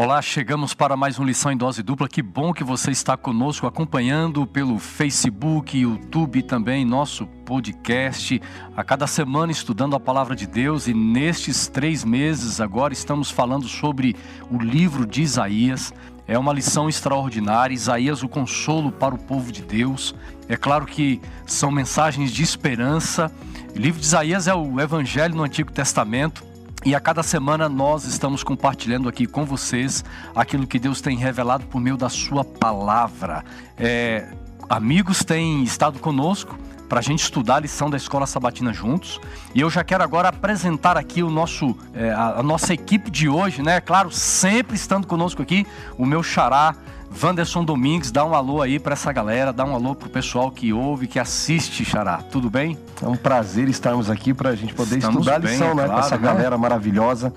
Olá, 0.00 0.22
chegamos 0.22 0.74
para 0.74 0.96
mais 0.96 1.18
uma 1.18 1.26
lição 1.26 1.50
em 1.50 1.56
dose 1.56 1.82
dupla. 1.82 2.08
Que 2.08 2.22
bom 2.22 2.52
que 2.52 2.62
você 2.62 2.92
está 2.92 3.16
conosco 3.16 3.66
acompanhando 3.66 4.46
pelo 4.46 4.78
Facebook, 4.78 5.76
YouTube 5.76 6.40
também 6.44 6.84
nosso 6.84 7.26
podcast. 7.44 8.40
A 8.76 8.84
cada 8.84 9.08
semana 9.08 9.50
estudando 9.50 9.96
a 9.96 9.98
palavra 9.98 10.36
de 10.36 10.46
Deus 10.46 10.86
e 10.86 10.94
nestes 10.94 11.66
três 11.66 12.04
meses 12.04 12.60
agora 12.60 12.92
estamos 12.92 13.28
falando 13.28 13.66
sobre 13.66 14.14
o 14.48 14.58
livro 14.58 15.04
de 15.04 15.22
Isaías. 15.22 15.92
É 16.28 16.38
uma 16.38 16.52
lição 16.52 16.88
extraordinária. 16.88 17.74
Isaías, 17.74 18.22
o 18.22 18.28
consolo 18.28 18.92
para 18.92 19.16
o 19.16 19.18
povo 19.18 19.50
de 19.50 19.62
Deus. 19.62 20.14
É 20.48 20.56
claro 20.56 20.86
que 20.86 21.20
são 21.44 21.72
mensagens 21.72 22.30
de 22.30 22.44
esperança. 22.44 23.32
O 23.74 23.78
livro 23.80 24.00
de 24.00 24.06
Isaías 24.06 24.46
é 24.46 24.54
o 24.54 24.80
evangelho 24.80 25.34
no 25.34 25.42
Antigo 25.42 25.72
Testamento. 25.72 26.46
E 26.84 26.94
a 26.94 27.00
cada 27.00 27.22
semana 27.22 27.68
nós 27.68 28.04
estamos 28.04 28.44
compartilhando 28.44 29.08
aqui 29.08 29.26
com 29.26 29.44
vocês 29.44 30.04
aquilo 30.34 30.66
que 30.66 30.78
Deus 30.78 31.00
tem 31.00 31.16
revelado 31.16 31.66
por 31.66 31.80
meio 31.80 31.96
da 31.96 32.08
Sua 32.08 32.44
palavra. 32.44 33.44
É, 33.76 34.28
amigos 34.68 35.24
têm 35.24 35.64
estado 35.64 35.98
conosco 35.98 36.56
para 36.88 37.00
a 37.00 37.02
gente 37.02 37.22
estudar 37.22 37.56
a 37.56 37.60
lição 37.60 37.90
da 37.90 37.96
Escola 37.96 38.26
Sabatina 38.26 38.72
juntos. 38.72 39.20
E 39.54 39.60
eu 39.60 39.68
já 39.68 39.82
quero 39.82 40.04
agora 40.04 40.28
apresentar 40.28 40.96
aqui 40.96 41.22
o 41.22 41.30
nosso, 41.30 41.76
é, 41.92 42.10
a, 42.10 42.38
a 42.38 42.42
nossa 42.42 42.72
equipe 42.72 43.10
de 43.10 43.28
hoje, 43.28 43.60
né? 43.60 43.80
Claro, 43.80 44.10
sempre 44.10 44.76
estando 44.76 45.06
conosco 45.06 45.42
aqui, 45.42 45.66
o 45.98 46.06
meu 46.06 46.22
xará, 46.22 46.76
Vanderson 47.10 47.64
Domingues, 47.64 48.10
dá 48.10 48.24
um 48.24 48.34
alô 48.34 48.62
aí 48.62 48.78
para 48.78 48.92
essa 48.92 49.12
galera, 49.12 49.52
dá 49.52 49.64
um 49.64 49.74
alô 49.74 49.94
pro 49.94 50.08
pessoal 50.08 50.50
que 50.50 50.72
ouve, 50.72 51.06
que 51.06 51.18
assiste, 51.18 51.84
Xará. 51.84 52.18
Tudo 52.18 52.48
bem? 52.48 52.78
É 53.02 53.06
um 53.06 53.16
prazer 53.16 53.68
estarmos 53.68 54.08
aqui 54.10 54.32
para 54.32 54.50
a 54.50 54.54
gente 54.54 54.74
poder 54.74 54.98
Estamos 54.98 55.20
estudar 55.20 55.36
a 55.36 55.38
lição, 55.38 55.68
bem, 55.68 55.76
né? 55.76 55.84
Claro, 55.84 55.92
com 55.92 56.06
essa 56.06 56.16
né? 56.16 56.22
galera 56.22 56.58
maravilhosa 56.58 57.32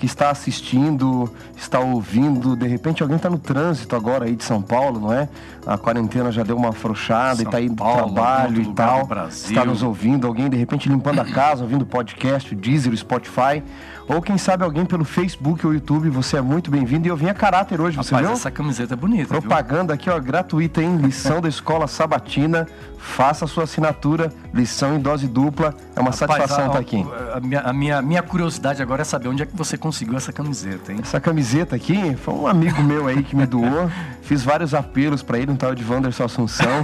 que 0.00 0.06
está 0.06 0.30
assistindo, 0.30 1.30
está 1.54 1.78
ouvindo. 1.78 2.56
De 2.56 2.66
repente 2.66 3.02
alguém 3.02 3.18
está 3.18 3.28
no 3.28 3.38
trânsito 3.38 3.94
agora 3.94 4.24
aí 4.24 4.34
de 4.34 4.42
São 4.42 4.62
Paulo, 4.62 4.98
não 4.98 5.12
é? 5.12 5.28
A 5.66 5.76
quarentena 5.76 6.32
já 6.32 6.42
deu 6.42 6.56
uma 6.56 6.70
afrouxada 6.70 7.42
e 7.42 7.44
está 7.44 7.58
aí 7.58 7.68
no 7.68 7.76
trabalho 7.76 8.62
e 8.62 8.72
tal. 8.72 9.06
Está 9.28 9.62
nos 9.62 9.82
ouvindo. 9.82 10.26
Alguém 10.26 10.48
de 10.48 10.56
repente 10.56 10.88
limpando 10.88 11.20
a 11.20 11.24
casa, 11.26 11.62
ouvindo 11.62 11.84
podcast, 11.84 12.54
o 12.54 12.56
Deezer, 12.56 12.92
o 12.92 12.96
Spotify. 12.96 13.62
Ou 14.12 14.20
quem 14.20 14.36
sabe 14.36 14.64
alguém 14.64 14.84
pelo 14.84 15.04
Facebook 15.04 15.64
ou 15.64 15.72
YouTube, 15.72 16.10
você 16.10 16.36
é 16.36 16.40
muito 16.40 16.68
bem-vindo. 16.68 17.06
E 17.06 17.10
eu 17.10 17.16
vim 17.16 17.28
a 17.28 17.34
caráter 17.34 17.80
hoje, 17.80 17.96
você 17.96 18.12
Rapaz, 18.12 18.26
viu? 18.26 18.36
essa 18.36 18.50
camiseta 18.50 18.94
é 18.94 18.96
bonita, 18.96 19.28
Propaganda 19.28 19.94
viu? 19.94 19.94
aqui, 19.94 20.10
ó, 20.10 20.18
gratuita, 20.18 20.82
hein? 20.82 20.96
Lição 20.96 21.40
da 21.40 21.48
Escola 21.48 21.86
Sabatina. 21.86 22.66
Faça 22.98 23.46
a 23.46 23.48
sua 23.48 23.64
assinatura, 23.64 24.30
lição 24.52 24.94
em 24.94 25.00
dose 25.00 25.26
dupla. 25.26 25.74
É 25.96 26.00
uma 26.00 26.10
Rapaz, 26.10 26.16
satisfação 26.16 26.66
estar 26.66 26.72
tá 26.74 26.78
aqui. 26.80 27.06
A 27.32 27.40
minha, 27.40 27.60
a 27.60 27.72
minha, 27.72 28.02
minha 28.02 28.22
curiosidade 28.22 28.82
agora 28.82 29.00
é 29.00 29.04
saber 29.04 29.28
onde 29.28 29.42
é 29.42 29.46
que 29.46 29.56
você 29.56 29.78
conseguiu 29.78 30.18
essa 30.18 30.32
camiseta, 30.32 30.92
hein? 30.92 30.98
Essa 31.00 31.18
camiseta 31.18 31.74
aqui 31.74 32.14
foi 32.16 32.34
um 32.34 32.46
amigo 32.46 32.82
meu 32.82 33.06
aí 33.06 33.22
que 33.22 33.34
me 33.34 33.46
doou. 33.46 33.90
Fiz 34.20 34.42
vários 34.42 34.74
apelos 34.74 35.22
para 35.22 35.38
ele, 35.38 35.50
um 35.50 35.56
tal 35.56 35.74
de 35.74 35.82
Wanderson 35.82 36.24
Assunção. 36.24 36.82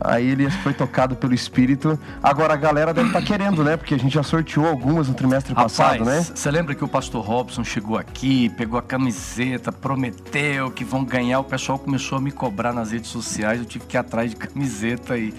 aí 0.00 0.26
ele 0.26 0.48
foi 0.48 0.72
tocado 0.72 1.14
pelo 1.16 1.34
espírito. 1.34 1.98
Agora 2.22 2.54
a 2.54 2.56
galera 2.56 2.94
deve 2.94 3.08
estar 3.08 3.20
tá 3.20 3.26
querendo, 3.26 3.62
né? 3.62 3.76
Porque 3.76 3.94
a 3.94 3.98
gente 3.98 4.14
já 4.14 4.22
sorteou 4.22 4.66
algumas 4.66 5.06
no 5.06 5.14
trimestre 5.14 5.52
Rapaz, 5.52 5.76
passado, 5.76 6.04
né? 6.04 6.24
Você 6.36 6.50
lembra 6.50 6.74
que 6.74 6.84
o 6.84 6.88
pastor 6.88 7.24
Robson 7.24 7.64
chegou 7.64 7.96
aqui, 7.96 8.50
pegou 8.50 8.78
a 8.78 8.82
camiseta, 8.82 9.72
prometeu 9.72 10.70
que 10.70 10.84
vão 10.84 11.02
ganhar, 11.02 11.40
o 11.40 11.44
pessoal 11.44 11.78
começou 11.78 12.18
a 12.18 12.20
me 12.20 12.30
cobrar 12.30 12.74
nas 12.74 12.92
redes 12.92 13.08
sociais, 13.08 13.58
eu 13.58 13.64
tive 13.64 13.86
que 13.86 13.96
ir 13.96 13.98
atrás 13.98 14.32
de 14.32 14.36
camiseta 14.36 15.16
e 15.16 15.32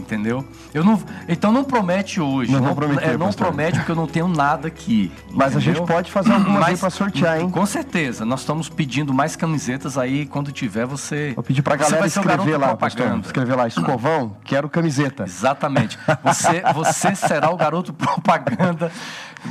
entendeu? 0.00 0.44
Eu 0.72 0.84
não, 0.84 1.00
então 1.28 1.52
não 1.52 1.64
promete 1.64 2.20
hoje. 2.20 2.52
Não, 2.52 2.60
não, 2.60 2.74
prometer, 2.74 3.10
é, 3.10 3.16
não 3.16 3.32
promete 3.32 3.78
porque 3.78 3.92
eu 3.92 3.96
não 3.96 4.06
tenho 4.06 4.28
nada 4.28 4.68
aqui. 4.68 5.10
Mas 5.30 5.52
entendeu? 5.52 5.58
a 5.58 5.76
gente 5.76 5.86
pode 5.86 6.10
fazer 6.10 6.32
alguma 6.32 6.64
coisa 6.64 6.80
para 6.80 6.90
sortear, 6.90 7.40
hein? 7.40 7.50
Com 7.50 7.66
certeza. 7.66 8.24
Nós 8.24 8.40
estamos 8.40 8.68
pedindo 8.68 9.12
mais 9.12 9.36
camisetas 9.36 9.96
aí. 9.98 10.26
Quando 10.26 10.52
tiver, 10.52 10.86
você. 10.86 11.32
Vou 11.34 11.44
pedir 11.44 11.62
para 11.62 11.74
a 11.74 11.76
galera 11.76 12.06
escrever 12.06 12.56
lá, 12.56 12.76
pastor. 12.76 13.18
Escrever 13.20 13.54
lá, 13.54 13.66
escovão, 13.66 14.36
quero 14.44 14.68
camiseta. 14.68 15.24
Exatamente. 15.24 15.98
Você, 16.22 16.62
você 16.74 17.14
será 17.14 17.50
o 17.50 17.56
garoto 17.56 17.92
propaganda 17.92 18.90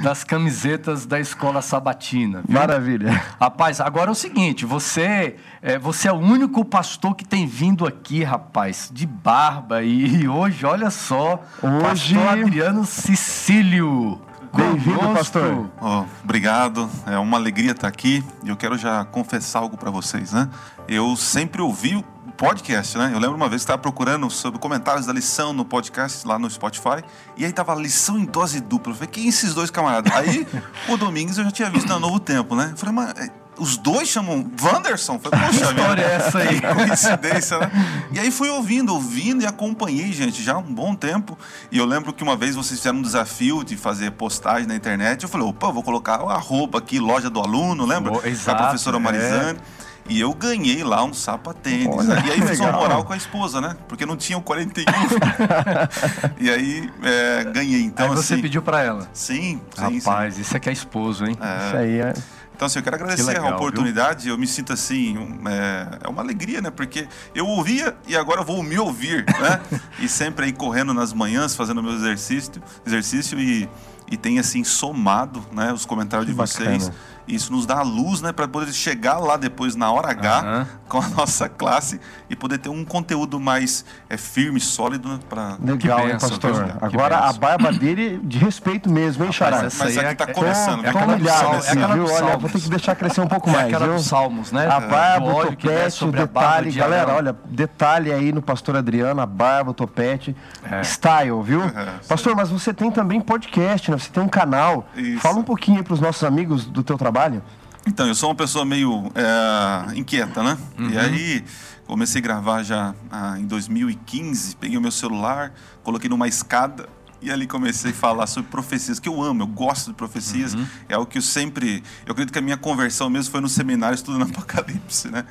das 0.02 0.24
camisetas 0.24 1.06
da 1.06 1.20
escola 1.20 1.62
sabatina. 1.62 2.42
Viu? 2.48 2.60
Maravilha. 2.60 3.24
Rapaz, 3.40 3.80
agora 3.80 4.10
é 4.10 4.12
o 4.12 4.16
seguinte: 4.16 4.66
você 4.66 5.36
é, 5.62 5.78
você 5.78 6.08
é 6.08 6.12
o 6.12 6.18
único 6.18 6.64
pastor 6.66 7.16
que 7.16 7.26
tem 7.26 7.46
vindo 7.46 7.86
aqui, 7.86 8.24
rapaz, 8.24 8.90
de 8.94 9.06
barba. 9.06 9.84
E 9.84 10.28
hoje, 10.36 10.66
olha 10.66 10.90
só, 10.90 11.42
hoje... 11.62 11.82
pastor 11.82 12.28
Adriano 12.28 12.86
Cecílio. 12.86 14.20
Bem-vindo, 14.54 15.00
pastor. 15.14 15.70
Oh, 15.82 16.06
obrigado. 16.24 16.90
É 17.06 17.18
uma 17.18 17.38
alegria 17.38 17.72
estar 17.72 17.88
aqui. 17.88 18.24
E 18.44 18.50
eu 18.50 18.56
quero 18.56 18.78
já 18.78 19.04
confessar 19.06 19.60
algo 19.60 19.76
para 19.78 19.92
vocês, 19.92 20.32
né? 20.32 20.50
Eu 20.88 21.16
sempre 21.16 21.62
ouvi 21.62 22.04
podcast, 22.38 22.98
né? 22.98 23.12
Eu 23.14 23.20
lembro 23.20 23.36
uma 23.36 23.50
vez 23.50 23.62
que 23.62 23.64
estava 23.64 23.82
procurando 23.82 24.30
sobre 24.30 24.60
comentários 24.60 25.06
da 25.06 25.14
lição 25.14 25.54
no 25.54 25.64
podcast 25.64 26.28
lá 26.28 26.38
no 26.38 26.50
Spotify, 26.50 27.04
e 27.38 27.46
aí 27.46 27.52
tava 27.52 27.74
lição 27.76 28.18
em 28.18 28.26
dose 28.26 28.60
dupla. 28.60 28.92
Eu 28.92 28.96
falei, 28.96 29.10
quem 29.10 29.26
é 29.26 29.30
esses 29.30 29.54
dois 29.54 29.70
camaradas? 29.70 30.12
Aí 30.14 30.46
o 30.90 30.98
Domingos 30.98 31.38
eu 31.38 31.46
já 31.46 31.52
tinha 31.52 31.70
visto 31.70 31.88
no 31.88 32.00
Novo 32.00 32.20
Tempo, 32.20 32.56
né? 32.56 32.70
Eu 32.72 32.78
falei, 32.78 32.96
mas 32.96 33.10
é, 33.18 33.30
os 33.58 33.78
dois 33.78 34.08
chamam 34.08 34.50
Wanderson? 34.62 35.20
Falei, 35.20 35.40
poxa, 35.40 35.60
que 35.60 35.66
história 35.66 36.02
é 36.02 36.16
essa 36.16 36.38
aí? 36.40 36.62
Coincidência, 36.76 37.60
né? 37.60 37.72
E 38.12 38.20
aí 38.20 38.32
fui 38.32 38.50
ouvindo, 38.50 38.94
ouvindo 38.94 39.44
e 39.44 39.46
acompanhei, 39.46 40.12
gente, 40.12 40.42
já 40.44 40.54
há 40.54 40.58
um 40.58 40.74
bom 40.74 40.96
tempo. 40.96 41.38
E 41.72 41.78
eu 41.78 41.86
lembro 41.86 42.14
que 42.14 42.24
uma 42.24 42.36
vez 42.36 42.56
vocês 42.56 42.80
fizeram 42.80 43.00
um 43.00 43.02
desafio 43.02 43.64
de 43.64 43.78
fazer 43.78 44.12
postagem 44.12 44.68
na 44.68 44.76
internet. 44.76 45.24
Eu 45.24 45.30
falei, 45.30 45.48
opa, 45.48 45.72
vou 45.72 45.84
colocar 45.84 46.22
o 46.24 46.30
arroba 46.30 46.80
aqui, 46.80 47.00
loja 47.00 47.30
do 47.30 47.40
aluno, 47.40 47.86
lembra? 47.86 48.14
Oh, 48.14 48.28
exato, 48.28 48.58
da 48.58 48.64
professora 48.66 49.00
Marizane. 49.00 49.60
É. 49.82 49.86
E 50.08 50.20
eu 50.20 50.34
ganhei 50.36 50.84
lá 50.84 51.04
um 51.04 51.14
sapatênis. 51.14 52.06
Né? 52.06 52.24
E 52.28 52.32
aí 52.32 52.42
fiz 52.42 52.60
uma 52.60 52.72
moral 52.72 53.04
com 53.04 53.14
a 53.14 53.18
esposa, 53.18 53.60
né? 53.60 53.76
Porque 53.88 54.06
não 54.06 54.16
tinha 54.16 54.38
o 54.38 54.42
41. 54.42 54.86
e 56.40 56.50
aí 56.50 56.92
é, 57.04 57.44
ganhei. 57.46 57.82
Então, 57.82 58.12
aí 58.12 58.16
você 58.16 58.34
assim, 58.34 58.42
pediu 58.42 58.62
para 58.62 58.84
ela? 58.84 59.10
Sim, 59.14 59.60
sim. 59.76 60.00
Rapaz, 60.00 60.36
sim. 60.36 60.42
isso 60.42 60.56
aqui 60.56 60.70
é 60.70 60.74
esposo, 60.74 61.26
hein? 61.26 61.36
É. 61.42 61.68
Isso 61.68 61.78
aí 61.78 62.00
é. 62.00 62.14
Então, 62.56 62.68
assim, 62.68 62.80
eu 62.80 62.84
quero 62.84 62.96
agradecer 62.96 63.24
legal, 63.24 63.48
a 63.48 63.56
oportunidade. 63.56 64.24
Viu? 64.24 64.34
Eu 64.34 64.38
me 64.38 64.48
sinto 64.48 64.72
assim, 64.72 65.18
um, 65.18 65.48
é, 65.48 66.00
é, 66.06 66.08
uma 66.08 66.22
alegria, 66.22 66.62
né? 66.62 66.72
Porque 66.72 67.08
eu 67.34 67.46
ouvia 67.46 67.96
e 68.08 68.16
agora 68.16 68.42
vou 68.44 68.64
me 68.64 68.80
ouvir, 68.80 69.26
né? 69.40 69.62
e 70.00 70.08
sempre 70.08 70.46
aí 70.46 70.54
correndo 70.54 70.94
nas 70.94 71.12
manhãs, 71.12 71.54
fazendo 71.54 71.84
meu 71.84 71.94
exercício, 71.94 72.64
exercício 72.86 73.38
e, 73.38 73.70
e 74.10 74.16
tem 74.16 74.40
assim 74.40 74.64
somado, 74.64 75.46
né? 75.52 75.74
Os 75.74 75.86
comentários 75.86 76.26
que 76.26 76.32
de 76.32 76.38
vocês. 76.38 76.88
Bacana 76.88 77.15
isso 77.28 77.52
nos 77.52 77.66
dá 77.66 77.80
a 77.80 77.82
luz, 77.82 78.22
né, 78.22 78.32
para 78.32 78.48
poder 78.48 78.72
chegar 78.72 79.18
lá 79.18 79.36
depois 79.38 79.76
na 79.76 79.92
hora 79.92 80.12
H 80.12 80.42
uhum. 80.42 80.66
com 80.88 80.98
a 81.00 81.10
nossa 81.18 81.50
classe 81.50 82.00
e 82.30 82.36
poder 82.36 82.60
ter 82.60 82.70
um 82.70 82.86
conteúdo 82.86 83.40
mais 83.40 83.84
é, 84.10 84.18
firme, 84.18 84.60
sólido 84.60 85.10
né, 85.10 85.20
para 85.28 85.58
Legal, 85.64 86.08
hein, 86.08 86.18
pastor? 86.20 86.78
Agora 86.82 87.18
a 87.18 87.34
barba 87.34 87.72
dele 87.72 88.20
de 88.24 88.38
respeito 88.38 88.92
mesmo, 88.92 89.26
hein, 89.26 89.32
Xará? 89.32 89.64
Mas, 89.64 89.78
mas 89.78 89.98
aqui 89.98 90.08
é, 90.08 90.16
tá 90.16 90.28
começando. 90.28 90.86
É, 90.86 90.90
é, 90.90 90.92
é 90.92 91.06
humilhado, 91.06 91.56
é 91.56 91.58
assim, 91.58 91.94
viu? 91.94 92.06
Olha, 92.06 92.38
vou 92.38 92.50
ter 92.50 92.62
que 92.62 92.70
deixar 92.70 92.96
crescer 92.96 93.22
um 93.22 93.28
pouco 93.28 93.50
mais, 93.50 93.64
é 93.64 93.68
aquela 93.68 93.86
viu? 93.86 93.96
Dos 93.96 94.06
salmos, 94.06 94.52
né? 94.52 94.68
A 94.68 94.80
barba, 94.80 95.34
o 95.34 95.46
topete, 95.48 96.06
o 96.06 96.12
detalhe, 96.12 96.72
galera, 96.72 97.14
olha, 97.14 97.36
detalhe 97.46 98.12
aí 98.12 98.32
no 98.32 98.42
pastor 98.42 98.76
Adriano, 98.76 99.20
a 99.22 99.26
barba, 99.26 99.72
o 99.72 99.74
topete, 99.74 100.36
é. 100.70 100.82
style, 100.84 101.42
viu? 101.44 101.62
pastor, 102.08 102.36
mas 102.36 102.50
você 102.50 102.74
tem 102.74 102.92
também 102.92 103.20
podcast, 103.20 103.90
né? 103.90 103.98
Você 103.98 104.10
tem 104.10 104.22
um 104.22 104.28
canal. 104.28 104.88
Isso. 104.96 105.20
Fala 105.20 105.38
um 105.38 105.44
pouquinho 105.44 105.84
para 105.84 105.94
os 105.94 106.00
nossos 106.00 106.24
amigos 106.24 106.66
do 106.66 106.84
teu 106.84 106.98
trabalho 106.98 107.15
trabalho? 107.16 107.42
Então, 107.88 108.08
eu 108.08 108.16
sou 108.16 108.30
uma 108.30 108.36
pessoa 108.36 108.66
meio 108.66 109.12
é, 109.16 109.98
inquieta, 109.98 110.44
né? 110.44 110.58
Uhum. 110.78 110.90
E 110.90 110.98
aí 110.98 111.46
comecei 111.88 112.20
a 112.20 112.24
gravar 112.24 112.64
já 112.64 112.94
ah, 113.12 113.40
em 113.40 113.46
2015, 113.46 114.56
peguei 114.58 114.78
o 114.78 114.82
meu 114.82 114.92
celular, 114.92 115.54
coloquei 115.84 116.10
numa 116.10 116.28
escada 116.28 116.90
e 117.22 117.32
ali 117.32 117.48
comecei 117.48 117.92
a 117.92 117.94
falar 117.94 118.28
sobre 118.28 118.50
profecias, 118.50 119.00
que 119.00 119.08
eu 119.08 119.22
amo, 119.22 119.44
eu 119.44 119.48
gosto 119.48 119.92
de 119.92 119.94
profecias, 119.94 120.56
uhum. 120.56 120.66
é 120.90 120.96
algo 120.96 121.06
que 121.06 121.20
eu 121.20 121.22
sempre, 121.22 121.84
eu 122.06 122.12
acredito 122.12 122.34
que 122.34 122.40
a 122.40 122.42
minha 122.42 122.58
conversão 122.58 123.10
mesmo 123.10 123.32
foi 123.32 123.40
no 123.40 123.48
seminário 123.48 123.96
estudando 123.96 124.24
Apocalipse, 124.30 125.10
né? 125.10 125.26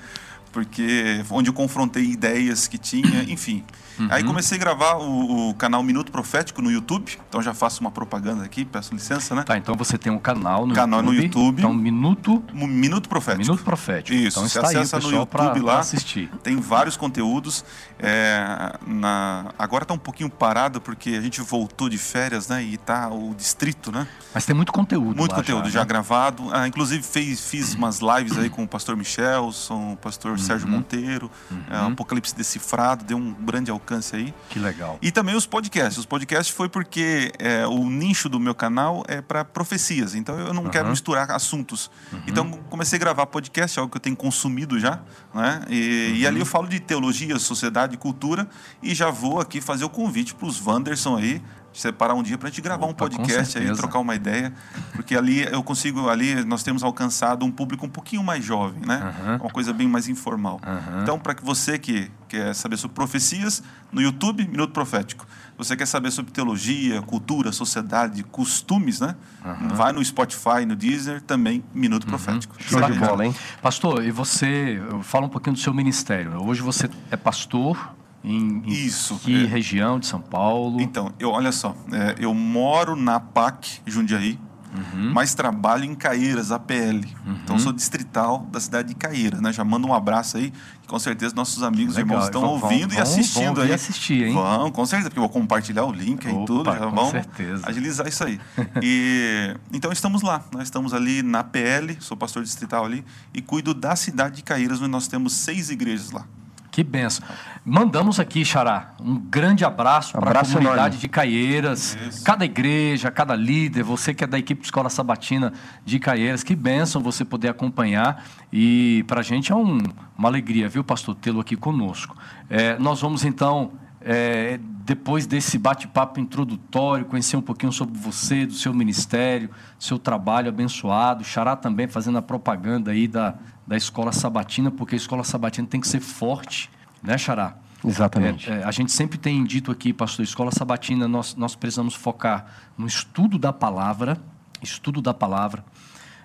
Porque 0.53 1.25
onde 1.31 1.51
eu 1.51 1.55
confrontei 1.55 2.05
ideias 2.05 2.69
que 2.69 2.79
tinha, 2.79 3.25
enfim. 3.25 3.65
Uhum. 3.99 4.09
Aí 4.11 4.25
comecei 4.25 4.57
a 4.57 4.61
gravar 4.61 4.97
o, 4.97 5.51
o, 5.51 5.55
canal 5.55 5.83
Minuto 5.83 6.11
Profético 6.11 6.61
no 6.61 6.71
YouTube. 6.71 7.19
Então 7.29 7.41
já 7.43 7.55
faço 7.55 7.81
uma 7.81 7.91
propaganda 7.91 8.45
aqui, 8.45 8.65
peço 8.65 8.93
licença, 8.93 9.35
né? 9.35 9.43
Tá, 9.43 9.57
então 9.57 9.75
você 9.75 9.97
tem 9.97 10.13
um 10.13 10.19
canal 10.19 10.67
no 10.67 10.75
canal 10.75 11.01
YouTube. 11.01 11.17
no 11.17 11.23
YouTube. 11.23 11.59
Então 11.61 11.75
Minuto 11.75 12.43
Minuto 12.53 13.09
Profético. 13.09 13.43
Minuto 13.43 13.65
Profético. 13.65 14.17
Isso. 14.17 14.39
Então 14.39 14.49
você 14.49 14.59
acessa 14.59 14.99
no 14.99 15.11
YouTube 15.11 15.61
lá, 15.61 15.79
assistir. 15.79 16.31
Tem 16.43 16.57
vários 16.57 16.97
conteúdos. 16.97 17.65
É, 17.99 18.77
na... 18.87 19.53
Agora 19.59 19.85
está 19.85 19.95
um 19.95 19.99
pouquinho 19.99 20.29
parado 20.29 20.81
porque 20.81 21.11
a 21.11 21.21
gente 21.21 21.41
voltou 21.41 21.89
de 21.89 21.99
férias, 21.99 22.49
né? 22.49 22.63
E 22.63 22.77
tá 22.77 23.09
o 23.09 23.35
distrito, 23.35 23.93
né? 23.93 24.07
Mas 24.33 24.45
tem 24.45 24.55
muito 24.55 24.73
conteúdo. 24.73 25.17
Muito 25.17 25.35
conteúdo 25.35 25.67
já, 25.67 25.71
já 25.71 25.81
né? 25.81 25.87
gravado. 25.87 26.49
Ah, 26.53 26.67
inclusive 26.67 27.03
fez, 27.03 27.41
fiz 27.41 27.75
umas 27.75 28.01
lives 28.01 28.37
aí 28.37 28.51
com 28.51 28.65
o 28.65 28.69
Pastor 28.69 28.97
Michelson, 28.97 29.93
o 29.93 29.97
Pastor 29.97 30.33
uhum. 30.33 30.39
Sérgio 30.39 30.69
Monteiro, 30.69 31.31
uhum. 31.51 31.63
é, 31.71 31.93
Apocalipse 31.93 32.35
Decifrado, 32.35 33.05
deu 33.05 33.17
um 33.17 33.33
grande 33.33 33.71
alcance 33.71 33.84
aí. 34.17 34.35
Que 34.49 34.59
legal. 34.59 34.99
E 35.03 35.11
também 35.11 35.35
os 35.35 35.47
podcasts. 35.47 35.99
Os 35.99 36.07
podcasts 36.07 36.55
foi 36.55 36.69
porque 36.69 37.33
é, 37.39 37.67
o 37.67 37.89
nicho 37.91 38.29
do 38.29 38.41
meu 38.41 38.55
canal 38.55 39.05
é 39.09 39.21
para 39.21 39.45
profecias, 39.45 40.15
então 40.15 40.39
eu 40.39 40.55
não 40.55 40.65
uhum. 40.65 40.71
quero 40.71 40.89
misturar 40.89 41.31
assuntos. 41.31 41.91
Uhum. 42.13 42.23
Então 42.27 42.51
comecei 42.71 42.97
a 42.97 43.01
gravar 43.01 43.27
podcast, 43.27 43.79
algo 43.79 43.91
que 43.91 43.97
eu 43.97 44.01
tenho 44.01 44.17
consumido 44.17 44.79
já, 44.79 45.01
né? 45.35 45.63
E, 45.69 46.21
e 46.21 46.27
ali 46.27 46.41
eu 46.41 46.47
falo 46.47 46.69
de 46.69 46.81
teologia, 46.81 47.39
sociedade, 47.39 47.97
cultura 47.97 48.49
e 48.83 48.95
já 48.95 49.11
vou 49.11 49.41
aqui 49.41 49.61
fazer 49.61 49.85
o 49.85 49.91
convite 49.91 50.35
para 50.35 50.47
os 50.47 50.65
Wanderson 50.65 51.17
aí 51.17 51.43
separar 51.75 52.15
um 52.15 52.23
dia 52.23 52.39
para 52.39 52.49
a 52.49 52.51
gente 52.51 52.61
gravar 52.61 52.87
Opa, 52.87 52.93
um 52.93 52.95
podcast 52.95 53.59
aí, 53.59 53.75
trocar 53.75 53.99
uma 53.99 54.15
ideia, 54.15 54.53
porque 54.93 55.17
ali 55.17 55.43
eu 55.43 55.63
consigo, 55.63 56.09
ali 56.09 56.45
nós 56.45 56.63
temos 56.63 56.83
alcançado 56.83 57.45
um 57.45 57.51
público 57.51 57.85
um 57.85 57.89
pouquinho 57.89 58.23
mais 58.23 58.45
jovem, 58.45 58.81
né? 58.87 59.15
Uhum. 59.21 59.37
Uma 59.37 59.51
coisa 59.51 59.73
bem 59.73 59.89
mais 59.89 60.09
informal. 60.09 60.61
Uhum. 60.67 61.03
Então, 61.03 61.19
para 61.19 61.35
que 61.35 61.45
você 61.45 61.79
que 61.79 62.11
quer 62.29 62.55
saber 62.55 62.77
sobre 62.77 62.95
profecias, 62.95 63.63
no 63.93 64.03
YouTube, 64.03 64.47
Minuto 64.49 64.73
Profético. 64.73 65.27
Você 65.57 65.77
quer 65.77 65.87
saber 65.87 66.11
sobre 66.11 66.33
teologia, 66.33 67.01
cultura, 67.03 67.53
sociedade, 67.53 68.25
costumes, 68.25 69.01
né? 69.01 69.15
Uhum. 69.45 69.69
Vai 69.69 69.93
no 69.93 70.05
Spotify, 70.05 70.67
no 70.67 70.75
Deezer, 70.75 71.21
também 71.23 71.63
Minuto 71.73 72.07
Profético. 72.07 72.57
Show 72.59 72.81
de 72.91 72.99
bola, 72.99 73.25
hein? 73.25 73.35
Pastor, 73.63 74.05
e 74.05 74.11
você, 74.11 74.81
fala 75.03 75.27
um 75.27 75.29
pouquinho 75.29 75.55
do 75.55 75.61
seu 75.61 75.73
ministério. 75.73 76.43
Hoje 76.43 76.61
você 76.61 76.91
é 77.11 77.17
pastor, 77.17 77.95
em, 78.25 78.63
em 78.65 78.73
Isso. 78.73 79.17
Que 79.17 79.45
é. 79.45 79.47
região 79.47 80.01
de 80.01 80.07
São 80.07 80.21
Paulo? 80.21 80.81
Então, 80.81 81.13
eu, 81.19 81.31
olha 81.31 81.53
só, 81.53 81.77
é, 81.93 82.17
eu 82.19 82.33
moro 82.33 82.97
na 82.97 83.21
PAC, 83.21 83.81
Jundiaí, 83.87 84.41
uhum. 84.75 85.13
mas 85.13 85.35
trabalho 85.35 85.85
em 85.85 85.95
Caeiras, 85.95 86.51
APL. 86.51 87.05
Uhum. 87.27 87.39
Então, 87.45 87.59
sou 87.59 87.71
distrital 87.73 88.47
da 88.51 88.59
cidade 88.59 88.89
de 88.89 88.95
Caeiras, 88.95 89.43
né? 89.43 89.53
Já 89.53 89.63
mando 89.63 89.87
um 89.87 89.93
abraço 89.93 90.39
aí, 90.39 90.51
que 90.81 90.89
com 90.89 90.99
certeza 90.99 91.35
nossos 91.35 91.63
amigos 91.63 91.97
e 91.97 92.01
irmãos 92.01 92.25
estão 92.25 92.45
ouvindo 92.45 92.89
vão, 92.89 92.99
e 92.99 93.01
assistindo 93.01 93.57
vão, 93.57 93.65
aí. 93.65 93.73
assistir, 93.75 94.25
hein? 94.25 94.33
Vão, 94.33 94.71
com 94.71 94.87
certeza, 94.87 95.11
porque 95.11 95.19
eu 95.19 95.25
vou 95.25 95.31
compartilhar 95.31 95.85
o 95.85 95.93
link 95.93 96.27
aí 96.27 96.35
e 96.35 96.47
tudo, 96.47 96.65
já 96.65 96.87
vão 96.87 97.11
certeza. 97.11 97.63
agilizar 97.69 98.09
isso 98.09 98.25
aí. 98.25 98.41
e, 98.83 99.55
então, 99.71 99.93
estamos 99.93 100.23
lá, 100.23 100.43
nós 100.51 100.65
estamos 100.65 100.95
ali 100.95 101.23
na 101.23 101.41
APL, 101.41 101.95
sou 102.01 102.17
pastor 102.17 102.43
distrital 102.43 102.87
ali, 102.87 103.05
e 103.35 103.43
cuido 103.43 103.75
da 103.75 103.95
cidade 103.95 104.37
de 104.37 104.43
Caeiras, 104.43 104.81
onde 104.81 104.91
nós 104.91 105.07
temos 105.09 105.35
seis 105.35 105.69
igrejas 105.69 106.11
lá. 106.11 106.27
Que 106.75 106.83
benção. 106.83 107.25
Mandamos 107.65 108.19
aqui, 108.19 108.45
Xará, 108.45 108.95
um 109.01 109.17
grande 109.17 109.65
abraço 109.65 110.13
para 110.19 110.41
a 110.41 110.45
comunidade 110.45 110.77
enorme. 110.77 110.97
de 110.97 111.09
Caieiras, 111.09 111.97
Isso. 112.09 112.25
cada 112.25 112.45
igreja, 112.45 113.13
cada 113.13 113.37
líder, 113.37 113.85
você 113.85 114.13
que 114.13 114.25
é 114.25 114.27
da 114.27 114.37
equipe 114.41 114.61
de 114.61 114.67
Escola 114.67 114.91
Sabatina 114.91 115.53
de 115.85 116.01
Caieiras, 116.01 116.43
que 116.43 116.57
benção 116.57 117.01
você 117.01 117.25
poder 117.25 117.49
acompanhar 117.49 118.25
e 118.53 119.05
para 119.07 119.21
a 119.21 119.23
gente 119.23 119.53
é 119.53 119.55
um, 119.55 119.79
uma 120.19 120.29
alegria, 120.29 120.69
viu, 120.69 120.83
pastor, 120.83 121.15
tê-lo 121.15 121.39
aqui 121.39 121.55
conosco. 121.55 122.17
É, 122.51 122.77
nós 122.77 123.01
vamos 123.01 123.25
então, 123.25 123.71
é, 124.01 124.59
depois 124.85 125.25
desse 125.25 125.57
bate-papo 125.57 126.19
introdutório, 126.19 127.05
conhecer 127.05 127.37
um 127.37 127.43
pouquinho 127.43 127.71
sobre 127.71 127.97
você, 127.97 128.47
do 128.47 128.55
seu 128.55 128.75
ministério, 128.75 129.49
seu 129.79 129.97
trabalho 129.97 130.49
abençoado, 130.49 131.23
Xará 131.23 131.55
também 131.55 131.87
fazendo 131.87 132.19
a 132.19 132.23
propaganda 132.23 132.91
aí 132.91 133.07
da, 133.07 133.37
da 133.67 133.77
escola 133.77 134.13
sabatina, 134.13 134.71
porque 134.71 134.95
a 134.95 134.99
escola 134.99 135.25
sabatina 135.25 135.67
tem 135.67 135.81
que 135.81 135.89
ser 135.89 136.01
forte, 136.01 136.71
né, 137.03 137.17
Xará? 137.17 137.57
Exatamente. 137.85 138.51
É, 138.51 138.61
é, 138.61 138.65
a 138.65 138.71
gente 138.71 138.93
sempre 138.93 139.19
tem 139.19 139.45
dito 139.45 139.71
aqui, 139.71 139.93
pastor, 139.93 140.25
escola 140.25 140.51
sabatina, 140.51 141.07
nós, 141.07 141.35
nós 141.35 141.55
precisamos 141.55 141.95
focar 141.95 142.47
no 142.77 142.87
estudo 142.87 143.39
da 143.39 143.53
palavra, 143.53 144.21
estudo 144.63 145.03
da 145.03 145.13
palavra, 145.13 145.65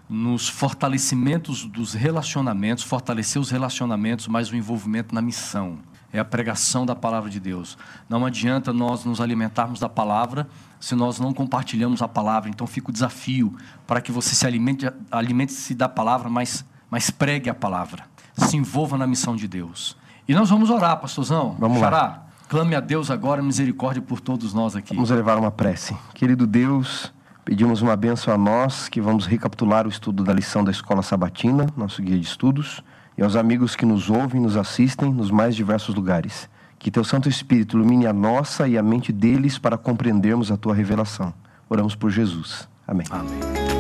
nos 0.09 0.47
fortalecimentos 0.47 1.65
dos 1.65 1.94
relacionamentos, 1.94 2.83
fortalecer 2.83 3.42
os 3.42 3.51
relacionamentos, 3.51 4.27
mas 4.27 4.50
o 4.50 4.56
envolvimento 4.56 5.13
na 5.13 5.21
missão. 5.21 5.80
É 6.12 6.18
a 6.18 6.25
pregação 6.25 6.88
da 6.88 6.95
palavra 6.95 7.30
de 7.30 7.39
Deus. 7.39 7.77
Não 8.07 8.25
adianta 8.25 8.74
nós 8.74 9.06
nos 9.06 9.21
alimentarmos 9.21 9.80
da 9.80 9.88
palavra 9.88 10.50
se 10.80 10.95
nós 10.95 11.19
não 11.19 11.31
compartilhamos 11.31 12.01
a 12.01 12.07
palavra. 12.07 12.50
Então 12.50 12.65
fica 12.65 12.89
o 12.89 12.94
desafio 12.94 13.56
para 13.85 14.01
que 14.01 14.12
você 14.12 14.33
se 14.33 14.47
alimente, 14.47 14.88
alimente-se 15.12 15.75
da 15.75 15.88
palavra, 15.88 16.27
mas 16.27 16.65
mas 16.89 17.09
pregue 17.09 17.50
a 17.50 17.53
palavra. 17.53 18.03
Se 18.36 18.57
envolva 18.57 18.97
na 18.97 19.06
missão 19.06 19.36
de 19.36 19.47
Deus. 19.47 19.97
E 20.27 20.33
nós 20.33 20.50
vamos 20.50 20.69
orar, 20.69 20.97
pastorzão. 20.97 21.56
Vamos 21.59 21.80
Xará, 21.80 21.97
lá. 21.97 22.25
Clame 22.47 22.75
a 22.75 22.80
Deus 22.80 23.12
agora 23.12 23.41
misericórdia 23.41 24.01
por 24.01 24.19
todos 24.19 24.53
nós 24.53 24.75
aqui. 24.75 24.95
Vamos 24.95 25.12
elevar 25.12 25.38
uma 25.38 25.51
prece. 25.51 25.95
Querido 26.13 26.47
Deus, 26.47 27.13
pedimos 27.45 27.81
uma 27.81 27.95
bênção 27.95 28.33
a 28.33 28.38
nós 28.38 28.89
que 28.89 29.01
vamos 29.01 29.25
recapitular 29.25 29.86
o 29.86 29.89
estudo 29.89 30.24
da 30.24 30.33
lição 30.33 30.63
da 30.63 30.71
Escola 30.71 31.01
Sabatina, 31.01 31.68
nosso 31.75 32.01
guia 32.01 32.18
de 32.18 32.25
estudos, 32.25 32.83
e 33.18 33.24
aos 33.24 33.35
amigos 33.35 33.75
que 33.75 33.85
nos 33.85 34.09
ouvem, 34.09 34.42
nos 34.42 34.56
assistem 34.56 35.12
nos 35.12 35.30
mais 35.30 35.56
diversos 35.56 35.94
lugares. 35.94 36.50
Que 36.80 36.89
teu 36.89 37.03
Santo 37.03 37.27
Espírito 37.27 37.77
ilumine 37.77 38.07
a 38.07 38.13
nossa 38.13 38.68
e 38.68 38.77
a 38.77 38.83
mente 38.83 39.12
deles 39.12 39.57
para 39.59 39.77
compreendermos 39.77 40.51
a 40.51 40.57
tua 40.57 40.74
revelação. 40.74 41.33
Oramos 41.69 41.94
por 41.94 42.09
Jesus. 42.09 42.69
Amém. 42.88 43.06
Amém. 43.12 43.79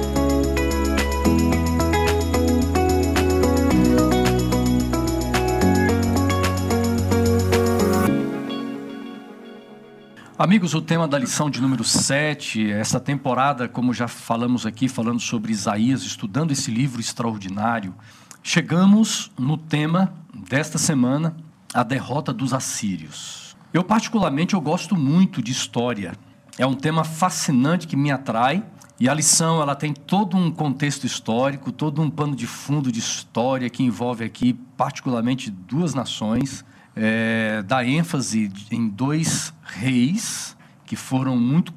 Amigos, 10.41 10.73
o 10.73 10.81
tema 10.81 11.05
da 11.05 11.19
lição 11.19 11.49
de 11.49 11.61
número 11.61 11.83
7, 11.83 12.71
essa 12.71 12.97
temporada, 12.97 13.67
como 13.67 13.93
já 13.93 14.07
falamos 14.07 14.65
aqui, 14.65 14.87
falando 14.87 15.19
sobre 15.19 15.51
Isaías, 15.51 16.03
estudando 16.03 16.51
esse 16.51 16.71
livro 16.71 17.01
extraordinário, 17.01 17.93
chegamos 18.41 19.29
no 19.37 19.57
tema 19.57 20.13
desta 20.33 20.77
semana, 20.77 21.35
a 21.73 21.83
derrota 21.83 22.31
dos 22.31 22.53
assírios. 22.53 23.57
Eu 23.73 23.83
particularmente 23.83 24.53
eu 24.53 24.61
gosto 24.61 24.95
muito 24.95 25.41
de 25.41 25.51
história. 25.51 26.13
É 26.57 26.65
um 26.65 26.73
tema 26.73 27.03
fascinante 27.03 27.85
que 27.85 27.97
me 27.97 28.09
atrai 28.09 28.63
e 28.97 29.09
a 29.09 29.13
lição 29.13 29.61
ela 29.61 29.75
tem 29.75 29.91
todo 29.91 30.37
um 30.37 30.49
contexto 30.49 31.05
histórico, 31.05 31.69
todo 31.69 32.01
um 32.01 32.09
pano 32.09 32.33
de 32.33 32.47
fundo 32.47 32.93
de 32.93 32.99
história 32.99 33.69
que 33.69 33.83
envolve 33.83 34.23
aqui 34.23 34.53
particularmente 34.53 35.51
duas 35.51 35.93
nações 35.93 36.63
é, 37.01 37.63
dá 37.63 37.85
ênfase 37.85 38.51
em 38.69 38.89
dois 38.89 39.53
reis 39.63 40.57
que 40.85 40.97
foram 40.97 41.37
muito 41.37 41.73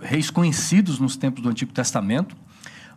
reis 0.00 0.30
conhecidos 0.30 1.00
nos 1.00 1.16
tempos 1.16 1.42
do 1.42 1.48
Antigo 1.48 1.72
Testamento, 1.72 2.36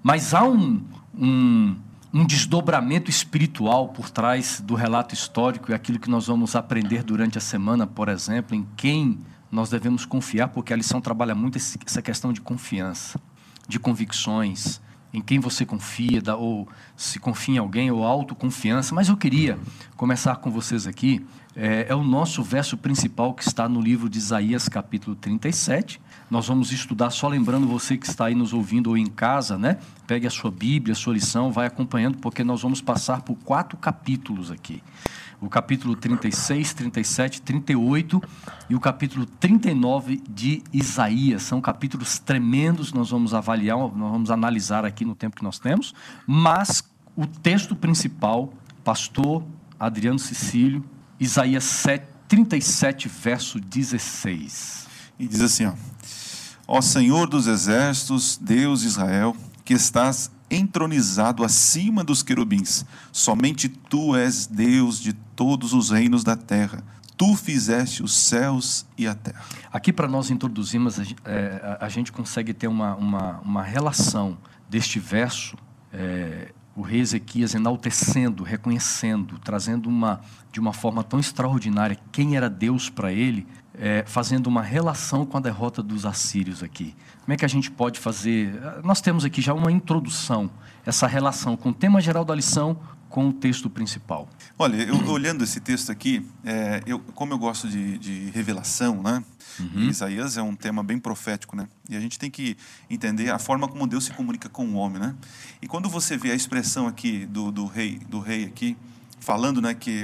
mas 0.03 0.35
há 0.35 0.43
um, 0.43 0.85
um, 1.17 1.75
um 2.13 2.25
desdobramento 2.27 3.09
espiritual 3.09 3.87
por 3.89 4.11
trás 4.11 4.61
do 4.61 4.75
relato 4.75 5.15
histórico 5.15 5.71
e 5.71 5.73
aquilo 5.73 5.97
que 5.97 6.11
nós 6.11 6.27
vamos 6.27 6.55
aprender 6.55 7.01
durante 7.01 7.39
a 7.39 7.41
semana, 7.41 7.87
por 7.87 8.07
exemplo, 8.07 8.55
em 8.55 8.67
quem 8.77 9.19
nós 9.51 9.67
devemos 9.67 10.05
confiar, 10.05 10.49
porque 10.49 10.71
a 10.71 10.75
lição 10.75 11.01
trabalha 11.01 11.33
muito 11.33 11.57
essa 11.57 12.01
questão 12.03 12.31
de 12.31 12.39
confiança, 12.39 13.19
de 13.67 13.79
convicções, 13.79 14.79
em 15.13 15.21
quem 15.21 15.39
você 15.39 15.65
confia, 15.65 16.21
ou 16.35 16.67
se 16.95 17.19
confia 17.19 17.55
em 17.55 17.57
alguém, 17.57 17.91
ou 17.91 18.03
autoconfiança. 18.03 18.93
Mas 18.93 19.09
eu 19.09 19.17
queria 19.17 19.57
começar 19.95 20.35
com 20.37 20.51
vocês 20.51 20.87
aqui. 20.87 21.25
É, 21.55 21.87
é, 21.89 21.95
o 21.95 22.03
nosso 22.03 22.43
verso 22.43 22.77
principal 22.77 23.33
que 23.33 23.43
está 23.43 23.67
no 23.67 23.81
livro 23.81 24.09
de 24.09 24.19
Isaías, 24.19 24.69
capítulo 24.69 25.15
37. 25.15 25.99
Nós 26.29 26.47
vamos 26.47 26.71
estudar, 26.71 27.09
só 27.09 27.27
lembrando 27.27 27.67
você 27.67 27.97
que 27.97 28.05
está 28.05 28.25
aí 28.25 28.35
nos 28.35 28.53
ouvindo 28.53 28.91
ou 28.91 28.97
em 28.97 29.07
casa, 29.07 29.57
né? 29.57 29.77
Pegue 30.05 30.27
a 30.27 30.29
sua 30.29 30.51
Bíblia, 30.51 30.93
a 30.93 30.95
sua 30.95 31.13
lição, 31.13 31.51
vai 31.51 31.65
acompanhando, 31.65 32.17
porque 32.17 32.43
nós 32.43 32.61
vamos 32.61 32.81
passar 32.81 33.21
por 33.21 33.35
quatro 33.37 33.77
capítulos 33.77 34.51
aqui 34.51 34.83
o 35.39 35.49
capítulo 35.49 35.95
36, 35.95 36.73
37, 36.73 37.41
38 37.41 38.21
e 38.69 38.75
o 38.75 38.79
capítulo 38.79 39.25
39 39.25 40.21
de 40.29 40.63
Isaías. 40.73 41.43
São 41.43 41.61
capítulos 41.61 42.19
tremendos, 42.19 42.91
nós 42.91 43.09
vamos 43.09 43.33
avaliar, 43.33 43.77
nós 43.77 44.11
vamos 44.11 44.31
analisar 44.31 44.85
aqui 44.85 45.05
no 45.05 45.15
tempo 45.15 45.35
que 45.35 45.43
nós 45.43 45.59
temos, 45.59 45.93
mas 46.25 46.83
o 47.15 47.25
texto 47.25 47.75
principal, 47.75 48.53
pastor 48.83 49.43
Adriano 49.79 50.19
Cecílio, 50.19 50.83
Isaías 51.19 51.63
7, 51.63 52.05
37, 52.27 53.07
verso 53.07 53.59
16. 53.59 54.87
E 55.19 55.27
diz 55.27 55.41
assim, 55.41 55.65
ó: 55.65 55.73
Ó 56.67 56.81
Senhor 56.81 57.27
dos 57.27 57.47
exércitos, 57.47 58.37
Deus 58.41 58.83
Israel, 58.83 59.35
que 59.63 59.73
estás 59.73 60.31
entronizado 60.49 61.43
acima 61.43 62.03
dos 62.03 62.23
querubins. 62.23 62.85
Somente 63.11 63.67
tu 63.67 64.15
és 64.15 64.47
Deus 64.47 64.99
de 64.99 65.13
todos 65.13 65.73
os 65.73 65.89
reinos 65.89 66.23
da 66.23 66.35
terra. 66.35 66.83
Tu 67.17 67.35
fizeste 67.35 68.03
os 68.03 68.13
céus 68.15 68.85
e 68.97 69.07
a 69.07 69.15
terra. 69.15 69.43
Aqui, 69.71 69.91
para 69.91 70.07
nós 70.07 70.29
introduzirmos, 70.29 70.99
é, 71.25 71.77
a 71.79 71.89
gente 71.89 72.11
consegue 72.11 72.53
ter 72.53 72.67
uma, 72.67 72.95
uma, 72.95 73.39
uma 73.39 73.63
relação 73.63 74.37
deste 74.69 74.99
verso, 74.99 75.57
é, 75.91 76.53
o 76.75 76.83
rei 76.83 76.99
Ezequias 76.99 77.55
enaltecendo, 77.55 78.43
reconhecendo, 78.43 79.39
trazendo 79.39 79.89
uma, 79.89 80.21
de 80.51 80.59
uma 80.59 80.71
forma 80.71 81.03
tão 81.03 81.19
extraordinária 81.19 81.97
quem 82.11 82.37
era 82.37 82.47
Deus 82.47 82.87
para 82.87 83.11
ele, 83.11 83.47
é, 83.77 84.03
fazendo 84.07 84.47
uma 84.47 84.61
relação 84.61 85.25
com 85.25 85.37
a 85.37 85.39
derrota 85.39 85.83
dos 85.83 86.05
assírios 86.05 86.63
aqui. 86.63 86.95
Como 87.21 87.33
é 87.33 87.37
que 87.37 87.45
a 87.45 87.47
gente 87.47 87.69
pode 87.69 87.99
fazer? 87.99 88.59
Nós 88.83 89.01
temos 89.01 89.23
aqui 89.23 89.41
já 89.41 89.53
uma 89.53 89.71
introdução, 89.71 90.49
essa 90.85 91.07
relação 91.07 91.55
com 91.55 91.69
o 91.69 91.73
tema 91.73 92.01
geral 92.01 92.25
da 92.25 92.33
lição, 92.33 92.77
com 93.09 93.29
o 93.29 93.33
texto 93.33 93.69
principal? 93.69 94.27
Olha, 94.59 94.75
eu, 94.75 94.97
olhando 95.09 95.43
esse 95.43 95.59
texto 95.59 95.91
aqui, 95.91 96.25
é, 96.43 96.81
eu, 96.85 96.99
como 96.99 97.33
eu 97.33 97.37
gosto 97.37 97.67
de, 97.67 97.97
de 97.97 98.29
revelação, 98.31 99.01
né? 99.01 99.23
Uhum. 99.59 99.89
Isaías 99.89 100.37
é 100.37 100.41
um 100.41 100.55
tema 100.55 100.83
bem 100.83 100.99
profético, 100.99 101.55
né? 101.55 101.67
E 101.89 101.95
a 101.95 101.99
gente 101.99 102.19
tem 102.19 102.29
que 102.29 102.57
entender 102.89 103.29
a 103.29 103.39
forma 103.39 103.67
como 103.67 103.87
Deus 103.87 104.05
se 104.05 104.11
comunica 104.11 104.49
com 104.49 104.65
o 104.67 104.73
homem, 104.75 104.99
né? 104.99 105.15
E 105.61 105.67
quando 105.67 105.89
você 105.89 106.17
vê 106.17 106.31
a 106.31 106.35
expressão 106.35 106.87
aqui 106.87 107.25
do, 107.25 107.51
do 107.51 107.65
rei, 107.65 107.99
do 108.09 108.19
rei 108.19 108.45
aqui, 108.45 108.77
falando, 109.19 109.61
né, 109.61 109.73
que 109.73 110.03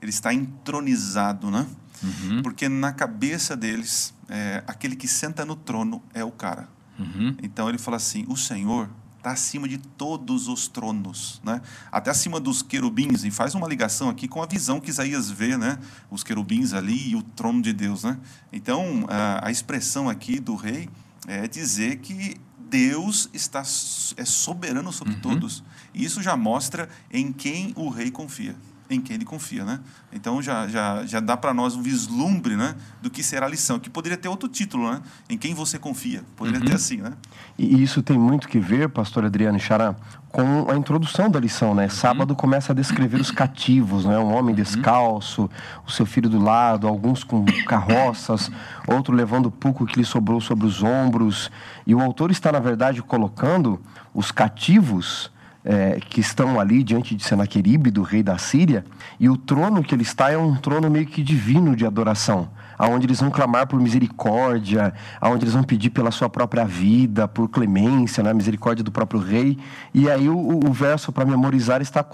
ele 0.00 0.10
está 0.10 0.32
entronizado, 0.32 1.50
né? 1.50 1.66
Uhum. 2.02 2.42
Porque 2.42 2.68
na 2.68 2.92
cabeça 2.92 3.56
deles, 3.56 4.14
é, 4.28 4.62
aquele 4.66 4.96
que 4.96 5.06
senta 5.06 5.44
no 5.44 5.56
trono 5.56 6.02
é 6.12 6.24
o 6.24 6.30
cara. 6.30 6.68
Uhum. 6.98 7.36
Então 7.42 7.68
ele 7.68 7.78
fala 7.78 7.96
assim: 7.96 8.24
o 8.28 8.36
Senhor 8.36 8.88
está 9.18 9.30
acima 9.30 9.68
de 9.68 9.78
todos 9.78 10.48
os 10.48 10.66
tronos, 10.66 11.40
né? 11.44 11.60
até 11.92 12.10
acima 12.10 12.40
dos 12.40 12.60
querubins, 12.60 13.22
e 13.22 13.30
faz 13.30 13.54
uma 13.54 13.68
ligação 13.68 14.08
aqui 14.08 14.26
com 14.26 14.42
a 14.42 14.46
visão 14.46 14.80
que 14.80 14.90
Isaías 14.90 15.30
vê, 15.30 15.56
né? 15.56 15.78
os 16.10 16.24
querubins 16.24 16.72
ali 16.72 17.10
e 17.10 17.16
o 17.16 17.22
trono 17.22 17.62
de 17.62 17.72
Deus. 17.72 18.02
Né? 18.02 18.18
Então, 18.52 19.06
a, 19.08 19.46
a 19.46 19.50
expressão 19.50 20.08
aqui 20.08 20.40
do 20.40 20.56
rei 20.56 20.88
é 21.28 21.46
dizer 21.46 21.98
que 21.98 22.36
Deus 22.68 23.30
está 23.32 23.60
é 23.60 24.24
soberano 24.24 24.92
sobre 24.92 25.14
uhum. 25.14 25.20
todos. 25.20 25.62
E 25.94 26.04
isso 26.04 26.20
já 26.20 26.36
mostra 26.36 26.88
em 27.12 27.32
quem 27.32 27.72
o 27.76 27.88
rei 27.90 28.10
confia 28.10 28.56
em 28.94 29.00
quem 29.00 29.16
ele 29.16 29.24
confia, 29.24 29.64
né? 29.64 29.80
Então 30.12 30.42
já, 30.42 30.68
já, 30.68 31.04
já 31.04 31.20
dá 31.20 31.36
para 31.36 31.54
nós 31.54 31.74
um 31.74 31.82
vislumbre, 31.82 32.56
né, 32.56 32.74
do 33.00 33.10
que 33.10 33.22
será 33.22 33.46
a 33.46 33.48
lição, 33.48 33.78
que 33.78 33.88
poderia 33.88 34.18
ter 34.18 34.28
outro 34.28 34.48
título, 34.48 34.90
né? 34.90 35.00
Em 35.28 35.38
quem 35.38 35.54
você 35.54 35.78
confia, 35.78 36.22
poderia 36.36 36.60
uhum. 36.60 36.66
ter 36.66 36.74
assim, 36.74 36.98
né? 36.98 37.12
E 37.58 37.82
isso 37.82 38.02
tem 38.02 38.18
muito 38.18 38.48
que 38.48 38.58
ver, 38.58 38.88
pastor 38.88 39.24
Adriano 39.24 39.58
Xará, 39.58 39.94
com 40.30 40.70
a 40.70 40.76
introdução 40.76 41.30
da 41.30 41.38
lição, 41.38 41.74
né? 41.74 41.84
Uhum. 41.84 41.90
Sábado 41.90 42.34
começa 42.34 42.72
a 42.72 42.74
descrever 42.74 43.20
os 43.20 43.30
cativos, 43.30 44.04
né? 44.04 44.18
Um 44.18 44.32
homem 44.32 44.50
uhum. 44.50 44.62
descalço, 44.62 45.48
o 45.86 45.90
seu 45.90 46.06
filho 46.06 46.28
do 46.28 46.42
lado, 46.42 46.88
alguns 46.88 47.22
com 47.22 47.44
carroças, 47.66 48.50
outro 48.86 49.14
levando 49.14 49.46
o 49.46 49.50
pouco 49.50 49.86
que 49.86 49.98
lhe 49.98 50.04
sobrou 50.04 50.40
sobre 50.40 50.66
os 50.66 50.82
ombros. 50.82 51.50
E 51.86 51.94
o 51.94 52.00
autor 52.00 52.30
está, 52.30 52.50
na 52.50 52.60
verdade, 52.60 53.02
colocando 53.02 53.80
os 54.14 54.30
cativos 54.32 55.30
é, 55.64 56.00
que 56.00 56.20
estão 56.20 56.58
ali 56.58 56.82
diante 56.82 57.14
de 57.14 57.22
Senaqueribe, 57.22 57.90
do 57.90 58.02
rei 58.02 58.22
da 58.22 58.36
Síria, 58.38 58.84
e 59.18 59.28
o 59.28 59.36
trono 59.36 59.82
que 59.82 59.94
ele 59.94 60.02
está 60.02 60.30
é 60.30 60.36
um 60.36 60.56
trono 60.56 60.90
meio 60.90 61.06
que 61.06 61.22
divino 61.22 61.76
de 61.76 61.86
adoração, 61.86 62.48
aonde 62.78 63.06
eles 63.06 63.20
vão 63.20 63.30
clamar 63.30 63.66
por 63.66 63.80
misericórdia, 63.80 64.92
aonde 65.20 65.44
eles 65.44 65.54
vão 65.54 65.62
pedir 65.62 65.90
pela 65.90 66.10
sua 66.10 66.28
própria 66.28 66.64
vida, 66.64 67.28
por 67.28 67.48
clemência, 67.48 68.22
né, 68.22 68.32
misericórdia 68.32 68.82
do 68.82 68.90
próprio 68.90 69.20
rei. 69.20 69.58
E 69.94 70.10
aí 70.10 70.28
o, 70.28 70.60
o 70.66 70.72
verso 70.72 71.12
para 71.12 71.24
memorizar 71.24 71.80
está 71.80 72.04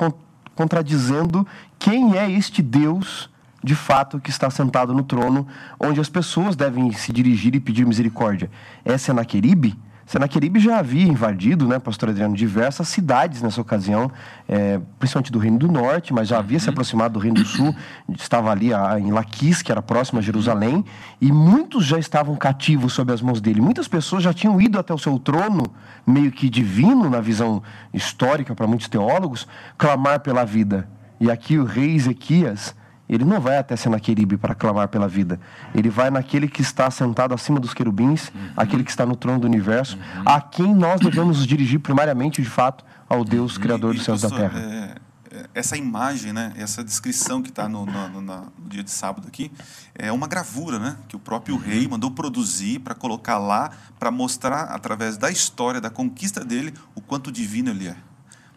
contradizendo 0.55 1.47
quem 1.79 2.19
é 2.19 2.31
este 2.31 2.61
Deus 2.61 3.31
de 3.63 3.75
fato 3.75 4.21
que 4.21 4.31
está 4.31 4.49
sentado 4.51 4.95
no 4.95 5.03
trono, 5.03 5.47
onde 5.81 6.01
as 6.01 6.09
pessoas 6.09 6.55
devem 6.55 6.93
se 6.93 7.13
dirigir 7.13 7.55
e 7.55 7.61
pedir 7.61 7.85
misericórdia. 7.85 8.51
É 8.85 8.97
Senaqueribe? 8.97 9.77
Senaqueribe 10.09 10.59
já 10.59 10.79
havia 10.79 11.07
invadido, 11.07 11.69
né, 11.69 11.79
pastor 11.79 12.09
Adriano, 12.09 12.35
diversas 12.35 12.89
cidades 12.89 13.43
nessa 13.43 13.61
ocasião, 13.61 14.11
é, 14.49 14.81
principalmente 14.99 15.31
do 15.31 15.39
Reino 15.39 15.59
do 15.59 15.69
Norte, 15.69 16.15
mas 16.15 16.29
já 16.29 16.39
havia 16.39 16.57
uhum. 16.57 16.65
se 16.65 16.71
aproximado 16.71 17.13
do 17.13 17.21
Reino 17.21 17.37
do 17.37 17.45
Sul, 17.45 17.77
estava 18.17 18.51
ali 18.51 18.73
a, 18.73 18.99
em 18.99 19.13
Laquis, 19.13 19.61
que 19.61 19.71
era 19.71 19.83
próximo 19.83 20.19
a 20.19 20.23
Jerusalém, 20.23 20.83
e 21.21 21.31
muitos 21.31 21.85
já 21.85 21.99
estavam 21.99 22.35
cativos 22.37 22.95
sob 22.95 23.13
as 23.13 23.21
mãos 23.21 23.39
dele. 23.39 23.61
Muitas 23.61 23.87
pessoas 23.87 24.23
já 24.23 24.33
tinham 24.33 24.59
ido 24.59 24.79
até 24.79 24.95
o 24.95 24.99
seu 24.99 25.19
trono, 25.19 25.63
meio 26.07 26.33
que 26.33 26.49
divino 26.49 27.11
na 27.11 27.21
visão 27.21 27.63
histórica 27.93 28.55
para 28.55 28.67
muitos 28.67 28.89
teólogos, 28.89 29.47
clamar 29.77 30.21
pela 30.21 30.43
vida. 30.43 30.89
E 31.21 31.31
aqui 31.31 31.59
o 31.59 31.67
rei 31.67 31.95
Ezequias 31.95 32.75
ele 33.09 33.25
não 33.25 33.41
vai 33.41 33.59
até 33.59 33.75
Senaqueribe 33.75 34.37
para 34.37 34.55
clamar 34.55 34.89
pela 34.89 35.09
vida. 35.09 35.41
Ele 35.75 35.89
vai 35.89 36.11
naquele 36.11 36.47
que 36.47 36.61
está 36.61 36.91
sentado 36.91 37.33
acima 37.33 37.59
dos 37.59 37.73
querubins, 37.73 38.29
uhum. 38.29 38.51
aquele 38.57 38.85
que 38.85 38.91
está 38.91 39.07
no 39.07 39.17
trono 39.17 39.41
do 39.41 39.47
universo, 39.47 39.97
uhum. 39.97 40.23
a 40.27 40.41
quem 40.41 40.75
nós 40.75 41.01
devemos 41.01 41.39
nos 41.39 41.47
dirigir 41.47 41.81
primariamente, 41.81 42.43
de 42.43 42.49
fato, 42.49 42.85
ao 43.09 43.25
Deus 43.25 43.57
uhum. 43.57 43.63
Criador 43.63 43.95
dos 43.95 44.05
céus 44.05 44.23
e 44.23 44.29
da 44.29 44.37
terra. 44.37 44.59
É, 44.59 44.95
é, 45.31 45.47
essa 45.55 45.77
imagem, 45.77 46.33
né, 46.33 46.53
essa 46.57 46.85
descrição 46.85 47.43
que 47.43 47.49
está 47.49 47.69
no, 47.69 47.87
no, 47.87 48.09
no, 48.09 48.21
no, 48.21 48.53
dia 48.69 48.83
de 48.83 48.91
sábado 48.91 49.27
aqui, 49.27 49.51
é 49.95 50.13
uma 50.13 50.27
gravura 50.27 50.79
né, 50.79 50.97
que 51.09 51.17
o 51.17 51.19
próprio 51.19 51.55
uhum. 51.55 51.61
rei 51.63 51.89
mandou 51.89 52.11
produzir 52.11 52.81
para 52.81 52.95
colocar 52.95 53.39
lá, 53.39 53.71
para 53.99 54.11
mostrar, 54.11 54.65
através 54.65 55.17
da 55.17 55.31
história, 55.31 55.81
da 55.81 55.91
conquista 55.91 56.45
dele, 56.45 56.75
o 56.95 57.01
quanto 57.01 57.33
divino 57.33 57.71
ele 57.71 57.89
é. 57.89 57.97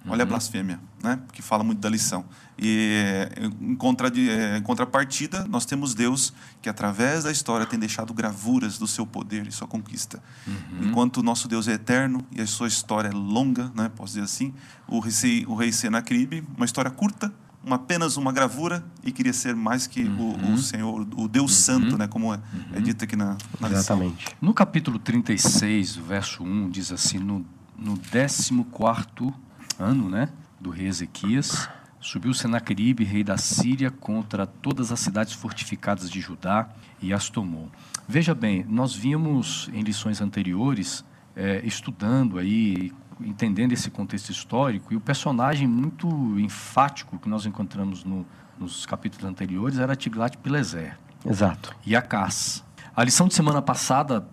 Olha 0.07 0.15
uhum. 0.15 0.21
a 0.21 0.25
blasfêmia, 0.25 0.79
né? 1.03 1.19
que 1.31 1.41
fala 1.41 1.63
muito 1.63 1.79
da 1.79 1.89
lição. 1.89 2.25
E 2.57 3.27
em, 3.61 3.75
contra, 3.75 4.07
é, 4.07 4.57
em 4.57 4.61
contrapartida, 4.61 5.45
nós 5.47 5.65
temos 5.65 5.93
Deus 5.93 6.33
que, 6.61 6.67
através 6.67 7.23
da 7.23 7.31
história, 7.31 7.65
tem 7.65 7.77
deixado 7.77 8.13
gravuras 8.13 8.79
do 8.79 8.87
seu 8.87 9.05
poder 9.05 9.45
e 9.45 9.51
sua 9.51 9.67
conquista. 9.67 10.21
Uhum. 10.47 10.89
Enquanto 10.89 11.17
o 11.17 11.23
nosso 11.23 11.47
Deus 11.47 11.67
é 11.67 11.73
eterno 11.73 12.25
e 12.31 12.41
a 12.41 12.47
sua 12.47 12.67
história 12.67 13.09
é 13.09 13.11
longa, 13.11 13.71
né? 13.75 13.89
posso 13.95 14.13
dizer 14.13 14.25
assim, 14.25 14.53
o 14.87 14.99
rei, 14.99 15.45
o 15.47 15.55
rei 15.55 15.71
Senacribe, 15.71 16.43
uma 16.55 16.65
história 16.65 16.89
curta, 16.89 17.31
uma, 17.63 17.75
apenas 17.75 18.17
uma 18.17 18.31
gravura 18.31 18.83
e 19.03 19.11
queria 19.11 19.33
ser 19.33 19.55
mais 19.55 19.85
que 19.85 20.03
uhum. 20.03 20.51
o, 20.51 20.53
o, 20.53 20.57
Senhor, 20.57 21.07
o 21.15 21.27
Deus 21.27 21.51
uhum. 21.51 21.57
Santo, 21.57 21.97
né? 21.97 22.07
como 22.07 22.33
é, 22.33 22.39
é 22.73 22.77
uhum. 22.77 22.83
dito 22.83 23.03
aqui 23.03 23.15
na, 23.15 23.37
na 23.59 23.69
Exatamente. 23.69 24.25
Lição. 24.25 24.37
No 24.41 24.53
capítulo 24.53 24.97
36, 24.97 25.95
verso 25.95 26.43
1, 26.43 26.69
diz 26.71 26.91
assim, 26.91 27.19
no, 27.19 27.45
no 27.77 27.97
14 27.97 28.51
quarto 28.71 29.33
ano 29.79 30.09
né, 30.09 30.29
do 30.59 30.69
rei 30.69 30.87
Ezequias, 30.87 31.69
subiu 31.99 32.33
Senaqueribe, 32.33 33.03
rei 33.03 33.23
da 33.23 33.37
Síria, 33.37 33.91
contra 33.91 34.45
todas 34.45 34.91
as 34.91 34.99
cidades 34.99 35.33
fortificadas 35.33 36.09
de 36.09 36.19
Judá 36.19 36.69
e 37.01 37.13
as 37.13 37.29
tomou. 37.29 37.69
Veja 38.07 38.33
bem, 38.33 38.65
nós 38.67 38.93
vimos 38.93 39.69
em 39.73 39.81
lições 39.81 40.19
anteriores, 40.19 41.05
é, 41.35 41.61
estudando 41.63 42.37
aí, 42.37 42.91
entendendo 43.21 43.71
esse 43.71 43.89
contexto 43.89 44.29
histórico, 44.29 44.93
e 44.93 44.97
o 44.97 45.01
personagem 45.01 45.67
muito 45.67 46.07
enfático 46.39 47.17
que 47.19 47.29
nós 47.29 47.45
encontramos 47.45 48.03
no, 48.03 48.25
nos 48.59 48.85
capítulos 48.85 49.25
anteriores 49.25 49.77
era 49.77 49.95
Tiglat-Pileser. 49.95 50.97
Exato. 51.25 51.75
E 51.85 51.95
Acás. 51.95 52.63
A 52.95 53.03
lição 53.03 53.27
de 53.27 53.33
semana 53.33 53.61
passada 53.61 54.27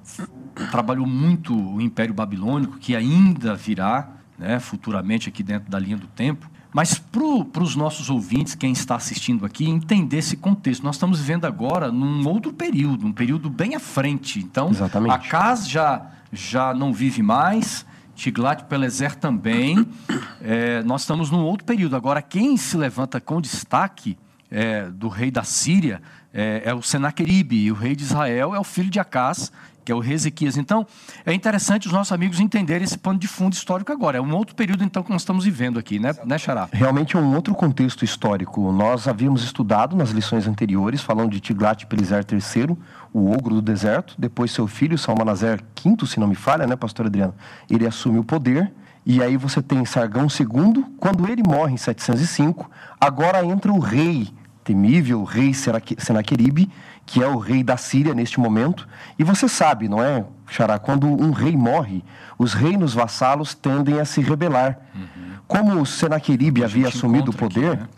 trabalhou 0.71 1.07
muito 1.07 1.55
o 1.55 1.81
Império 1.81 2.13
Babilônico, 2.13 2.79
que 2.79 2.97
ainda 2.97 3.55
virá, 3.55 4.09
né, 4.39 4.61
futuramente 4.61 5.29
aqui 5.29 5.43
dentro 5.43 5.71
da 5.71 5.79
linha 5.79 5.97
do 5.97 6.07
tempo. 6.07 6.49
Mas 6.73 6.99
para 6.99 7.63
os 7.63 7.75
nossos 7.75 8.11
ouvintes, 8.11 8.55
quem 8.55 8.73
está 8.73 8.95
assistindo 8.95 9.45
aqui, 9.47 9.69
entender 9.69 10.19
esse 10.19 10.37
contexto. 10.37 10.85
Nós 10.85 10.97
estamos 10.97 11.19
vivendo 11.19 11.47
agora 11.47 11.91
num 11.91 12.27
outro 12.29 12.53
período, 12.53 13.07
um 13.07 13.13
período 13.13 13.49
bem 13.49 13.75
à 13.75 13.81
frente. 13.81 14.39
Então, 14.39 14.71
Exatamente. 14.71 15.15
a 15.15 15.19
casa 15.19 15.69
já, 15.69 16.07
já 16.31 16.75
não 16.75 16.93
vive 16.93 17.23
mais, 17.23 17.87
Tiglat-Pileser 18.15 19.17
também. 19.17 19.87
É, 20.43 20.83
nós 20.83 21.03
estamos 21.03 21.31
num 21.31 21.43
outro 21.43 21.65
período. 21.65 21.97
Agora, 21.97 22.21
quem 22.21 22.57
se 22.57 22.77
levanta 22.77 23.21
com 23.21 23.41
destaque 23.41 24.19
é, 24.51 24.89
do 24.91 25.09
rei 25.09 25.31
da 25.31 25.45
Síria 25.45 26.03
é, 26.33 26.63
é 26.67 26.75
o 26.75 26.83
Senaqueribe, 26.83 27.57
e 27.57 27.73
o 27.73 27.75
rei 27.75 27.97
de 27.97 28.03
Israel 28.03 28.55
é 28.55 28.61
o 28.61 28.65
filho 28.65 28.91
de 28.91 29.01
Acás, 29.01 29.51
que 29.89 29.93
é 29.93 29.95
o 29.95 30.05
Ezequias. 30.05 30.59
Então, 30.59 30.87
é 31.25 31.33
interessante 31.33 31.87
os 31.87 31.93
nossos 31.95 32.13
amigos 32.13 32.39
entenderem 32.41 32.85
esse 32.85 32.99
pano 32.99 33.19
de 33.19 33.27
fundo 33.27 33.55
histórico 33.55 33.91
agora. 33.91 34.19
É 34.19 34.21
um 34.21 34.35
outro 34.35 34.55
período, 34.55 34.85
então, 34.85 35.03
que 35.03 35.11
nós 35.11 35.23
estamos 35.23 35.47
vivendo 35.47 35.79
aqui, 35.79 35.99
né, 35.99 36.15
né 36.27 36.37
Xará? 36.37 36.69
Realmente 36.71 37.17
é 37.17 37.19
um 37.19 37.35
outro 37.35 37.55
contexto 37.55 38.05
histórico. 38.05 38.71
Nós 38.71 39.09
havíamos 39.09 39.43
estudado 39.43 39.97
nas 39.97 40.11
lições 40.11 40.47
anteriores, 40.47 41.01
falando 41.01 41.31
de 41.31 41.41
Tiglat-Pileser 41.41 42.23
III, 42.31 42.77
o 43.15 43.33
ogro 43.33 43.55
do 43.55 43.63
deserto. 43.63 44.15
Depois, 44.19 44.51
seu 44.51 44.67
filho, 44.67 44.99
Salmanazer 44.99 45.65
V, 45.83 46.07
se 46.07 46.21
não 46.21 46.27
me 46.27 46.35
falha, 46.35 46.67
né, 46.67 46.77
pastor 46.77 47.07
Adriano? 47.07 47.35
Ele 47.71 47.87
assume 47.87 48.19
o 48.19 48.25
poder. 48.25 48.71
E 49.07 49.23
aí 49.23 49.39
você 49.39 49.63
tem 49.63 49.83
Sargão 49.87 50.27
II, 50.27 50.85
quando 50.99 51.27
ele 51.27 51.43
morre 51.43 51.73
em 51.73 51.79
705, 51.79 52.71
agora 53.01 53.43
entra 53.43 53.73
o 53.73 53.79
rei 53.79 54.29
temível, 54.63 55.23
o 55.23 55.25
rei 55.25 55.53
Senaqueribe, 55.55 56.71
que 57.09 57.23
é 57.23 57.27
o 57.27 57.39
rei 57.39 57.63
da 57.63 57.79
Síria 57.79 58.13
neste 58.13 58.39
momento. 58.39 58.87
E 59.19 59.25
você 59.25 59.49
sabe, 59.49 59.89
não 59.89 60.03
é, 60.03 60.27
Xará, 60.47 60.79
quando 60.79 61.07
um 61.07 61.31
rei 61.31 61.57
morre, 61.57 62.05
os 62.39 62.53
reinos 62.53 62.93
vassalos 62.93 63.55
tendem 63.55 63.99
a 63.99 64.05
se 64.05 64.21
rebelar. 64.21 64.79
Uhum. 64.95 65.33
Como 65.47 65.87
Senaqueribe 65.87 66.63
havia 66.63 66.89
assumido 66.89 67.31
o 67.31 67.35
poder, 67.35 67.73
aqui, 67.73 67.81
né? 67.81 67.89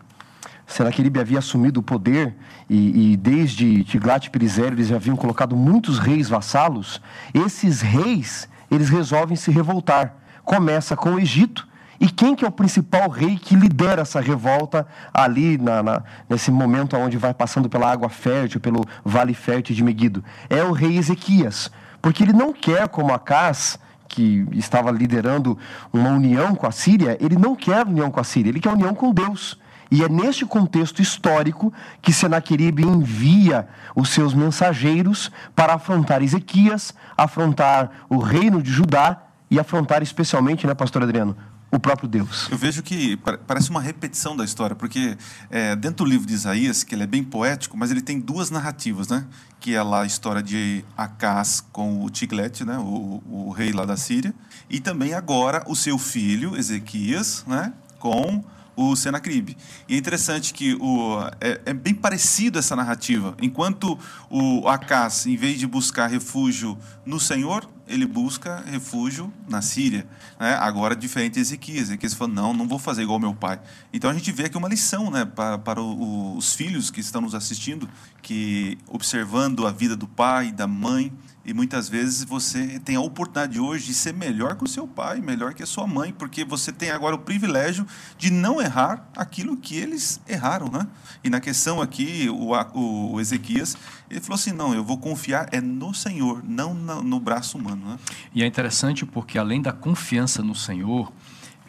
Senaqueribe 0.65 1.19
havia 1.19 1.41
assumido 1.41 1.81
o 1.81 1.83
poder 1.83 2.37
e, 2.69 3.13
e 3.13 3.17
desde 3.17 3.83
Tiglat-Pileser 3.83 4.69
eles 4.69 4.93
haviam 4.93 5.17
colocado 5.17 5.57
muitos 5.57 5.99
reis 5.99 6.29
vassalos, 6.29 7.03
esses 7.35 7.81
reis, 7.81 8.49
eles 8.71 8.89
resolvem 8.89 9.35
se 9.37 9.51
revoltar. 9.51 10.15
Começa 10.45 10.97
com 10.97 11.15
o 11.15 11.19
Egito, 11.19 11.67
e 12.01 12.09
quem 12.09 12.35
que 12.35 12.47
é 12.47 12.49
o 12.49 12.53
principal 12.53 13.11
rei 13.11 13.37
que 13.37 13.55
lidera 13.55 14.01
essa 14.01 14.21
revolta 14.21 14.87
ali 15.13 15.59
na, 15.59 15.83
na, 15.83 16.03
nesse 16.29 16.51
momento 16.51 16.97
onde 16.97 17.19
vai 17.19 17.35
passando 17.35 17.69
pela 17.69 17.93
água 17.93 18.09
fértil, 18.09 18.59
pelo 18.59 18.83
vale 19.05 19.35
fértil 19.35 19.77
de 19.77 19.85
Meguido? 19.85 20.25
É 20.49 20.65
o 20.65 20.73
rei 20.73 20.97
Ezequias, 20.97 21.71
porque 22.01 22.23
ele 22.23 22.33
não 22.33 22.55
quer, 22.55 22.89
como 22.89 23.13
Acás, 23.13 23.79
que 24.09 24.47
estava 24.53 24.91
liderando 24.91 25.59
uma 25.93 26.09
união 26.09 26.55
com 26.55 26.67
a 26.67 26.73
Síria, 26.73 27.19
ele 27.21 27.37
não 27.37 27.55
quer 27.55 27.87
união 27.87 28.11
com 28.11 28.19
a 28.19 28.25
Síria, 28.25 28.49
ele 28.49 28.61
quer 28.61 28.73
união 28.73 28.95
com 28.95 29.13
Deus. 29.13 29.59
E 29.91 30.03
é 30.03 30.09
neste 30.09 30.47
contexto 30.47 31.03
histórico 31.03 31.73
que 32.01 32.13
Senaqueribe 32.13 32.83
envia 32.83 33.69
os 33.95 34.09
seus 34.09 34.33
mensageiros 34.33 35.31
para 35.55 35.75
afrontar 35.75 36.23
Ezequias, 36.23 36.95
afrontar 37.17 37.91
o 38.09 38.19
reino 38.19 38.63
de 38.63 38.71
Judá 38.71 39.21
e 39.51 39.59
afrontar 39.59 40.03
especialmente, 40.03 40.67
né, 40.67 40.75
pastor 40.75 41.03
Adriano, 41.03 41.37
o 41.71 41.79
próprio 41.79 42.09
Deus. 42.09 42.49
Eu 42.51 42.59
vejo 42.59 42.83
que 42.83 43.17
parece 43.47 43.71
uma 43.71 43.81
repetição 43.81 44.37
da 44.37 44.45
história, 44.45 44.75
porque 44.75 45.17
é, 45.49 45.77
dentro 45.77 46.05
do 46.05 46.11
livro 46.11 46.27
de 46.27 46.35
Isaías, 46.35 46.83
que 46.83 46.95
ele 46.95 47.05
é 47.05 47.07
bem 47.07 47.23
poético, 47.23 47.77
mas 47.77 47.91
ele 47.91 48.01
tem 48.01 48.19
duas 48.19 48.51
narrativas, 48.51 49.09
né? 49.09 49.27
Que 49.61 49.75
é 49.75 49.83
lá 49.83 50.03
a 50.03 50.07
história 50.07 50.43
de 50.43 50.85
Acás 50.97 51.65
com 51.73 52.05
o 52.05 52.11
Tiglet, 52.11 52.65
né? 52.65 52.77
O, 52.79 53.23
o 53.27 53.51
rei 53.51 53.73
lá 53.73 53.85
da 53.85 53.97
Síria, 53.97 54.35
e 54.69 54.81
também 54.81 55.15
agora 55.15 55.63
o 55.69 55.77
seu 55.77 55.97
filho 55.97 56.57
Ezequias, 56.57 57.45
né? 57.47 57.73
Com 57.99 58.43
o 58.77 58.97
Senacribe. 58.97 59.57
E 59.89 59.95
é 59.95 59.99
interessante 59.99 60.55
que 60.55 60.75
o, 60.75 61.21
é, 61.41 61.61
é, 61.67 61.75
bem 61.75 61.95
parecido 61.95 62.59
essa 62.59 62.75
narrativa. 62.75 63.37
Enquanto 63.41 63.99
o 64.31 64.67
Acás, 64.69 65.27
em 65.27 65.37
vez 65.37 65.59
de 65.59 65.67
buscar 65.67 66.07
refúgio 66.07 66.79
no 67.05 67.21
Senhor, 67.21 67.69
ele 67.91 68.07
busca 68.07 68.63
refúgio 68.67 69.33
na 69.49 69.61
Síria. 69.61 70.07
Né? 70.39 70.55
Agora, 70.55 70.95
diferente 70.95 71.35
de 71.35 71.41
Ezequias. 71.41 71.89
Ezequias 71.89 72.15
falou, 72.15 72.33
não, 72.33 72.55
não 72.55 72.69
vou 72.69 72.79
fazer 72.79 73.03
igual 73.03 73.19
meu 73.19 73.35
pai. 73.35 73.61
Então, 73.93 74.09
a 74.09 74.15
gente 74.15 74.31
vê 74.31 74.45
aqui 74.45 74.57
uma 74.57 74.69
lição 74.69 75.11
né, 75.11 75.25
para, 75.25 75.59
para 75.59 75.83
os 75.83 76.55
filhos 76.55 76.91
que 76.91 77.01
estão 77.01 77.21
nos 77.21 77.35
assistindo, 77.35 77.89
que 78.23 78.79
observando 78.87 79.67
a 79.67 79.73
vida 79.73 79.97
do 79.97 80.07
pai, 80.07 80.53
da 80.53 80.69
mãe, 80.69 81.13
e 81.45 81.55
muitas 81.55 81.89
vezes 81.89 82.23
você 82.23 82.79
tem 82.81 82.97
a 82.97 83.01
oportunidade 83.01 83.59
hoje 83.59 83.87
de 83.87 83.95
ser 83.95 84.13
melhor 84.13 84.57
que 84.57 84.65
o 84.65 84.69
seu 84.69 84.87
pai, 84.87 85.21
melhor 85.21 85.55
que 85.55 85.63
a 85.63 85.67
sua 85.67 85.87
mãe, 85.87 86.13
porque 86.13 86.45
você 86.45 86.71
tem 86.71 86.91
agora 86.91 87.15
o 87.15 87.19
privilégio 87.19 87.87
de 88.19 88.31
não 88.31 88.61
errar 88.61 89.09
aquilo 89.17 89.57
que 89.57 89.75
eles 89.75 90.21
erraram, 90.29 90.69
né? 90.69 90.87
E 91.25 91.31
na 91.31 91.41
questão 91.41 91.81
aqui, 91.81 92.29
o, 92.29 92.53
o 92.79 93.21
Ezequias, 93.21 93.77
ele 94.11 94.21
falou 94.21 94.35
assim: 94.35 94.53
não, 94.53 94.75
eu 94.75 94.85
vou 94.85 94.99
confiar 94.99 95.49
é 95.51 95.61
no 95.61 95.95
Senhor, 95.95 96.43
não 96.47 96.75
no, 96.75 97.03
no 97.03 97.19
braço 97.19 97.57
humano. 97.57 97.87
Né? 97.87 97.99
E 98.35 98.43
é 98.43 98.47
interessante 98.47 99.07
porque, 99.07 99.39
além 99.39 99.63
da 99.63 99.73
confiança 99.73 100.43
no 100.43 100.55
Senhor, 100.55 101.11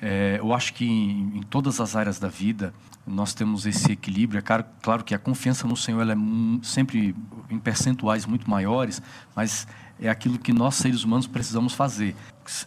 é, 0.01 0.37
eu 0.39 0.51
acho 0.53 0.73
que 0.73 0.85
em, 0.85 1.37
em, 1.37 1.41
todas 1.43 1.79
as 1.79 1.95
áreas 1.95 2.17
da 2.17 2.27
vida 2.27 2.73
nós 3.05 3.33
temos 3.33 3.65
esse 3.65 3.91
equilíbrio. 3.91 4.39
É 4.39 4.41
claro, 4.41 4.65
claro 4.81 5.03
que 5.03 5.13
a 5.13 5.19
confiança 5.19 5.67
no 5.67 5.77
Senhor 5.77 6.09
é 6.09 6.15
sempre 6.63 7.15
em 7.49 7.59
percentuais 7.59 8.25
muito 8.25 8.49
maiores, 8.49 9.01
mas 9.35 9.67
é 9.99 10.09
aquilo 10.09 10.39
que 10.39 10.51
nós 10.51 10.75
seres 10.75 11.03
humanos 11.03 11.27
precisamos 11.27 11.73
fazer. 11.73 12.15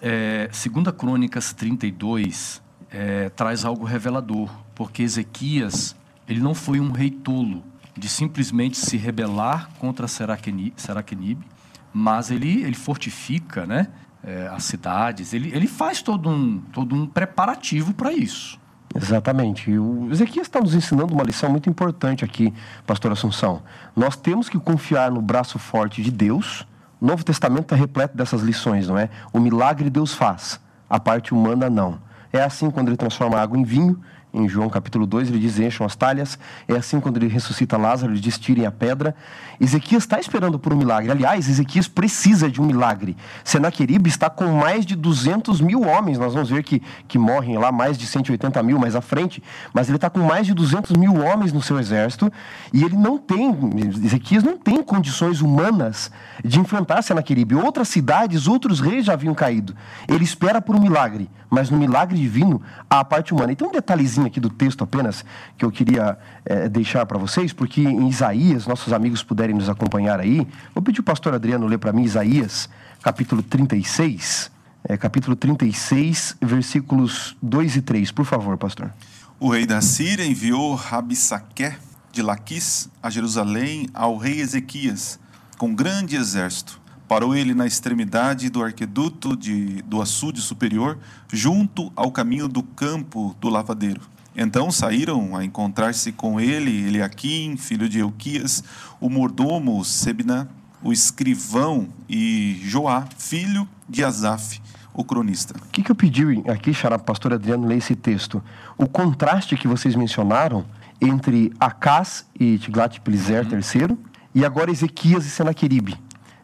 É, 0.00 0.48
segunda 0.52 0.92
Crônicas 0.92 1.52
32 1.52 2.62
é, 2.90 3.28
traz 3.30 3.64
algo 3.64 3.84
revelador, 3.84 4.48
porque 4.74 5.02
Ezequias 5.02 5.96
ele 6.28 6.40
não 6.40 6.54
foi 6.54 6.80
um 6.80 6.92
rei 6.92 7.10
tolo 7.10 7.64
de 7.96 8.08
simplesmente 8.08 8.76
se 8.76 8.96
rebelar 8.96 9.70
contra 9.78 10.08
Seraquenibe, 10.08 11.44
mas 11.92 12.30
ele, 12.30 12.62
ele 12.62 12.74
fortifica, 12.74 13.66
né? 13.66 13.88
É, 14.26 14.48
as 14.48 14.64
cidades, 14.64 15.32
ele, 15.32 15.50
ele 15.54 15.66
faz 15.66 16.00
todo 16.02 16.28
um, 16.28 16.60
todo 16.72 16.94
um 16.94 17.06
preparativo 17.06 17.92
para 17.92 18.12
isso. 18.12 18.58
Exatamente. 18.94 19.76
O 19.76 20.08
Ezequias 20.10 20.46
está 20.46 20.60
nos 20.60 20.74
ensinando 20.74 21.12
uma 21.12 21.24
lição 21.24 21.50
muito 21.50 21.68
importante 21.68 22.24
aqui, 22.24 22.54
pastor 22.86 23.12
Assunção. 23.12 23.62
Nós 23.94 24.16
temos 24.16 24.48
que 24.48 24.58
confiar 24.58 25.10
no 25.10 25.20
braço 25.20 25.58
forte 25.58 26.00
de 26.00 26.10
Deus. 26.10 26.66
O 27.00 27.06
Novo 27.06 27.24
Testamento 27.24 27.64
está 27.64 27.76
repleto 27.76 28.16
dessas 28.16 28.40
lições, 28.40 28.86
não 28.86 28.96
é? 28.96 29.10
O 29.32 29.40
milagre 29.40 29.90
Deus 29.90 30.14
faz, 30.14 30.60
a 30.88 31.00
parte 31.00 31.34
humana 31.34 31.68
não. 31.68 31.98
É 32.32 32.40
assim 32.42 32.70
quando 32.70 32.88
ele 32.88 32.96
transforma 32.96 33.38
água 33.38 33.58
em 33.58 33.64
vinho, 33.64 34.00
em 34.34 34.48
João 34.48 34.68
capítulo 34.68 35.06
2, 35.06 35.28
ele 35.28 35.38
diz: 35.38 35.60
encham 35.60 35.86
as 35.86 35.94
talhas. 35.94 36.36
É 36.66 36.74
assim 36.74 36.98
quando 36.98 37.16
ele 37.16 37.28
ressuscita 37.28 37.76
Lázaro, 37.76 38.12
ele 38.12 38.20
diz: 38.20 38.36
tirem 38.36 38.66
a 38.66 38.72
pedra. 38.72 39.14
Ezequias 39.60 40.02
está 40.02 40.18
esperando 40.18 40.58
por 40.58 40.72
um 40.72 40.76
milagre. 40.76 41.12
Aliás, 41.12 41.48
Ezequias 41.48 41.86
precisa 41.86 42.50
de 42.50 42.60
um 42.60 42.64
milagre. 42.64 43.16
Senaqueribe 43.44 44.10
está 44.10 44.28
com 44.28 44.46
mais 44.46 44.84
de 44.84 44.96
200 44.96 45.60
mil 45.60 45.82
homens. 45.82 46.18
Nós 46.18 46.34
vamos 46.34 46.50
ver 46.50 46.64
que, 46.64 46.82
que 47.06 47.16
morrem 47.16 47.56
lá, 47.56 47.70
mais 47.70 47.96
de 47.96 48.06
180 48.06 48.60
mil 48.64 48.78
mais 48.78 48.96
à 48.96 49.00
frente. 49.00 49.40
Mas 49.72 49.88
ele 49.88 49.96
está 49.96 50.10
com 50.10 50.18
mais 50.18 50.46
de 50.46 50.52
200 50.52 50.96
mil 50.96 51.14
homens 51.14 51.52
no 51.52 51.62
seu 51.62 51.78
exército. 51.78 52.32
E 52.72 52.82
ele 52.82 52.96
não 52.96 53.16
tem, 53.16 53.56
Ezequias 54.04 54.42
não 54.42 54.58
tem 54.58 54.82
condições 54.82 55.40
humanas 55.40 56.10
de 56.44 56.58
enfrentar 56.58 57.02
Senaqueribe. 57.02 57.54
Outras 57.54 57.88
cidades, 57.88 58.48
outros 58.48 58.80
reis 58.80 59.04
já 59.04 59.12
haviam 59.12 59.34
caído. 59.34 59.76
Ele 60.08 60.24
espera 60.24 60.60
por 60.60 60.74
um 60.74 60.80
milagre. 60.80 61.30
Mas 61.54 61.70
no 61.70 61.78
milagre 61.78 62.18
divino, 62.18 62.60
há 62.90 62.98
a 62.98 63.04
parte 63.04 63.32
humana. 63.32 63.52
Então, 63.52 63.68
um 63.68 63.72
detalhezinho 63.72 64.26
aqui 64.26 64.40
do 64.40 64.50
texto 64.50 64.82
apenas 64.82 65.24
que 65.56 65.64
eu 65.64 65.70
queria 65.70 66.18
é, 66.44 66.68
deixar 66.68 67.06
para 67.06 67.16
vocês, 67.16 67.52
porque 67.52 67.80
em 67.80 68.08
Isaías, 68.08 68.66
nossos 68.66 68.92
amigos 68.92 69.22
puderem 69.22 69.54
nos 69.54 69.68
acompanhar 69.68 70.18
aí, 70.18 70.46
vou 70.74 70.82
pedir 70.82 70.98
o 70.98 71.04
pastor 71.04 71.32
Adriano 71.32 71.64
ler 71.68 71.78
para 71.78 71.92
mim 71.92 72.02
Isaías, 72.02 72.68
capítulo 73.00 73.40
36, 73.40 74.50
é, 74.88 74.96
capítulo 74.96 75.36
36, 75.36 76.36
versículos 76.42 77.36
2 77.40 77.76
e 77.76 77.82
3, 77.82 78.10
por 78.10 78.24
favor, 78.24 78.58
pastor. 78.58 78.90
O 79.38 79.48
rei 79.48 79.64
da 79.64 79.80
Síria 79.80 80.26
enviou 80.26 80.74
Rabissaqué 80.74 81.76
de 82.10 82.20
Laquis 82.20 82.88
a 83.00 83.10
Jerusalém 83.10 83.88
ao 83.94 84.16
rei 84.16 84.40
Ezequias 84.40 85.20
com 85.56 85.72
grande 85.72 86.16
exército. 86.16 86.83
Parou 87.08 87.34
ele 87.34 87.54
na 87.54 87.66
extremidade 87.66 88.48
do 88.48 88.62
arqueduto 88.62 89.36
de, 89.36 89.82
do 89.82 90.00
açude 90.00 90.40
superior, 90.40 90.98
junto 91.32 91.92
ao 91.94 92.10
caminho 92.10 92.48
do 92.48 92.62
campo 92.62 93.36
do 93.40 93.48
lavadeiro. 93.48 94.00
Então 94.36 94.70
saíram 94.70 95.36
a 95.36 95.44
encontrar-se 95.44 96.10
com 96.10 96.40
ele 96.40 96.88
Eliaquim, 96.88 97.56
filho 97.56 97.88
de 97.88 98.00
Euquias, 98.00 98.64
o 99.00 99.08
mordomo 99.08 99.84
Sebna, 99.84 100.48
o 100.82 100.92
escrivão 100.92 101.88
e 102.08 102.60
Joá, 102.62 103.06
filho 103.16 103.68
de 103.88 104.04
Asaf, 104.04 104.60
o 104.92 105.04
cronista. 105.04 105.54
O 105.56 105.70
que, 105.70 105.82
que 105.82 105.90
eu 105.90 105.94
pedi 105.94 106.24
aqui, 106.48 106.74
Xará, 106.74 106.98
pastor 106.98 107.32
Adriano, 107.32 107.66
ler 107.66 107.78
esse 107.78 107.94
texto? 107.94 108.42
O 108.76 108.86
contraste 108.86 109.56
que 109.56 109.68
vocês 109.68 109.94
mencionaram 109.94 110.64
entre 111.00 111.52
Acás 111.60 112.26
e 112.38 112.58
Tiglat-Pileser 112.58 113.46
uhum. 113.46 113.60
III 113.88 113.98
e 114.34 114.44
agora 114.44 114.70
Ezequias 114.70 115.24
e 115.26 115.30
Senaqueribe. 115.30 115.96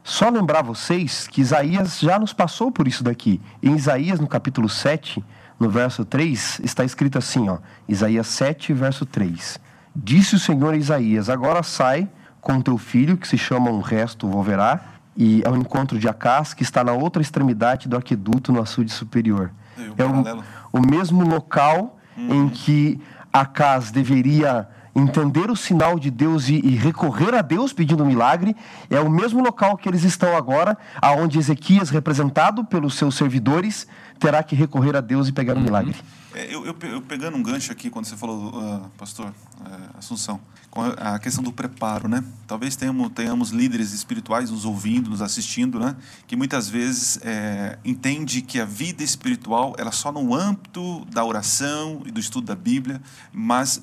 Só 0.02 0.28
lembrar 0.28 0.62
vocês 0.62 1.28
que 1.28 1.40
Isaías 1.40 2.00
já 2.00 2.18
nos 2.18 2.32
passou 2.32 2.72
por 2.72 2.88
isso 2.88 3.04
daqui. 3.04 3.40
Em 3.62 3.74
Isaías, 3.74 4.18
no 4.18 4.26
capítulo 4.26 4.68
7, 4.68 5.22
no 5.58 5.68
verso 5.68 6.04
3, 6.04 6.60
está 6.64 6.84
escrito 6.84 7.18
assim, 7.18 7.48
ó, 7.48 7.58
Isaías 7.88 8.26
7, 8.28 8.72
verso 8.72 9.04
3. 9.04 9.60
Disse 9.94 10.36
o 10.36 10.38
Senhor 10.38 10.72
a 10.72 10.76
Isaías: 10.76 11.28
Agora 11.28 11.62
sai 11.62 12.08
com 12.40 12.60
teu 12.60 12.78
filho, 12.78 13.16
que 13.16 13.28
se 13.28 13.36
chama 13.36 13.70
um 13.70 13.80
resto 13.80 14.26
volverá, 14.26 14.80
e 15.16 15.42
ao 15.44 15.56
encontro 15.56 15.98
de 15.98 16.08
Acás, 16.08 16.54
que 16.54 16.62
está 16.62 16.82
na 16.82 16.92
outra 16.92 17.20
extremidade 17.20 17.88
do 17.88 17.96
aqueduto 17.96 18.52
no 18.52 18.62
açude 18.62 18.90
superior. 18.90 19.50
É 19.98 20.04
o, 20.04 20.78
o 20.80 20.80
mesmo 20.80 21.22
local 21.26 21.98
em 22.16 22.48
que 22.48 23.00
Acás 23.32 23.90
deveria 23.90 24.68
entender 24.94 25.50
o 25.50 25.56
sinal 25.56 25.98
de 25.98 26.10
Deus 26.10 26.48
e, 26.48 26.54
e, 26.54 26.76
recorrer 26.76 27.34
a 27.34 27.42
Deus 27.42 27.72
pedindo 27.72 28.02
um 28.02 28.06
milagre, 28.06 28.56
é 28.88 29.00
o 29.00 29.10
mesmo 29.10 29.42
local 29.42 29.76
que 29.76 29.88
eles 29.88 30.02
estão 30.02 30.36
agora, 30.36 30.76
aonde 31.00 31.38
Ezequias, 31.38 31.90
representado 31.90 32.64
pelos 32.64 32.94
seus 32.94 33.14
servidores, 33.14 33.86
terá 34.20 34.42
que 34.42 34.54
recorrer 34.54 34.94
a 34.94 35.00
Deus 35.00 35.28
e 35.28 35.32
pegar 35.32 35.54
um 35.54 35.56
uhum. 35.56 35.64
milagre. 35.64 35.96
É, 36.32 36.54
eu, 36.54 36.64
eu, 36.64 36.76
eu, 36.82 37.02
pegando 37.02 37.36
um 37.36 37.42
gancho 37.42 37.72
aqui, 37.72 37.90
quando 37.90 38.04
você 38.04 38.16
falou, 38.16 38.50
uh, 38.50 38.88
pastor 38.96 39.26
uh, 39.26 39.98
Assunção, 39.98 40.40
com 40.70 40.80
a, 40.80 41.14
a, 41.14 41.18
questão 41.18 41.42
do 41.42 41.52
preparo, 41.52 42.06
né? 42.06 42.22
Talvez 42.46 42.76
tenhamos, 42.76 43.10
tenhamos 43.12 43.50
líderes 43.50 43.92
espirituais 43.92 44.48
nos 44.50 44.64
ouvindo, 44.64 45.10
nos 45.10 45.20
assistindo, 45.20 45.80
né? 45.80 45.96
Que 46.28 46.36
muitas 46.36 46.68
vezes 46.68 47.18
é, 47.22 47.78
entende 47.84 48.42
que 48.42 48.60
a 48.60 48.64
vida 48.64 49.02
espiritual 49.02 49.74
ela 49.76 49.90
só 49.90 50.12
no 50.12 50.32
âmbito 50.32 51.04
da 51.06 51.24
oração 51.24 52.02
e 52.06 52.12
do 52.12 52.20
estudo 52.20 52.46
da 52.46 52.54
Bíblia, 52.54 53.02
mas 53.32 53.82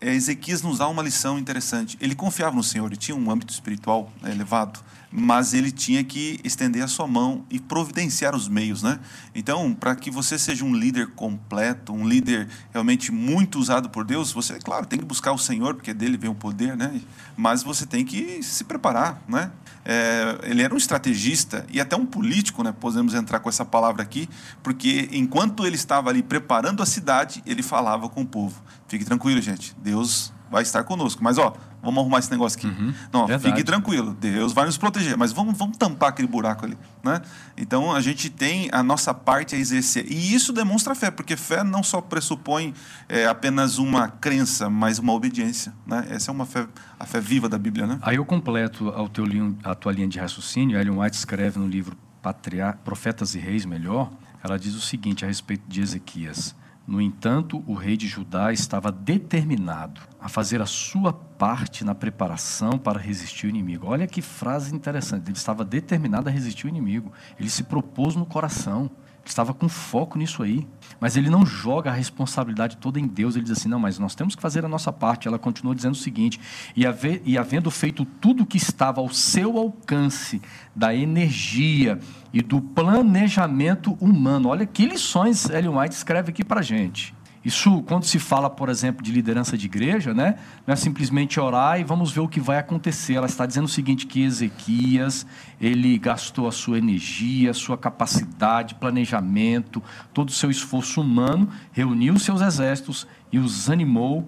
é, 0.00 0.14
Ezequias 0.14 0.62
nos 0.62 0.78
dá 0.78 0.88
uma 0.88 1.02
lição 1.02 1.38
interessante. 1.38 1.98
Ele 2.00 2.14
confiava 2.14 2.56
no 2.56 2.62
Senhor, 2.62 2.86
ele 2.86 2.96
tinha 2.96 3.16
um 3.16 3.30
âmbito 3.30 3.52
espiritual 3.52 4.10
né, 4.22 4.30
elevado 4.30 4.80
mas 5.16 5.54
ele 5.54 5.70
tinha 5.70 6.02
que 6.02 6.40
estender 6.42 6.82
a 6.82 6.88
sua 6.88 7.06
mão 7.06 7.44
e 7.48 7.60
providenciar 7.60 8.34
os 8.34 8.48
meios, 8.48 8.82
né? 8.82 8.98
Então, 9.32 9.72
para 9.72 9.94
que 9.94 10.10
você 10.10 10.36
seja 10.36 10.64
um 10.64 10.74
líder 10.74 11.12
completo, 11.12 11.92
um 11.92 12.04
líder 12.04 12.48
realmente 12.72 13.12
muito 13.12 13.60
usado 13.60 13.88
por 13.88 14.04
Deus, 14.04 14.32
você, 14.32 14.58
claro, 14.58 14.86
tem 14.86 14.98
que 14.98 15.04
buscar 15.04 15.30
o 15.30 15.38
Senhor, 15.38 15.76
porque 15.76 15.94
dele 15.94 16.16
vem 16.16 16.28
o 16.28 16.34
poder, 16.34 16.76
né? 16.76 17.00
Mas 17.36 17.62
você 17.62 17.86
tem 17.86 18.04
que 18.04 18.42
se 18.42 18.64
preparar, 18.64 19.22
né? 19.28 19.52
É, 19.84 20.38
ele 20.42 20.62
era 20.62 20.74
um 20.74 20.78
estrategista 20.78 21.64
e 21.70 21.80
até 21.80 21.94
um 21.94 22.06
político, 22.06 22.64
né? 22.64 22.72
Podemos 22.72 23.14
entrar 23.14 23.38
com 23.38 23.48
essa 23.48 23.64
palavra 23.64 24.02
aqui, 24.02 24.28
porque 24.64 25.08
enquanto 25.12 25.64
ele 25.64 25.76
estava 25.76 26.10
ali 26.10 26.24
preparando 26.24 26.82
a 26.82 26.86
cidade, 26.86 27.40
ele 27.46 27.62
falava 27.62 28.08
com 28.08 28.22
o 28.22 28.26
povo. 28.26 28.60
Fique 28.88 29.04
tranquilo, 29.04 29.40
gente. 29.40 29.76
Deus 29.80 30.32
vai 30.50 30.62
estar 30.62 30.82
conosco. 30.82 31.22
Mas, 31.22 31.38
ó, 31.38 31.54
vamos 31.84 32.00
arrumar 32.00 32.18
esse 32.18 32.30
negócio 32.30 32.58
aqui. 32.58 32.66
Uhum, 32.66 32.94
não, 33.12 33.26
verdade. 33.26 33.54
fique 33.54 33.64
tranquilo, 33.64 34.16
Deus 34.18 34.52
vai 34.52 34.64
nos 34.66 34.78
proteger, 34.78 35.16
mas 35.16 35.32
vamos, 35.32 35.56
vamos 35.56 35.76
tampar 35.76 36.08
aquele 36.08 36.28
buraco 36.28 36.64
ali, 36.64 36.78
né? 37.02 37.20
Então 37.56 37.92
a 37.92 38.00
gente 38.00 38.30
tem 38.30 38.68
a 38.72 38.82
nossa 38.82 39.12
parte 39.12 39.54
a 39.54 39.58
exercer 39.58 40.06
e 40.10 40.34
isso 40.34 40.52
demonstra 40.52 40.94
fé, 40.94 41.10
porque 41.10 41.36
fé 41.36 41.62
não 41.62 41.82
só 41.82 42.00
pressupõe 42.00 42.74
é, 43.08 43.26
apenas 43.26 43.78
uma 43.78 44.08
crença, 44.08 44.70
mas 44.70 44.98
uma 44.98 45.12
obediência, 45.12 45.72
né? 45.86 46.06
Essa 46.10 46.30
é 46.30 46.32
uma 46.32 46.46
fé, 46.46 46.66
a 46.98 47.04
fé 47.04 47.20
viva 47.20 47.48
da 47.48 47.58
Bíblia, 47.58 47.86
né? 47.86 47.98
Aí 48.02 48.16
eu 48.16 48.24
completo 48.24 48.88
ao 48.88 49.08
teu 49.08 49.24
a 49.62 49.74
tua 49.74 49.92
linha 49.92 50.06
de 50.06 50.18
raciocínio. 50.18 50.78
Ellen 50.78 50.98
White 50.98 51.16
escreve 51.16 51.58
no 51.58 51.66
livro 51.66 51.96
Patriar 52.22 52.78
Profetas 52.84 53.34
e 53.34 53.38
Reis 53.38 53.64
Melhor, 53.64 54.10
ela 54.42 54.58
diz 54.58 54.74
o 54.74 54.80
seguinte 54.80 55.24
a 55.24 55.28
respeito 55.28 55.62
de 55.68 55.80
Ezequias. 55.80 56.54
No 56.86 57.00
entanto, 57.00 57.64
o 57.66 57.72
rei 57.72 57.96
de 57.96 58.06
Judá 58.06 58.52
estava 58.52 58.92
determinado 58.92 60.02
a 60.20 60.28
fazer 60.28 60.60
a 60.60 60.66
sua 60.66 61.12
parte 61.12 61.82
na 61.82 61.94
preparação 61.94 62.78
para 62.78 62.98
resistir 62.98 63.46
o 63.46 63.48
inimigo. 63.48 63.86
Olha 63.86 64.06
que 64.06 64.20
frase 64.20 64.74
interessante. 64.74 65.28
Ele 65.28 65.36
estava 65.36 65.64
determinado 65.64 66.28
a 66.28 66.32
resistir 66.32 66.66
o 66.66 66.68
inimigo. 66.68 67.10
Ele 67.40 67.48
se 67.48 67.62
propôs 67.62 68.14
no 68.14 68.26
coração 68.26 68.90
estava 69.30 69.54
com 69.54 69.68
foco 69.68 70.18
nisso 70.18 70.42
aí. 70.42 70.66
Mas 71.00 71.16
ele 71.16 71.28
não 71.28 71.44
joga 71.44 71.90
a 71.90 71.92
responsabilidade 71.92 72.76
toda 72.76 73.00
em 73.00 73.06
Deus. 73.06 73.36
Ele 73.36 73.44
diz 73.44 73.58
assim: 73.58 73.68
não, 73.68 73.78
mas 73.78 73.98
nós 73.98 74.14
temos 74.14 74.34
que 74.34 74.42
fazer 74.42 74.64
a 74.64 74.68
nossa 74.68 74.92
parte. 74.92 75.28
Ela 75.28 75.38
continua 75.38 75.74
dizendo 75.74 75.92
o 75.92 75.98
seguinte: 75.98 76.40
e, 76.76 77.38
havendo 77.38 77.70
feito 77.70 78.04
tudo 78.04 78.42
o 78.42 78.46
que 78.46 78.56
estava 78.56 79.00
ao 79.00 79.08
seu 79.08 79.56
alcance, 79.58 80.40
da 80.74 80.94
energia 80.94 81.98
e 82.32 82.42
do 82.42 82.60
planejamento 82.60 83.96
humano. 84.00 84.48
Olha 84.48 84.66
que 84.66 84.86
lições 84.86 85.48
Ellen 85.48 85.78
White 85.78 85.94
escreve 85.94 86.30
aqui 86.30 86.44
para 86.44 86.62
gente. 86.62 87.14
Isso, 87.44 87.82
quando 87.82 88.04
se 88.04 88.18
fala, 88.18 88.48
por 88.48 88.70
exemplo, 88.70 89.02
de 89.02 89.12
liderança 89.12 89.58
de 89.58 89.66
igreja, 89.66 90.14
né, 90.14 90.36
não 90.66 90.72
é 90.72 90.76
simplesmente 90.76 91.38
orar 91.38 91.78
e 91.78 91.84
vamos 91.84 92.10
ver 92.10 92.20
o 92.20 92.28
que 92.28 92.40
vai 92.40 92.58
acontecer. 92.58 93.14
Ela 93.14 93.26
está 93.26 93.44
dizendo 93.44 93.66
o 93.66 93.68
seguinte: 93.68 94.06
que 94.06 94.22
Ezequias, 94.22 95.26
ele 95.60 95.98
gastou 95.98 96.48
a 96.48 96.52
sua 96.52 96.78
energia, 96.78 97.50
a 97.50 97.54
sua 97.54 97.76
capacidade, 97.76 98.74
planejamento, 98.76 99.82
todo 100.12 100.30
o 100.30 100.32
seu 100.32 100.50
esforço 100.50 101.02
humano, 101.02 101.48
reuniu 101.70 102.18
seus 102.18 102.40
exércitos 102.40 103.06
e 103.30 103.38
os 103.38 103.68
animou 103.68 104.26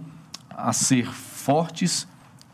a 0.51 0.73
ser 0.73 1.11
fortes 1.11 2.07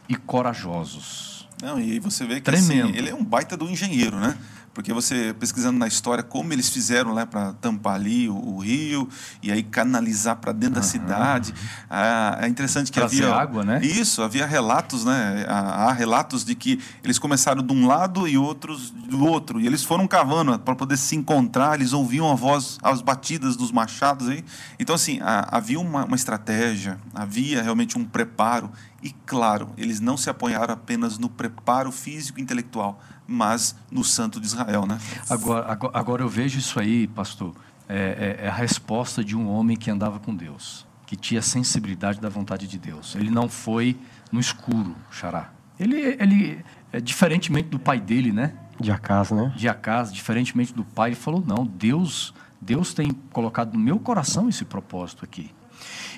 e 0.08 0.14
corajosos. 0.14 1.48
Não, 1.62 1.78
e 1.78 1.92
aí 1.92 1.98
você 2.00 2.26
vê 2.26 2.40
que 2.40 2.50
assim, 2.50 2.80
ele 2.94 3.08
é 3.08 3.14
um 3.14 3.24
baita 3.24 3.56
do 3.56 3.70
engenheiro, 3.70 4.18
né? 4.18 4.36
Porque 4.74 4.92
você 4.92 5.34
pesquisando 5.38 5.78
na 5.78 5.86
história 5.86 6.22
como 6.22 6.52
eles 6.52 6.68
fizeram 6.68 7.12
lá 7.12 7.26
para 7.26 7.52
tampar 7.54 7.94
ali 7.94 8.28
o, 8.28 8.34
o, 8.34 8.58
rio 8.58 9.08
e 9.42 9.52
aí 9.52 9.62
canalizar 9.62 10.36
para 10.36 10.52
dentro 10.52 10.76
uhum. 10.76 10.80
da 10.80 10.82
cidade. 10.82 11.54
Ah, 11.90 12.38
é 12.40 12.48
interessante 12.48 12.90
que 12.90 12.98
Trazer 12.98 13.24
havia 13.24 13.34
água 13.34 13.64
né? 13.64 13.80
Isso 13.82 14.22
havia 14.22 14.46
relatos 14.46 15.04
né 15.04 15.44
há 15.48 15.92
relatos 15.92 16.44
de 16.44 16.54
que 16.54 16.80
eles 17.04 17.18
começaram 17.18 17.62
de 17.62 17.72
um 17.72 17.86
lado 17.86 18.26
e 18.26 18.38
outros 18.38 18.90
do 18.90 19.24
outro. 19.24 19.60
E 19.60 19.66
eles 19.66 19.84
foram 19.84 20.06
cavando 20.06 20.58
para 20.58 20.74
poder 20.74 20.96
se 20.96 21.16
encontrar 21.16 21.74
eles 21.74 21.92
ouviam 21.92 22.30
a 22.30 22.34
voz 22.34 22.78
as 22.82 23.02
batidas 23.02 23.56
dos 23.56 23.70
machados 23.70 24.28
aí. 24.28 24.44
Então 24.78 24.94
assim 24.94 25.18
havia 25.22 25.78
uma, 25.78 26.04
uma 26.04 26.16
estratégia 26.16 26.98
havia 27.14 27.62
realmente 27.62 27.98
um 27.98 28.04
preparo 28.04 28.70
e 29.02 29.10
claro, 29.26 29.70
eles 29.76 29.98
não 30.00 30.16
se 30.16 30.30
apoiaram 30.30 30.74
apenas 30.74 31.18
no 31.18 31.28
preparo 31.28 31.90
físico 31.90 32.38
e 32.38 32.42
intelectual, 32.42 33.00
mas 33.26 33.74
no 33.90 34.04
Santo 34.04 34.40
de 34.40 34.46
Israel, 34.46 34.86
né? 34.86 34.98
Agora, 35.28 35.70
agora, 35.70 35.98
agora 35.98 36.22
eu 36.22 36.28
vejo 36.28 36.58
isso 36.58 36.78
aí, 36.78 37.08
pastor, 37.08 37.54
é, 37.88 38.36
é, 38.40 38.44
é, 38.46 38.48
a 38.48 38.54
resposta 38.54 39.24
de 39.24 39.36
um 39.36 39.48
homem 39.48 39.76
que 39.76 39.90
andava 39.90 40.20
com 40.20 40.34
Deus, 40.34 40.86
que 41.06 41.16
tinha 41.16 41.42
sensibilidade 41.42 42.20
da 42.20 42.28
vontade 42.28 42.66
de 42.68 42.78
Deus. 42.78 43.16
Ele 43.16 43.30
não 43.30 43.48
foi 43.48 43.98
no 44.30 44.38
escuro, 44.38 44.94
Xará. 45.10 45.50
Ele, 45.78 46.16
ele 46.20 46.64
é 46.92 47.00
diferentemente 47.00 47.68
do 47.68 47.78
pai 47.78 48.00
dele, 48.00 48.32
né? 48.32 48.54
De 48.78 48.90
Acas, 48.92 49.30
né? 49.30 49.52
De 49.56 49.68
Acas, 49.68 50.12
diferentemente 50.12 50.72
do 50.72 50.84
pai, 50.84 51.10
ele 51.10 51.16
falou: 51.16 51.42
não, 51.44 51.66
Deus, 51.66 52.32
Deus 52.60 52.94
tem 52.94 53.10
colocado 53.32 53.72
no 53.74 53.80
meu 53.80 53.98
coração 53.98 54.48
esse 54.48 54.64
propósito 54.64 55.24
aqui. 55.24 55.50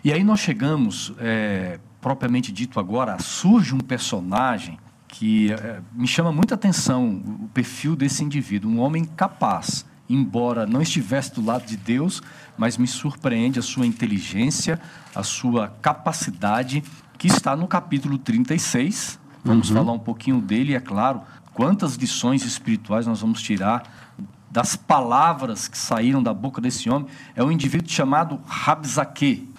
E 0.02 0.12
aí 0.12 0.22
nós 0.22 0.40
chegamos 0.40 1.12
é, 1.18 1.78
propriamente 2.00 2.52
dito 2.52 2.78
agora, 2.78 3.18
surge 3.18 3.74
um 3.74 3.80
personagem 3.80 4.78
que 5.08 5.52
é, 5.52 5.80
me 5.92 6.06
chama 6.06 6.32
muita 6.32 6.54
atenção 6.54 7.22
o 7.42 7.48
perfil 7.54 7.94
desse 7.94 8.24
indivíduo, 8.24 8.70
um 8.70 8.80
homem 8.80 9.04
capaz, 9.04 9.86
embora 10.08 10.66
não 10.66 10.82
estivesse 10.82 11.32
do 11.34 11.44
lado 11.44 11.64
de 11.64 11.76
Deus, 11.76 12.20
mas 12.58 12.76
me 12.76 12.86
surpreende 12.86 13.58
a 13.58 13.62
sua 13.62 13.86
inteligência, 13.86 14.80
a 15.14 15.22
sua 15.22 15.68
capacidade, 15.80 16.82
que 17.16 17.28
está 17.28 17.56
no 17.56 17.66
capítulo 17.66 18.18
36. 18.18 19.18
Vamos 19.44 19.70
uhum. 19.70 19.76
falar 19.76 19.92
um 19.92 19.98
pouquinho 19.98 20.40
dele, 20.40 20.74
é 20.74 20.80
claro, 20.80 21.22
quantas 21.52 21.94
lições 21.94 22.44
espirituais 22.44 23.06
nós 23.06 23.20
vamos 23.20 23.40
tirar 23.40 24.12
das 24.50 24.76
palavras 24.76 25.66
que 25.66 25.78
saíram 25.78 26.22
da 26.22 26.34
boca 26.34 26.60
desse 26.60 26.90
homem. 26.90 27.08
É 27.34 27.42
um 27.42 27.50
indivíduo 27.50 27.90
chamado 27.90 28.40
Rabzaque. 28.46 29.53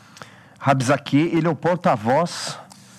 Rabzaque, 0.65 1.29
ele 1.31 1.45
é 1.45 1.49
o 1.51 1.55
porta-voz 1.55 2.57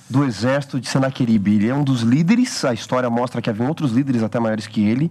do 0.09 0.22
exército 0.22 0.79
de 0.79 0.88
Senaqueribe. 0.88 1.57
Ele 1.57 1.68
é 1.68 1.74
um 1.74 1.83
dos 1.83 2.02
líderes, 2.02 2.64
a 2.64 2.72
história 2.72 3.11
mostra 3.11 3.42
que 3.42 3.50
havia 3.50 3.66
outros 3.66 3.90
líderes 3.90 4.22
até 4.22 4.38
maiores 4.38 4.68
que 4.68 4.87
ele, 4.87 5.11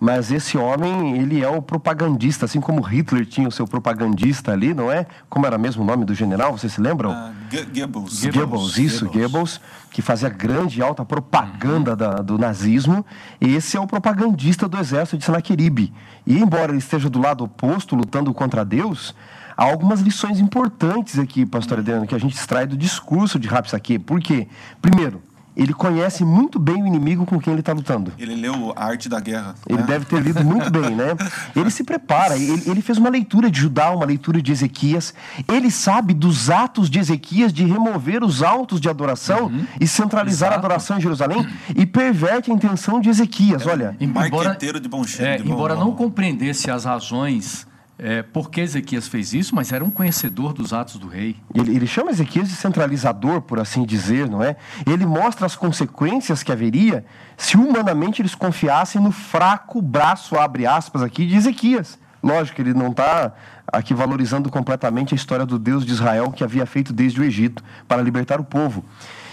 mas 0.00 0.32
esse 0.32 0.58
homem, 0.58 1.16
ele 1.16 1.44
é 1.44 1.48
o 1.48 1.62
propagandista, 1.62 2.46
assim 2.46 2.60
como 2.60 2.82
Hitler 2.82 3.24
tinha 3.24 3.46
o 3.46 3.52
seu 3.52 3.68
propagandista 3.68 4.50
ali, 4.50 4.74
não 4.74 4.90
é? 4.90 5.06
Como 5.30 5.46
era 5.46 5.56
mesmo 5.56 5.84
o 5.84 5.86
nome 5.86 6.04
do 6.04 6.12
general, 6.12 6.58
vocês 6.58 6.72
se 6.72 6.80
lembram? 6.80 7.12
Uh, 7.12 7.32
Goebbels. 7.48 7.70
Goebbels. 7.72 8.34
Goebbels. 8.34 8.78
isso, 8.78 9.04
Goebbels. 9.04 9.30
Goebbels, 9.30 9.60
que 9.92 10.02
fazia 10.02 10.28
grande 10.28 10.80
e 10.80 10.82
alta 10.82 11.04
propaganda 11.04 11.94
da, 11.94 12.14
do 12.14 12.36
nazismo. 12.36 13.06
Esse 13.40 13.76
é 13.76 13.80
o 13.80 13.86
propagandista 13.86 14.66
do 14.66 14.76
exército 14.76 15.18
de 15.18 15.24
Senaqueribe. 15.24 15.94
E 16.26 16.36
embora 16.36 16.72
ele 16.72 16.78
esteja 16.78 17.08
do 17.08 17.20
lado 17.20 17.44
oposto, 17.44 17.94
lutando 17.94 18.34
contra 18.34 18.64
Deus, 18.64 19.14
há 19.56 19.64
algumas 19.64 20.00
lições 20.00 20.40
importantes 20.40 21.18
aqui, 21.18 21.44
pastor 21.46 21.78
Adriano, 21.78 22.06
que 22.06 22.14
a 22.14 22.18
gente 22.18 22.34
extrai 22.34 22.66
do 22.66 22.76
discurso 22.76 23.38
de 23.38 23.48
Rapsaque. 23.48 23.98
Por 23.98 24.20
quê? 24.20 24.48
Primeiro, 24.80 25.22
ele 25.54 25.74
conhece 25.74 26.24
muito 26.24 26.58
bem 26.58 26.82
o 26.82 26.86
inimigo 26.86 27.26
com 27.26 27.38
quem 27.38 27.52
ele 27.52 27.60
está 27.60 27.72
lutando. 27.72 28.12
Ele 28.18 28.34
leu 28.34 28.72
a 28.74 28.86
arte 28.86 29.08
da 29.08 29.20
guerra. 29.20 29.54
Ele 29.68 29.80
né? 29.80 29.86
deve 29.86 30.06
ter 30.06 30.20
lido 30.22 30.42
muito 30.42 30.70
bem, 30.70 30.94
né? 30.94 31.14
Ele 31.54 31.70
se 31.70 31.84
prepara, 31.84 32.36
ele, 32.36 32.62
ele, 32.66 32.80
fez 32.80 32.96
uma 32.96 33.10
leitura 33.10 33.50
de 33.50 33.60
Judá, 33.60 33.90
uma 33.90 34.06
leitura 34.06 34.40
de 34.40 34.50
Ezequias. 34.50 35.12
Ele 35.46 35.70
sabe 35.70 36.14
dos 36.14 36.48
atos 36.48 36.88
de 36.88 36.98
Ezequias 36.98 37.52
de 37.52 37.64
remover 37.64 38.24
os 38.24 38.42
altos 38.42 38.80
de 38.80 38.88
adoração 38.88 39.46
uhum. 39.46 39.66
e 39.78 39.86
centralizar 39.86 40.50
Exato. 40.50 40.54
a 40.54 40.66
adoração 40.66 40.98
em 40.98 41.00
Jerusalém 41.00 41.46
e 41.76 41.84
perverte 41.84 42.50
a 42.50 42.54
intenção 42.54 43.00
de 43.00 43.10
Ezequias. 43.10 43.66
É, 43.66 43.70
Olha, 43.70 43.96
embora, 44.00 44.56
de 44.56 44.88
bom 44.88 45.04
cheiro, 45.04 45.30
é, 45.30 45.36
de 45.36 45.42
bom 45.44 45.54
embora 45.54 45.74
não 45.74 45.92
compreendesse 45.92 46.70
as 46.70 46.84
razões 46.84 47.66
é, 48.04 48.20
porque 48.20 48.60
Ezequias 48.60 49.06
fez 49.06 49.32
isso, 49.32 49.54
mas 49.54 49.70
era 49.70 49.84
um 49.84 49.90
conhecedor 49.90 50.52
dos 50.52 50.72
atos 50.72 50.96
do 50.96 51.06
rei. 51.06 51.36
Ele, 51.54 51.76
ele, 51.76 51.86
chama 51.86 52.10
Ezequias 52.10 52.48
de 52.48 52.56
centralizador, 52.56 53.42
por 53.42 53.60
assim 53.60 53.84
dizer, 53.84 54.28
não 54.28 54.42
é? 54.42 54.56
Ele 54.84 55.06
mostra 55.06 55.46
as 55.46 55.54
consequências 55.54 56.42
que 56.42 56.50
haveria 56.50 57.04
se 57.36 57.56
humanamente 57.56 58.20
eles 58.20 58.34
confiassem 58.34 59.00
no 59.00 59.12
fraco 59.12 59.80
braço, 59.80 60.36
abre 60.36 60.66
aspas 60.66 61.00
aqui, 61.00 61.24
de 61.24 61.36
Ezequias. 61.36 61.96
Lógico 62.20 62.56
que 62.56 62.62
ele 62.62 62.74
não 62.74 62.88
está 62.88 63.34
aqui 63.72 63.94
valorizando 63.94 64.50
completamente 64.50 65.14
a 65.14 65.16
história 65.16 65.46
do 65.46 65.56
Deus 65.56 65.86
de 65.86 65.92
Israel 65.92 66.32
que 66.32 66.42
havia 66.42 66.66
feito 66.66 66.92
desde 66.92 67.20
o 67.20 67.24
Egito 67.24 67.62
para 67.86 68.02
libertar 68.02 68.40
o 68.40 68.44
povo. 68.44 68.84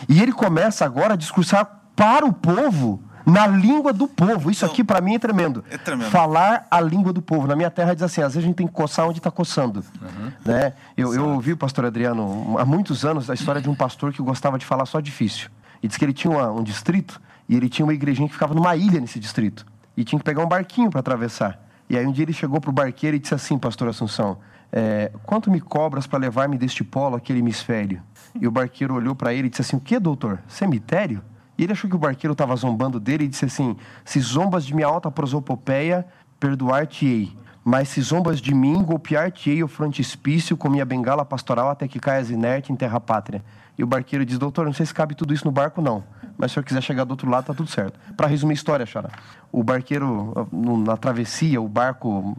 E 0.08 0.22
ele 0.22 0.32
começa 0.32 0.86
agora 0.86 1.16
a 1.16 1.18
discursar 1.18 1.66
para 1.96 2.24
o 2.24 2.32
povo 2.32 3.04
na 3.30 3.48
língua 3.48 3.94
do 3.94 4.08
povo. 4.08 4.50
Isso 4.50 4.66
aqui 4.66 4.84
para 4.84 5.02
mim 5.02 5.16
é 5.16 5.20
tremendo. 5.20 5.64
É 5.70 5.78
tremendo. 5.78 6.10
Falar 6.10 6.68
a 6.70 6.82
língua 6.82 7.14
do 7.14 7.22
povo. 7.22 7.48
Na 7.48 7.56
minha 7.56 7.70
terra 7.70 7.94
diz 7.94 8.04
assim, 8.04 8.22
às 8.22 8.34
vezes 8.34 8.46
a 8.46 8.48
gente 8.48 8.56
tem 8.56 8.68
que 8.68 8.74
coçar 8.74 9.08
onde 9.08 9.20
está 9.20 9.32
coçando. 9.32 9.84
Uhum. 10.02 10.32
Né? 10.46 10.74
Eu, 10.98 11.14
eu 11.14 11.28
ouvi 11.30 11.54
o 11.54 11.58
pastor 11.58 11.86
Adriano 11.86 12.58
há 12.58 12.66
muitos 12.66 13.06
anos 13.06 13.30
a 13.30 13.34
história 13.34 13.62
de 13.62 13.70
um 13.70 13.76
pastor 13.76 14.12
que 14.14 14.22
gostava 14.22 14.58
de 14.58 14.66
falar 14.66 14.86
só 14.86 15.00
difícil. 15.00 15.50
E 15.82 15.88
diz 15.88 15.98
que 15.98 16.06
ele 16.06 16.14
tinha 16.14 16.32
uma, 16.32 16.52
um 16.52 16.64
distrito 16.64 17.22
e 17.48 17.56
ele 17.56 17.70
tinha 17.70 17.86
uma 17.86 17.94
igrejinha 17.94 18.28
que 18.28 18.34
ficava 18.34 18.54
numa 18.54 18.76
ilha 18.76 19.00
nesse 19.00 19.20
distrito. 19.20 19.66
E 19.96 20.04
tinha 20.04 20.20
que 20.20 20.26
pegar 20.26 20.44
um 20.44 20.48
barquinho 20.48 20.90
para 20.90 21.00
atravessar. 21.00 21.60
E 21.90 21.98
aí 21.98 22.06
um 22.06 22.12
dia 22.12 22.24
ele 22.24 22.34
chegou 22.34 22.62
para 22.62 22.70
o 22.70 22.74
barqueiro 22.74 23.18
e 23.18 23.20
disse 23.20 23.34
assim, 23.34 23.58
pastor 23.58 23.88
Assunção, 23.88 24.38
é, 24.72 25.12
quanto 25.24 25.50
me 25.50 25.60
cobras 25.60 26.06
para 26.06 26.20
levar-me 26.20 26.58
deste 26.58 26.84
polo 26.84 27.16
àquele 27.16 27.40
hemisfério? 27.40 28.02
E 28.40 28.48
o 28.48 28.52
barqueiro 28.52 28.94
olhou 28.94 29.16
para 29.16 29.34
ele 29.34 29.48
e 29.48 29.50
disse 29.50 29.62
assim, 29.62 29.76
o 29.76 29.80
que, 29.80 30.00
doutor? 30.00 30.40
Cemitério? 30.48 31.22
E 31.60 31.64
ele 31.64 31.74
achou 31.74 31.90
que 31.90 31.96
o 31.98 32.00
barqueiro 32.00 32.32
estava 32.32 32.56
zombando 32.56 33.02
dele 33.02 33.26
e 33.26 33.28
disse 33.28 33.44
assim: 33.44 33.76
Se 34.06 34.18
zombas 34.22 34.66
de 34.66 34.74
minha 34.74 34.88
alta 34.88 35.12
prosopopeia, 35.12 36.06
perdoar-te-ei. 36.40 37.36
Mas 37.66 37.90
se 37.90 38.02
zombas 38.02 38.40
de 38.40 38.56
mim, 38.56 38.82
golpear-te-ei 38.82 39.62
o 39.62 39.68
frontispício 39.68 40.56
com 40.56 40.70
minha 40.70 40.86
bengala 40.86 41.26
pastoral 41.26 41.70
até 41.70 41.86
que 41.86 42.00
caias 42.00 42.30
inerte 42.30 42.72
em 42.72 42.78
terra 42.78 42.98
pátria. 42.98 43.44
E 43.78 43.84
o 43.84 43.88
barqueiro 43.88 44.26
diz: 44.26 44.40
Doutor, 44.40 44.66
não 44.66 44.72
sei 44.72 44.86
se 44.86 44.94
cabe 44.94 45.14
tudo 45.14 45.34
isso 45.34 45.44
no 45.44 45.52
barco, 45.52 45.82
não. 45.82 46.02
Mas 46.38 46.52
se 46.52 46.54
o 46.54 46.56
senhor 46.56 46.64
quiser 46.64 46.82
chegar 46.82 47.04
do 47.04 47.12
outro 47.12 47.30
lado, 47.30 47.48
tá 47.48 47.54
tudo 47.54 47.70
certo. 47.70 48.00
Para 48.16 48.28
resumir 48.28 48.54
a 48.54 48.56
história, 48.56 48.86
Xara. 48.86 49.10
O 49.52 49.62
barqueiro, 49.62 50.48
na 50.54 50.96
travessia, 50.96 51.62
o 51.62 51.68
barco 51.68 52.38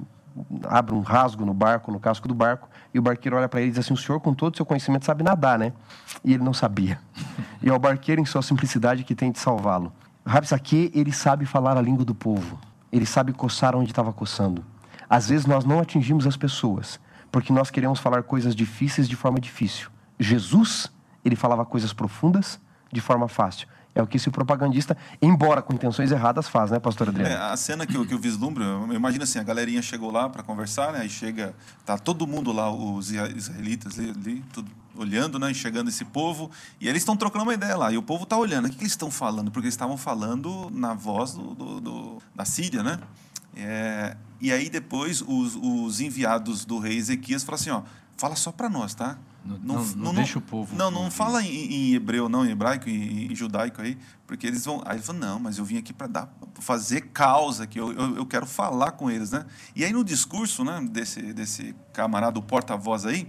abre 0.68 0.94
um 0.94 1.00
rasgo 1.00 1.44
no 1.44 1.54
barco, 1.54 1.90
no 1.90 2.00
casco 2.00 2.26
do 2.28 2.34
barco, 2.34 2.68
e 2.92 2.98
o 2.98 3.02
barqueiro 3.02 3.36
olha 3.36 3.48
para 3.48 3.60
ele 3.60 3.68
e 3.68 3.72
diz 3.72 3.80
assim: 3.80 3.94
O 3.94 3.96
senhor, 3.96 4.20
com 4.20 4.34
todo 4.34 4.54
o 4.54 4.56
seu 4.56 4.66
conhecimento, 4.66 5.04
sabe 5.04 5.22
nadar, 5.22 5.58
né? 5.58 5.72
E 6.24 6.34
ele 6.34 6.42
não 6.42 6.52
sabia. 6.52 7.00
E 7.62 7.68
é 7.68 7.72
o 7.74 7.78
barqueiro, 7.78 8.22
em 8.22 8.24
sua 8.24 8.40
simplicidade, 8.40 9.04
que 9.04 9.14
tem 9.14 9.30
de 9.30 9.38
salvá-lo. 9.38 9.92
Rabsaque, 10.24 10.90
ele 10.94 11.12
sabe 11.12 11.44
falar 11.44 11.76
a 11.76 11.82
língua 11.82 12.06
do 12.06 12.14
povo. 12.14 12.58
Ele 12.90 13.04
sabe 13.04 13.34
coçar 13.34 13.76
onde 13.76 13.90
estava 13.90 14.14
coçando. 14.14 14.64
Às 15.08 15.28
vezes 15.28 15.44
nós 15.44 15.64
não 15.66 15.78
atingimos 15.78 16.26
as 16.26 16.38
pessoas, 16.38 16.98
porque 17.30 17.52
nós 17.52 17.70
queremos 17.70 18.00
falar 18.00 18.22
coisas 18.22 18.54
difíceis 18.54 19.06
de 19.06 19.14
forma 19.14 19.38
difícil. 19.38 19.90
Jesus, 20.18 20.90
ele 21.22 21.36
falava 21.36 21.66
coisas 21.66 21.92
profundas 21.92 22.58
de 22.92 23.00
forma 23.00 23.28
fácil. 23.28 23.68
É 23.94 24.02
o 24.02 24.06
que 24.06 24.16
esse 24.16 24.30
propagandista, 24.30 24.96
embora 25.20 25.60
com 25.60 25.74
intenções 25.74 26.12
erradas, 26.12 26.48
faz, 26.48 26.70
né, 26.70 26.78
pastor 26.78 27.08
Adriano? 27.08 27.34
É, 27.34 27.52
a 27.52 27.56
cena 27.56 27.86
que 27.86 27.96
eu, 27.96 28.06
que 28.06 28.14
eu 28.14 28.18
vislumbro, 28.18 28.62
eu 28.62 28.92
imagino 28.92 29.24
assim, 29.24 29.38
a 29.38 29.42
galerinha 29.42 29.82
chegou 29.82 30.12
lá 30.12 30.28
para 30.28 30.42
conversar, 30.42 30.92
né, 30.92 31.00
aí 31.00 31.08
chega, 31.08 31.54
tá 31.84 31.98
todo 31.98 32.26
mundo 32.26 32.52
lá, 32.52 32.70
os 32.70 33.10
israelitas 33.10 33.98
ali, 33.98 34.10
ali 34.10 34.44
tudo 34.52 34.70
olhando, 34.96 35.38
né, 35.38 35.50
enxergando 35.50 35.88
esse 35.88 36.04
povo, 36.04 36.50
e 36.80 36.88
eles 36.88 37.02
estão 37.02 37.16
trocando 37.16 37.44
uma 37.44 37.54
ideia 37.54 37.76
lá, 37.76 37.90
e 37.90 37.96
o 37.96 38.02
povo 38.02 38.24
está 38.24 38.36
olhando, 38.36 38.66
o 38.66 38.70
que, 38.70 38.76
que 38.76 38.82
eles 38.82 38.92
estão 38.92 39.10
falando? 39.10 39.50
Porque 39.50 39.66
eles 39.66 39.74
estavam 39.74 39.96
falando 39.96 40.70
na 40.72 40.94
voz 40.94 41.32
do, 41.32 41.54
do, 41.54 41.80
do 41.80 42.22
da 42.34 42.44
Síria, 42.44 42.82
né? 42.82 42.98
É, 43.56 44.16
e 44.40 44.52
aí 44.52 44.70
depois 44.70 45.22
os, 45.22 45.56
os 45.56 46.00
enviados 46.00 46.64
do 46.64 46.78
rei 46.78 46.96
Ezequias 46.96 47.42
falam 47.42 47.60
assim, 47.60 47.70
ó, 47.70 47.82
fala 48.16 48.36
só 48.36 48.52
para 48.52 48.68
nós, 48.68 48.94
tá? 48.94 49.18
Não, 49.44 49.58
não, 49.58 49.84
não, 49.96 50.14
deixa 50.14 50.38
o 50.38 50.42
povo. 50.42 50.76
Não, 50.76 50.90
não 50.90 51.10
fala 51.10 51.42
em, 51.42 51.48
em, 51.48 51.94
hebreu, 51.94 52.28
não, 52.28 52.44
em 52.44 52.50
hebraico, 52.50 52.88
em, 52.88 53.32
em, 53.32 53.34
judaico 53.34 53.80
aí, 53.80 53.96
porque 54.26 54.46
eles 54.46 54.64
vão. 54.64 54.82
Aí 54.84 54.96
ele 54.96 55.02
falou, 55.02 55.20
não, 55.20 55.40
mas 55.40 55.58
eu 55.58 55.64
vim 55.64 55.78
aqui 55.78 55.92
para 55.92 56.06
dar, 56.06 56.32
fazer 56.56 57.08
causa, 57.12 57.66
que 57.66 57.80
eu, 57.80 57.92
eu, 57.92 58.16
eu, 58.16 58.26
quero 58.26 58.46
falar 58.46 58.92
com 58.92 59.10
eles, 59.10 59.30
né? 59.30 59.46
E 59.74 59.84
aí 59.84 59.92
no 59.92 60.04
discurso, 60.04 60.62
né, 60.62 60.86
desse, 60.90 61.32
desse 61.32 61.74
camarada, 61.92 62.38
o 62.38 62.42
porta-voz 62.42 63.06
aí, 63.06 63.26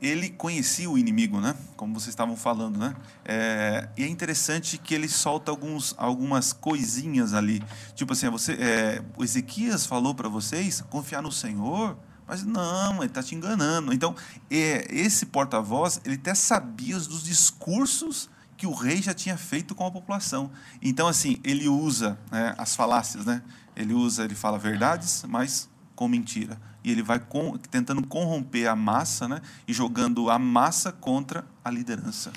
ele 0.00 0.30
conhecia 0.30 0.88
o 0.88 0.96
inimigo, 0.96 1.40
né? 1.40 1.54
Como 1.76 1.92
vocês 1.92 2.08
estavam 2.08 2.36
falando, 2.36 2.78
né? 2.78 2.94
É, 3.24 3.88
e 3.96 4.04
é 4.04 4.08
interessante 4.08 4.78
que 4.78 4.94
ele 4.94 5.08
solta 5.08 5.50
alguns, 5.50 5.94
algumas 5.98 6.52
coisinhas 6.52 7.34
ali, 7.34 7.62
tipo 7.94 8.12
assim, 8.12 8.30
você, 8.30 8.52
é, 8.52 9.02
o 9.16 9.24
Ezequias 9.24 9.84
falou 9.84 10.14
para 10.14 10.28
vocês 10.28 10.80
confiar 10.88 11.22
no 11.22 11.32
Senhor 11.32 11.98
mas 12.30 12.44
não, 12.44 12.98
ele 12.98 13.06
está 13.06 13.24
te 13.24 13.34
enganando. 13.34 13.92
Então, 13.92 14.14
é, 14.48 14.86
esse 14.88 15.26
porta-voz, 15.26 16.00
ele 16.04 16.14
até 16.14 16.32
sabia 16.32 16.94
dos 16.94 17.24
discursos 17.24 18.30
que 18.56 18.68
o 18.68 18.72
rei 18.72 19.02
já 19.02 19.12
tinha 19.12 19.36
feito 19.36 19.74
com 19.74 19.84
a 19.84 19.90
população. 19.90 20.48
Então, 20.80 21.08
assim, 21.08 21.40
ele 21.42 21.66
usa 21.66 22.16
né, 22.30 22.54
as 22.56 22.76
falácias, 22.76 23.26
né? 23.26 23.42
Ele 23.74 23.92
usa, 23.92 24.24
ele 24.24 24.36
fala 24.36 24.60
verdades, 24.60 25.24
mas 25.28 25.68
com 25.96 26.06
mentira. 26.06 26.56
E 26.84 26.92
ele 26.92 27.02
vai 27.02 27.18
com, 27.18 27.58
tentando 27.58 28.06
corromper 28.06 28.70
a 28.70 28.76
massa, 28.76 29.26
né? 29.26 29.42
E 29.66 29.72
jogando 29.72 30.30
a 30.30 30.38
massa 30.38 30.92
contra 30.92 31.44
a 31.64 31.70
liderança. 31.70 32.32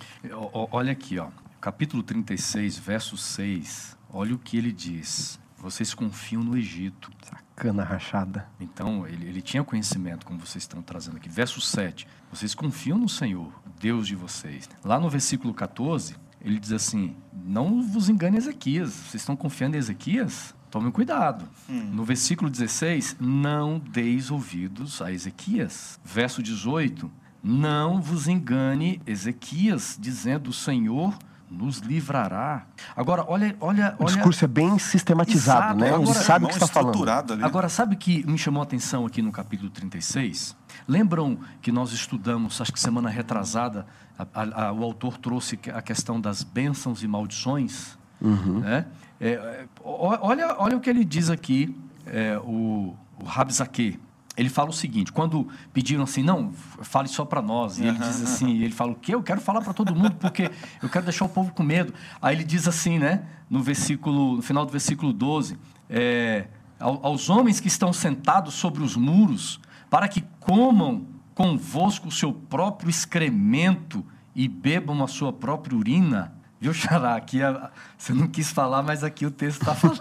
Olha 0.71 0.91
aqui, 0.91 1.19
ó. 1.19 1.29
Capítulo 1.61 2.01
36, 2.01 2.79
verso 2.79 3.15
6. 3.15 3.95
Olha 4.09 4.33
o 4.33 4.39
que 4.39 4.57
ele 4.57 4.71
diz. 4.71 5.39
Vocês 5.55 5.93
confiam 5.93 6.43
no 6.43 6.57
Egito. 6.57 7.11
Cana 7.55 7.83
rachada. 7.83 8.47
Então, 8.59 9.07
ele, 9.07 9.27
ele 9.27 9.41
tinha 9.41 9.63
conhecimento, 9.63 10.25
como 10.25 10.39
vocês 10.39 10.63
estão 10.63 10.81
trazendo 10.81 11.17
aqui. 11.17 11.29
Verso 11.29 11.61
7. 11.61 12.07
Vocês 12.31 12.55
confiam 12.55 12.97
no 12.97 13.07
Senhor, 13.07 13.53
Deus 13.79 14.07
de 14.07 14.15
vocês. 14.15 14.69
Lá 14.83 14.99
no 14.99 15.09
versículo 15.09 15.53
14, 15.53 16.15
ele 16.41 16.59
diz 16.59 16.71
assim: 16.71 17.15
Não 17.31 17.81
vos 17.83 18.09
engane 18.09 18.37
Ezequias. 18.37 18.91
Vocês 18.91 19.21
estão 19.21 19.35
confiando 19.35 19.75
em 19.75 19.79
Ezequias? 19.79 20.55
Tomem 20.69 20.91
cuidado. 20.91 21.47
Hum. 21.69 21.91
No 21.93 22.03
versículo 22.03 22.49
16, 22.49 23.17
não 23.19 23.77
deis 23.79 24.31
ouvidos 24.31 25.01
a 25.01 25.11
Ezequias. 25.11 25.99
Verso 26.03 26.41
18, 26.41 27.11
não 27.43 28.01
vos 28.01 28.27
engane 28.27 28.99
Ezequias, 29.05 29.97
dizendo: 30.01 30.49
O 30.49 30.53
Senhor 30.53 31.15
nos 31.53 31.77
livrará. 31.77 32.65
Agora, 32.95 33.23
olha, 33.27 33.55
olha, 33.61 33.95
o 33.99 34.05
discurso 34.05 34.43
é 34.43 34.47
bem 34.47 34.79
sistematizado, 34.79 35.59
Exato. 35.59 35.79
né? 35.79 35.89
Agora, 35.89 36.03
Ele 36.03 36.13
sabe 36.13 36.45
o 36.45 36.47
que 36.47 36.53
está 36.55 36.67
falando. 36.67 37.09
Ali. 37.09 37.43
Agora, 37.43 37.69
sabe 37.69 37.95
o 37.95 37.97
que 37.97 38.25
me 38.27 38.37
chamou 38.37 38.61
a 38.61 38.63
atenção 38.63 39.05
aqui 39.05 39.21
no 39.21 39.31
capítulo 39.31 39.69
36? 39.69 40.55
Lembram 40.87 41.37
que 41.61 41.71
nós 41.71 41.91
estudamos, 41.91 42.59
acho 42.59 42.73
que 42.73 42.79
semana 42.79 43.09
retrasada, 43.09 43.85
a, 44.17 44.25
a, 44.33 44.67
a, 44.67 44.73
o 44.73 44.83
autor 44.83 45.17
trouxe 45.17 45.59
a 45.73 45.81
questão 45.81 46.19
das 46.19 46.43
bênçãos 46.43 47.03
e 47.03 47.07
maldições? 47.07 47.97
Uhum. 48.19 48.59
Né? 48.59 48.85
É, 49.21 49.29
é 49.29 49.65
olha, 49.83 50.55
olha 50.57 50.77
o 50.77 50.79
que 50.79 50.89
ele 50.89 51.05
diz 51.05 51.29
aqui, 51.29 51.75
é, 52.05 52.37
o, 52.39 52.95
o 53.19 53.25
Rabzaque 53.25 53.99
ele 54.35 54.49
fala 54.49 54.69
o 54.69 54.73
seguinte: 54.73 55.11
quando 55.11 55.47
pediram 55.71 56.03
assim, 56.03 56.23
não, 56.23 56.51
fale 56.81 57.07
só 57.07 57.25
para 57.25 57.41
nós, 57.41 57.77
e 57.77 57.85
ele 57.85 57.97
diz 57.97 58.21
assim, 58.21 58.61
ele 58.61 58.73
fala 58.73 58.91
o 58.91 58.95
quê? 58.95 59.13
Eu 59.13 59.23
quero 59.23 59.39
falar 59.39 59.61
para 59.61 59.73
todo 59.73 59.95
mundo 59.95 60.15
porque 60.19 60.49
eu 60.81 60.89
quero 60.89 61.05
deixar 61.05 61.25
o 61.25 61.29
povo 61.29 61.53
com 61.53 61.63
medo. 61.63 61.93
Aí 62.21 62.35
ele 62.35 62.43
diz 62.43 62.67
assim, 62.67 62.97
né, 62.97 63.23
no 63.49 63.61
versículo, 63.61 64.37
no 64.37 64.41
final 64.41 64.65
do 64.65 64.71
versículo 64.71 65.13
12, 65.13 65.57
é, 65.89 66.47
aos 66.79 67.29
homens 67.29 67.59
que 67.59 67.67
estão 67.67 67.93
sentados 67.93 68.55
sobre 68.55 68.83
os 68.83 68.95
muros, 68.95 69.59
para 69.89 70.07
que 70.07 70.23
comam 70.39 71.05
convosco 71.35 72.07
o 72.07 72.11
seu 72.11 72.33
próprio 72.33 72.89
excremento 72.89 74.05
e 74.35 74.47
bebam 74.47 75.03
a 75.03 75.07
sua 75.07 75.31
própria 75.31 75.77
urina. 75.77 76.33
Viu, 76.63 76.73
Xará? 76.73 77.17
Aqui 77.17 77.43
a, 77.43 77.69
você 77.97 78.13
não 78.13 78.25
quis 78.25 78.49
falar, 78.49 78.81
mas 78.81 79.03
aqui 79.03 79.25
o 79.25 79.31
texto 79.31 79.59
está 79.59 79.75
falando. 79.75 79.99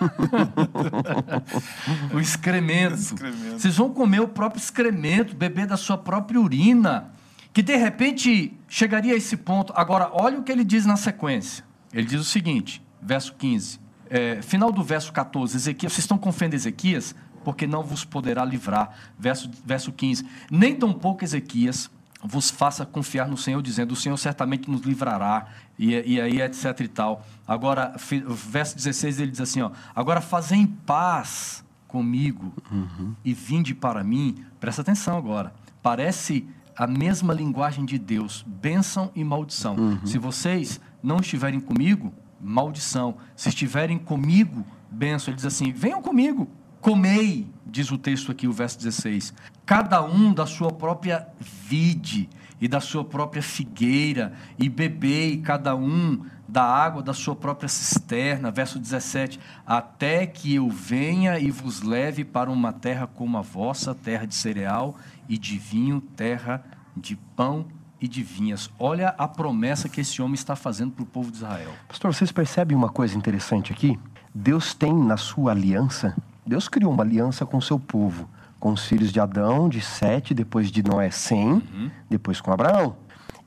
o 2.15 2.21
excremento. 2.21 2.95
excremento. 2.95 3.59
Vocês 3.59 3.77
vão 3.77 3.93
comer 3.93 4.21
o 4.21 4.29
próprio 4.29 4.61
excremento, 4.61 5.35
beber 5.35 5.67
da 5.67 5.77
sua 5.77 5.99
própria 5.99 6.41
urina. 6.41 7.11
Que 7.53 7.65
de 7.65 7.75
repente 7.75 8.57
chegaria 8.69 9.13
a 9.13 9.17
esse 9.17 9.37
ponto. 9.37 9.73
Agora, 9.75 10.09
olha 10.13 10.39
o 10.39 10.45
que 10.45 10.53
ele 10.53 10.63
diz 10.63 10.87
na 10.87 10.95
sequência. 10.95 11.65
Ele 11.93 12.07
diz 12.07 12.21
o 12.21 12.25
seguinte, 12.25 12.81
verso 13.03 13.35
15. 13.35 13.81
É, 14.09 14.41
final 14.41 14.71
do 14.71 14.85
verso 14.85 15.13
14, 15.13 15.57
Ezequias, 15.57 15.93
vocês 15.93 16.05
estão 16.05 16.17
confiando 16.17 16.55
Ezequias? 16.55 17.13
Porque 17.43 17.67
não 17.67 17.83
vos 17.83 18.05
poderá 18.05 18.45
livrar. 18.45 18.97
Verso, 19.19 19.51
verso 19.67 19.91
15. 19.91 20.25
Nem 20.49 20.77
tão 20.77 20.93
pouco 20.93 21.25
Ezequias 21.25 21.91
vos 22.23 22.51
faça 22.51 22.87
confiar 22.87 23.29
no 23.29 23.37
Senhor, 23.37 23.61
dizendo: 23.63 23.93
O 23.93 23.97
Senhor 23.97 24.17
certamente 24.17 24.71
nos 24.71 24.83
livrará, 24.83 25.47
e, 25.79 25.93
e 25.93 26.21
aí 26.21 26.41
etc 26.41 26.81
e 26.81 26.89
tal. 26.89 27.27
Agora, 27.47 27.95
verso 28.29 28.77
16 28.77 29.21
ele 29.21 29.31
diz 29.31 29.41
assim: 29.41 29.61
ó, 29.61 29.71
Agora 29.95 30.21
fazem 30.21 30.67
paz 30.67 31.65
comigo 31.89 32.53
uhum. 32.71 33.15
e 33.25 33.35
vinde 33.35 33.75
para 33.75 34.03
mim. 34.03 34.45
Presta 34.59 34.83
atenção 34.83 35.17
agora. 35.19 35.53
Parece 35.83 36.47
a 36.77 36.87
mesma 36.87 37.35
linguagem 37.35 37.85
de 37.85 37.99
Deus, 37.99 38.45
bênção 38.47 39.11
e 39.15 39.23
maldição. 39.23 39.77
Uhum. 39.77 40.07
Se 40.07 40.17
vocês 40.17 40.81
não 41.03 41.19
estiverem 41.19 41.61
comigo, 41.61 42.13
maldição. 42.41 43.17
Se 43.37 43.49
estiverem 43.49 43.99
comigo, 43.99 44.65
bênção. 44.91 45.31
Ele 45.31 45.37
diz 45.37 45.47
assim: 45.47 45.73
venham 45.73 46.01
comigo, 46.01 46.49
comei, 46.81 47.47
diz 47.73 47.91
o 47.91 47.97
texto 47.97 48.31
aqui, 48.31 48.47
o 48.47 48.53
verso 48.53 48.77
16, 48.79 49.33
cada 49.65 50.05
um 50.05 50.33
da 50.33 50.45
sua 50.45 50.71
própria 50.71 51.27
vide 51.41 52.29
e 52.61 52.69
da 52.69 52.79
sua 52.79 53.03
própria 53.03 53.43
figueira, 53.43 54.35
e 54.59 54.69
bebei 54.69 55.39
cada 55.39 55.75
um 55.75 56.23
da 56.47 56.63
água 56.63 57.03
da 57.03 57.15
sua 57.15 57.35
própria 57.35 57.69
cisterna, 57.69 58.51
verso 58.51 58.79
17, 58.79 59.41
até 59.67 60.27
que 60.27 60.55
eu 60.55 60.69
venha 60.69 61.39
e 61.39 61.51
vos 61.51 61.81
leve 61.81 62.25
para 62.25 62.51
uma 62.51 62.73
terra 62.73 63.07
como 63.07 63.39
a 63.39 63.41
vossa, 63.41 63.95
terra 63.95 64.27
de 64.27 64.35
cereal 64.35 64.95
e 65.27 65.39
de 65.39 65.59
vinho, 65.59 66.01
terra 66.15 66.63
de 66.95 67.17
pão 67.35 67.67
e 67.99 68.07
de 68.07 68.23
vinhas. 68.23 68.71
Olha 68.79 69.15
a 69.17 69.27
promessa 69.27 69.89
que 69.89 70.03
esse 70.03 70.21
homem 70.21 70.35
está 70.35 70.55
fazendo 70.55 70.93
para 70.93 71.03
o 71.05 71.07
povo 71.07 71.31
de 71.31 71.39
Israel. 71.39 71.71
Pastor, 71.89 72.13
vocês 72.13 72.31
percebem 72.31 72.77
uma 72.77 72.91
coisa 72.91 73.17
interessante 73.17 73.73
aqui? 73.73 73.99
Deus 74.35 74.75
tem 74.75 74.93
na 74.93 75.17
sua 75.17 75.53
aliança 75.53 76.15
Deus 76.47 76.69
criou 76.69 76.93
uma 76.93 77.03
aliança 77.03 77.47
com 77.47 77.57
o 77.57 77.63
seu 77.63 77.79
povo, 77.79 78.29
com 78.59 78.73
os 78.73 78.85
filhos 78.85 79.13
de 79.13 79.21
Adão, 79.21 79.69
de 79.69 79.81
Sete, 79.81 80.35
depois 80.35 80.71
de 80.71 80.83
Noé, 80.83 81.11
Sem, 81.11 81.53
uhum. 81.53 81.91
depois 82.11 82.41
com 82.41 82.53
Abraão. 82.53 82.97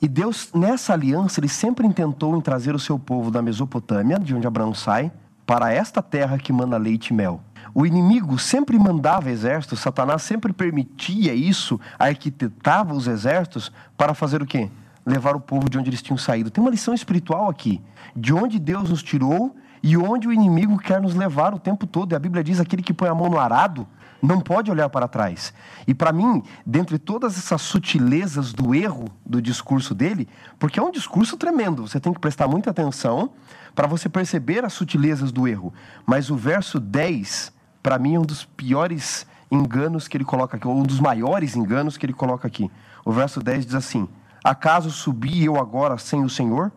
E 0.01 0.07
Deus, 0.07 0.49
nessa 0.53 0.93
aliança, 0.93 1.39
ele 1.39 1.49
sempre 1.49 1.87
intentou 1.87 2.37
em 2.37 2.41
trazer 2.41 2.75
o 2.75 2.79
seu 2.79 2.99
povo 2.99 3.31
da 3.31 3.41
Mesopotâmia, 3.41 4.19
de 4.19 4.35
onde 4.35 4.45
Abraão 4.45 4.73
sai, 4.73 5.11
para 5.45 5.71
esta 5.71 6.01
terra 6.01 6.37
que 6.37 6.51
manda 6.51 6.77
leite 6.77 7.09
e 7.09 7.13
mel. 7.13 7.41
O 7.73 7.85
inimigo 7.85 8.39
sempre 8.39 8.79
mandava 8.79 9.29
exércitos, 9.29 9.79
Satanás 9.79 10.21
sempre 10.21 10.53
permitia 10.53 11.33
isso, 11.33 11.79
arquitetava 11.99 12.93
os 12.93 13.07
exércitos 13.07 13.71
para 13.97 14.13
fazer 14.13 14.41
o 14.41 14.45
quê? 14.45 14.69
Levar 15.05 15.35
o 15.35 15.41
povo 15.41 15.69
de 15.69 15.77
onde 15.77 15.89
eles 15.89 16.01
tinham 16.01 16.17
saído. 16.17 16.49
Tem 16.49 16.63
uma 16.63 16.71
lição 16.71 16.93
espiritual 16.93 17.49
aqui. 17.49 17.81
De 18.15 18.33
onde 18.33 18.59
Deus 18.59 18.89
nos 18.89 19.03
tirou 19.03 19.55
e 19.85 19.95
onde 19.95 20.27
o 20.27 20.33
inimigo 20.33 20.79
quer 20.79 20.99
nos 20.99 21.13
levar 21.13 21.53
o 21.53 21.59
tempo 21.59 21.85
todo. 21.85 22.11
E 22.11 22.15
a 22.15 22.19
Bíblia 22.19 22.43
diz: 22.43 22.59
aquele 22.59 22.81
que 22.81 22.91
põe 22.91 23.07
a 23.07 23.13
mão 23.13 23.29
no 23.29 23.37
arado 23.37 23.87
não 24.19 24.41
pode 24.41 24.71
olhar 24.71 24.89
para 24.89 25.07
trás. 25.07 25.53
E 25.85 25.93
para 25.93 26.11
mim, 26.11 26.41
dentre 26.65 26.97
todas 26.97 27.37
essas 27.37 27.61
sutilezas 27.61 28.51
do 28.51 28.73
erro 28.73 29.05
do 29.23 29.39
discurso 29.39 29.93
dele, 29.93 30.27
porque 30.57 30.79
é 30.79 30.83
um 30.83 30.89
discurso 30.89 31.37
tremendo, 31.37 31.87
você 31.87 31.99
tem 31.99 32.11
que 32.11 32.19
prestar 32.19 32.47
muita 32.47 32.71
atenção 32.71 33.29
para 33.75 33.85
você 33.85 34.09
perceber 34.09 34.65
as 34.65 34.73
sutilezas 34.73 35.31
do 35.31 35.47
erro. 35.47 35.71
Mas 36.03 36.31
o 36.31 36.35
verso 36.35 36.79
10, 36.79 37.53
para 37.83 37.99
mim, 37.99 38.15
é 38.15 38.19
um 38.19 38.25
dos 38.25 38.43
piores 38.43 39.27
enganos 39.51 40.07
que 40.07 40.17
ele 40.17 40.25
coloca 40.25 40.57
aqui, 40.57 40.67
ou 40.67 40.79
um 40.79 40.83
dos 40.83 40.99
maiores 40.99 41.55
enganos 41.55 41.95
que 41.95 42.07
ele 42.07 42.13
coloca 42.13 42.47
aqui. 42.47 42.71
O 43.05 43.11
verso 43.11 43.39
10 43.39 43.67
diz 43.67 43.75
assim: 43.75 44.09
Acaso 44.43 44.89
subi 44.89 45.45
eu 45.45 45.59
agora 45.59 45.95
sem 45.99 46.23
o 46.23 46.29
Senhor 46.29 46.71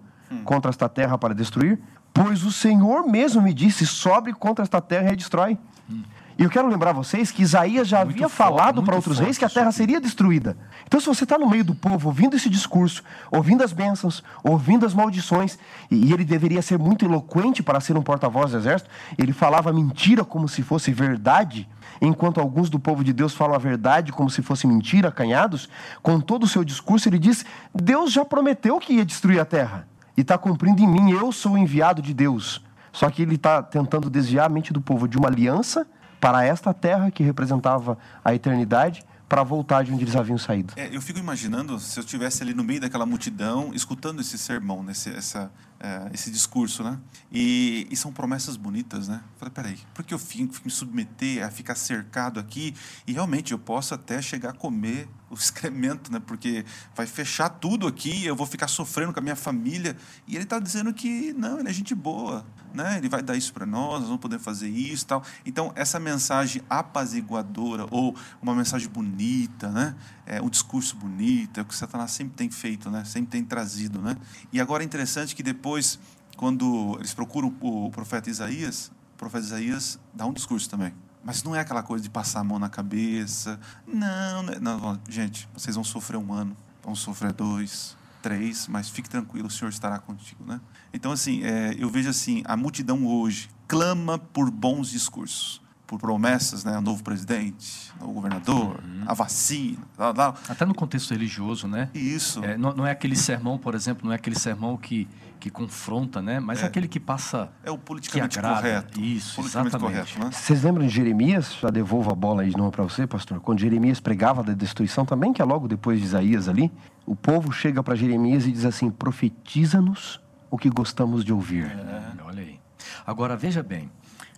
contra 0.45 0.69
esta 0.69 0.91
terra 0.91 1.17
para 1.17 1.35
destruir? 1.35 1.81
Pois 2.23 2.43
o 2.45 2.51
Senhor 2.51 3.07
mesmo 3.07 3.41
me 3.41 3.55
disse: 3.55 3.87
sobe 3.87 4.33
contra 4.33 4.65
esta 4.65 4.81
terra 4.81 5.11
e 5.11 5.13
a 5.13 5.15
destrói. 5.15 5.57
Hum. 5.89 6.03
E 6.39 6.45
eu 6.45 6.51
quero 6.51 6.69
lembrar 6.69 6.93
vocês 6.93 7.33
que 7.33 7.43
Isaías 7.43 7.89
já 7.89 8.05
muito 8.05 8.15
havia 8.17 8.29
falado 8.29 8.81
para 8.85 8.95
outros 8.95 9.19
reis 9.19 9.37
que 9.37 9.45
a 9.45 9.49
terra 9.49 9.73
seria 9.73 10.01
destruída. 10.01 10.57
Então, 10.87 11.01
se 11.01 11.07
você 11.07 11.25
está 11.25 11.37
no 11.37 11.51
meio 11.51 11.65
do 11.65 11.75
povo, 11.75 12.09
ouvindo 12.09 12.37
esse 12.37 12.49
discurso, 12.49 13.03
ouvindo 13.29 13.65
as 13.65 13.73
bênçãos, 13.73 14.23
ouvindo 14.45 14.87
as 14.87 14.95
maldições, 14.95 15.59
e 15.91 16.13
ele 16.13 16.25
deveria 16.25 16.63
ser 16.63 16.79
muito 16.79 17.05
eloquente 17.05 17.61
para 17.61 17.81
ser 17.81 17.97
um 17.97 18.03
porta-voz 18.03 18.53
do 18.53 18.59
exército, 18.59 18.89
ele 19.19 19.33
falava 19.33 19.73
mentira 19.73 20.25
como 20.25 20.49
se 20.49 20.63
fosse 20.63 20.93
verdade, 20.93 21.69
enquanto 22.01 22.41
alguns 22.41 22.71
do 22.71 22.79
povo 22.79 23.03
de 23.03 23.13
Deus 23.13 23.35
falam 23.35 23.57
a 23.57 23.59
verdade 23.59 24.13
como 24.13 24.31
se 24.31 24.41
fosse 24.41 24.65
mentira, 24.65 25.09
acanhados, 25.09 25.69
com 26.05 26.21
todo 26.21 26.45
o 26.45 26.49
seu 26.49 26.63
discurso, 26.63 27.09
ele 27.09 27.19
diz: 27.19 27.45
Deus 27.75 28.13
já 28.13 28.25
prometeu 28.25 28.79
que 28.79 28.93
ia 28.93 29.05
destruir 29.05 29.41
a 29.41 29.45
terra, 29.45 29.89
e 30.19 30.23
está 30.23 30.37
cumprindo 30.37 30.83
em 30.83 30.87
mim, 30.89 31.13
eu 31.13 31.31
sou 31.31 31.53
o 31.53 31.59
enviado 31.59 32.03
de 32.03 32.13
Deus. 32.13 32.61
Só 32.91 33.09
que 33.09 33.23
ele 33.23 33.37
está 33.37 33.63
tentando 33.63 34.11
desviar 34.11 34.47
a 34.47 34.49
mente 34.49 34.73
do 34.73 34.81
povo 34.81 35.07
de 35.07 35.17
uma 35.17 35.29
aliança 35.29 35.87
para 36.19 36.45
esta 36.45 36.75
terra 36.75 37.09
que 37.09 37.23
representava 37.23 37.97
a 38.25 38.35
eternidade 38.35 39.05
para 39.29 39.43
voltar 39.43 39.85
de 39.85 39.93
onde 39.93 40.05
eles 40.05 40.17
haviam 40.17 40.39
saído. 40.39 40.73
É, 40.77 40.89
eu 40.95 41.03
fico 41.03 41.19
imaginando 41.19 41.79
se 41.79 41.99
eu 42.01 42.03
estivesse 42.03 42.43
ali 42.43 42.55
no 42.55 42.65
meio 42.65 42.81
daquela 42.81 43.05
multidão, 43.05 43.71
escutando 43.75 44.21
esse 44.21 44.39
sermão, 44.39 44.83
nesse, 44.83 45.11
essa, 45.11 45.53
é, 45.79 46.09
esse 46.15 46.31
discurso, 46.31 46.83
né? 46.83 46.99
E, 47.31 47.87
e, 47.91 47.97
são 47.97 48.11
promessas 48.11 48.57
bonitas, 48.57 49.07
né? 49.07 49.21
falei, 49.37 49.53
peraí, 49.53 49.79
por 49.93 50.05
que 50.05 50.15
eu 50.15 50.19
fico, 50.19 50.55
fico 50.55 50.67
me 50.67 50.73
submeter 50.73 51.45
a 51.45 51.51
ficar 51.51 51.75
cercado 51.75 52.41
aqui 52.41 52.75
e 53.07 53.13
realmente 53.13 53.53
eu 53.53 53.59
posso 53.59 53.95
até 53.95 54.23
chegar 54.23 54.51
a 54.51 54.53
comer 54.55 55.09
o 55.31 55.35
excremento, 55.35 56.11
né? 56.11 56.21
Porque 56.27 56.65
vai 56.95 57.07
fechar 57.07 57.51
tudo 57.51 57.87
aqui, 57.87 58.25
eu 58.25 58.35
vou 58.35 58.47
ficar 58.47 58.67
sofrendo 58.67 59.13
com 59.13 59.19
a 59.19 59.23
minha 59.23 59.37
família. 59.37 59.95
E 60.27 60.37
ele 60.37 60.45
está 60.45 60.59
dizendo 60.59 60.93
que 60.95 61.35
não, 61.35 61.61
ele 61.61 61.69
é 61.69 61.73
gente 61.73 61.95
boa, 61.95 62.47
né? 62.75 62.99
Ele 62.99 63.09
vai 63.09 63.23
dar 63.23 63.37
isso 63.37 63.53
para 63.53 63.67
nós, 63.67 64.01
nós 64.01 64.05
vamos 64.05 64.21
poder 64.21 64.39
fazer 64.39 64.69
isso, 64.69 65.07
tal. 65.07 65.23
Então 65.45 65.73
essa 65.75 65.99
mensagem 65.99 66.63
apaziguadora 66.69 67.87
ou 67.91 68.15
uma 68.41 68.55
mensagem 68.55 68.89
bonita, 68.89 69.69
né? 69.71 69.95
É 70.27 70.41
um 70.41 70.49
discurso 70.49 70.97
bonito, 70.97 71.59
é 71.59 71.63
o 71.63 71.65
que 71.65 71.75
Satanás 71.75 72.11
sempre 72.11 72.35
tem 72.35 72.51
feito, 72.51 72.91
né? 72.91 73.05
Sempre 73.05 73.31
tem 73.31 73.45
trazido, 73.45 74.01
né? 74.01 74.17
E 74.53 74.61
agora 74.61 74.83
é 74.83 74.87
interessante 74.87 75.35
que 75.35 75.43
depois, 75.43 75.99
quando 76.37 76.97
eles 76.99 77.15
procuram 77.15 77.55
o 77.61 77.91
profeta 77.91 78.31
Isaías, 78.31 78.93
o 79.15 79.19
profeta 79.19 79.45
Isaías 79.45 79.99
dá 80.15 80.27
um 80.27 80.33
discurso 80.33 80.71
também. 80.71 80.95
Mas 81.25 81.43
não 81.43 81.55
é 81.55 81.61
aquela 81.61 81.83
coisa 81.83 82.03
de 82.03 82.09
passar 82.09 82.41
a 82.41 82.45
mão 82.45 82.59
na 82.59 82.71
cabeça. 82.71 83.59
Não, 83.87 84.43
não, 84.43 84.53
é, 84.53 84.61
não, 84.61 85.01
gente, 85.09 85.49
vocês 85.53 85.75
vão 85.75 85.85
sofrer 85.85 86.17
um 86.17 86.33
ano, 86.33 86.57
vão 86.83 86.95
sofrer 86.95 87.33
dois, 87.33 87.98
três, 88.23 88.69
mas 88.69 88.89
fique 88.89 89.09
tranquilo, 89.09 89.49
o 89.49 89.51
Senhor 89.51 89.71
estará 89.71 89.99
contigo, 89.99 90.45
né? 90.45 90.61
Então, 90.93 91.13
assim, 91.13 91.43
é, 91.43 91.75
eu 91.79 91.89
vejo 91.89 92.09
assim, 92.09 92.43
a 92.45 92.57
multidão 92.57 93.07
hoje 93.07 93.49
clama 93.67 94.19
por 94.19 94.51
bons 94.51 94.91
discursos, 94.91 95.61
por 95.87 95.99
promessas, 95.99 96.65
né? 96.65 96.77
O 96.79 96.81
novo 96.81 97.03
presidente, 97.03 97.93
o 98.01 98.13
governador, 98.13 98.83
uhum. 98.85 99.05
a 99.07 99.15
vacina, 99.15 99.79
tal, 99.97 100.15
tal. 100.15 100.37
Até 100.49 100.65
no 100.65 100.75
contexto 100.75 101.11
religioso, 101.11 101.67
né? 101.67 101.91
Isso. 101.95 102.45
É, 102.45 102.57
não, 102.57 102.75
não 102.75 102.87
é 102.87 102.91
aquele 102.91 103.17
sermão, 103.17 103.59
por 103.59 103.75
exemplo, 103.75 104.07
não 104.07 104.13
é 104.13 104.17
aquele 104.17 104.39
sermão 104.39 104.77
que 104.77 105.09
que 105.39 105.51
confronta, 105.51 106.21
né? 106.21 106.41
Mas 106.41 106.63
é. 106.63 106.67
aquele 106.67 106.89
que 106.89 107.01
passa. 107.01 107.51
É 107.65 107.71
o 107.71 107.79
politicamente 107.79 108.41
correto. 108.41 109.01
Isso, 109.01 109.37
politicamente 109.37 109.77
exatamente. 109.77 110.15
Correto, 110.15 110.25
né? 110.25 110.31
Vocês 110.33 110.63
lembram 110.63 110.87
de 110.87 110.93
Jeremias? 110.93 111.55
Já 111.61 111.71
devolvo 111.71 112.11
a 112.11 112.15
bola 112.15 112.43
aí 112.43 112.51
de 112.51 112.57
novo 112.57 112.71
para 112.71 112.85
você, 112.85 113.07
pastor. 113.07 113.41
Quando 113.41 113.61
Jeremias 113.61 114.01
pregava 114.01 114.43
da 114.43 114.53
destruição 114.53 115.05
também, 115.05 115.33
que 115.33 115.41
é 115.41 115.45
logo 115.45 115.69
depois 115.69 115.99
de 115.99 116.05
Isaías 116.05 116.49
ali, 116.49 116.71
o 117.07 117.15
povo 117.17 117.53
chega 117.53 117.83
para 117.83 117.95
Jeremias 117.95 118.47
e 118.47 118.53
diz 118.53 118.65
assim: 118.65 118.91
profetiza-nos 118.91 120.21
o 120.51 120.59
que 120.59 120.69
gostamos 120.69 121.25
de 121.25 121.33
ouvir. 121.33 121.67
É, 121.67 122.23
olha 122.25 122.43
aí. 122.43 122.61
Agora, 123.07 123.37
veja 123.37 123.63
bem, 123.63 123.91